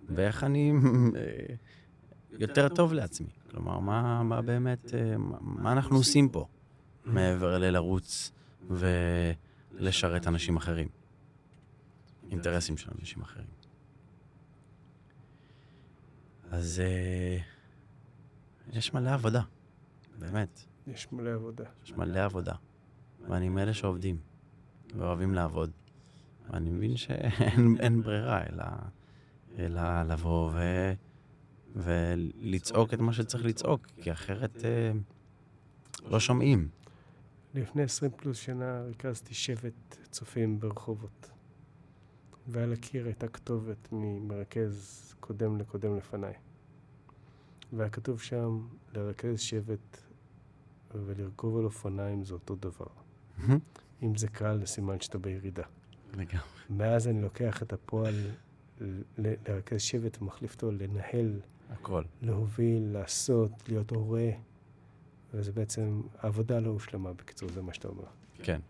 ואיך 0.09 0.43
אני 0.43 0.73
אה, 1.15 1.55
יותר 2.39 2.69
טוב 2.69 2.93
לעצמי. 2.93 3.27
כלומר, 3.51 3.79
מה, 3.79 4.23
מה 4.23 4.41
באמת, 4.41 4.93
אה, 4.93 5.15
מה 5.41 5.71
אנחנו 5.71 5.97
עושים 5.97 6.29
פה 6.29 6.45
מעבר 7.05 7.57
ללרוץ 7.57 8.31
ולשרת 8.69 10.27
אנשים 10.27 10.57
אחרים, 10.57 10.87
אינטרסים 12.31 12.77
של 12.77 12.91
אנשים 12.99 13.21
אחרים. 13.21 13.62
אז 16.53 16.79
אה, 16.79 17.37
יש 18.73 18.93
מלא 18.93 19.13
עבודה, 19.13 19.41
באמת. 20.19 20.59
יש 20.87 21.07
מלא 21.11 21.33
עבודה. 21.33 21.63
יש 21.83 21.91
מלא 21.91 22.19
עבודה. 22.19 22.53
ואני 23.29 23.49
מאלה 23.49 23.73
שעובדים, 23.73 24.17
ואוהבים 24.95 25.33
לעבוד. 25.33 25.71
ואני 26.49 26.69
מבין 26.69 26.97
שאין 26.97 27.75
אין 27.79 28.01
ברירה, 28.01 28.43
אלא, 28.43 28.63
אלא 29.57 30.03
לבוא 30.03 30.51
ו, 30.53 30.59
ולצעוק 31.75 32.93
את 32.93 32.99
מה 32.99 33.13
שצריך 33.13 33.45
לצעוק, 33.45 33.87
כי 34.01 34.11
אחרת 34.11 34.65
אה, 34.65 34.91
לא 36.05 36.19
שומעים. 36.19 36.69
לפני 37.53 37.83
20 37.83 38.11
פלוס 38.15 38.37
שנה 38.37 38.81
ריכזתי 38.81 39.33
שבט 39.33 39.97
צופים 40.09 40.59
ברחובות. 40.59 41.29
ועל 42.47 42.73
הקיר 42.73 43.05
הייתה 43.05 43.27
כתובת 43.27 43.87
ממרכז 43.91 44.99
קודם 45.19 45.57
לקודם 45.57 45.97
לפניי. 45.97 46.33
והיה 47.73 47.89
כתוב 47.89 48.21
שם, 48.21 48.67
לרכז 48.93 49.39
שבט 49.39 49.97
ולרכוב 50.95 51.57
על 51.57 51.65
אופניים 51.65 52.23
זה 52.23 52.33
אותו 52.33 52.55
דבר. 52.55 52.85
אם 54.03 54.15
זה 54.15 54.27
קל, 54.27 54.59
זה 54.59 54.65
סימן 54.65 54.99
שאתה 55.01 55.17
בירידה. 55.17 55.63
לגמרי. 56.13 56.39
מאז 56.69 57.07
אני 57.07 57.21
לוקח 57.21 57.61
את 57.63 57.73
הפועל 57.73 58.13
ל- 58.81 59.01
לרכז 59.47 59.81
שבט 59.81 60.21
ומחליף 60.21 60.53
אותו 60.53 60.71
לנהל, 60.71 61.39
הכל. 61.69 62.03
להוביל, 62.21 62.83
לעשות, 62.83 63.51
להיות 63.69 63.89
הורה. 63.91 64.29
וזה 65.33 65.51
בעצם, 65.51 66.01
העבודה 66.19 66.59
לא 66.59 66.69
הושלמה, 66.69 67.13
בקיצור, 67.13 67.49
זה 67.49 67.61
מה 67.61 67.73
שאתה 67.73 67.87
אומר. 67.87 68.05
כן. 68.43 68.61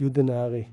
יהודה 0.00 0.22
נהרי, 0.22 0.64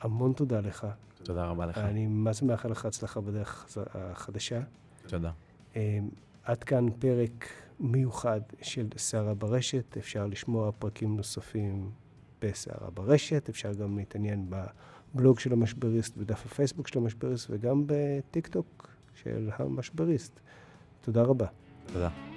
המון 0.00 0.32
תודה 0.32 0.60
לך. 0.60 0.86
תודה 1.22 1.44
רבה 1.44 1.66
לך. 1.66 1.78
אני 1.78 2.06
מה 2.06 2.32
זה 2.32 2.46
מאחל 2.46 2.70
לך 2.70 2.84
הצלחה 2.84 3.20
בדרך 3.20 3.78
החדשה. 3.94 4.60
תודה. 5.06 5.30
אמ, 5.76 6.08
עד 6.44 6.64
כאן 6.64 6.86
פרק 6.98 7.48
מיוחד 7.80 8.40
של 8.62 8.86
סערה 8.96 9.34
ברשת. 9.34 9.96
אפשר 9.96 10.26
לשמוע 10.26 10.72
פרקים 10.78 11.16
נוספים 11.16 11.90
בסערה 12.42 12.90
ברשת. 12.90 13.48
אפשר 13.48 13.72
גם 13.72 13.98
להתעניין 13.98 14.50
בבלוג 15.14 15.38
של 15.38 15.52
המשבריסט, 15.52 16.16
בדף 16.16 16.46
הפייסבוק 16.46 16.88
של 16.88 16.98
המשבריסט, 16.98 17.46
וגם 17.50 17.84
בטיק 17.86 18.46
טוק 18.46 18.88
של 19.14 19.50
המשבריסט. 19.58 20.40
תודה 21.00 21.22
רבה. 21.22 21.46
תודה. 21.92 22.29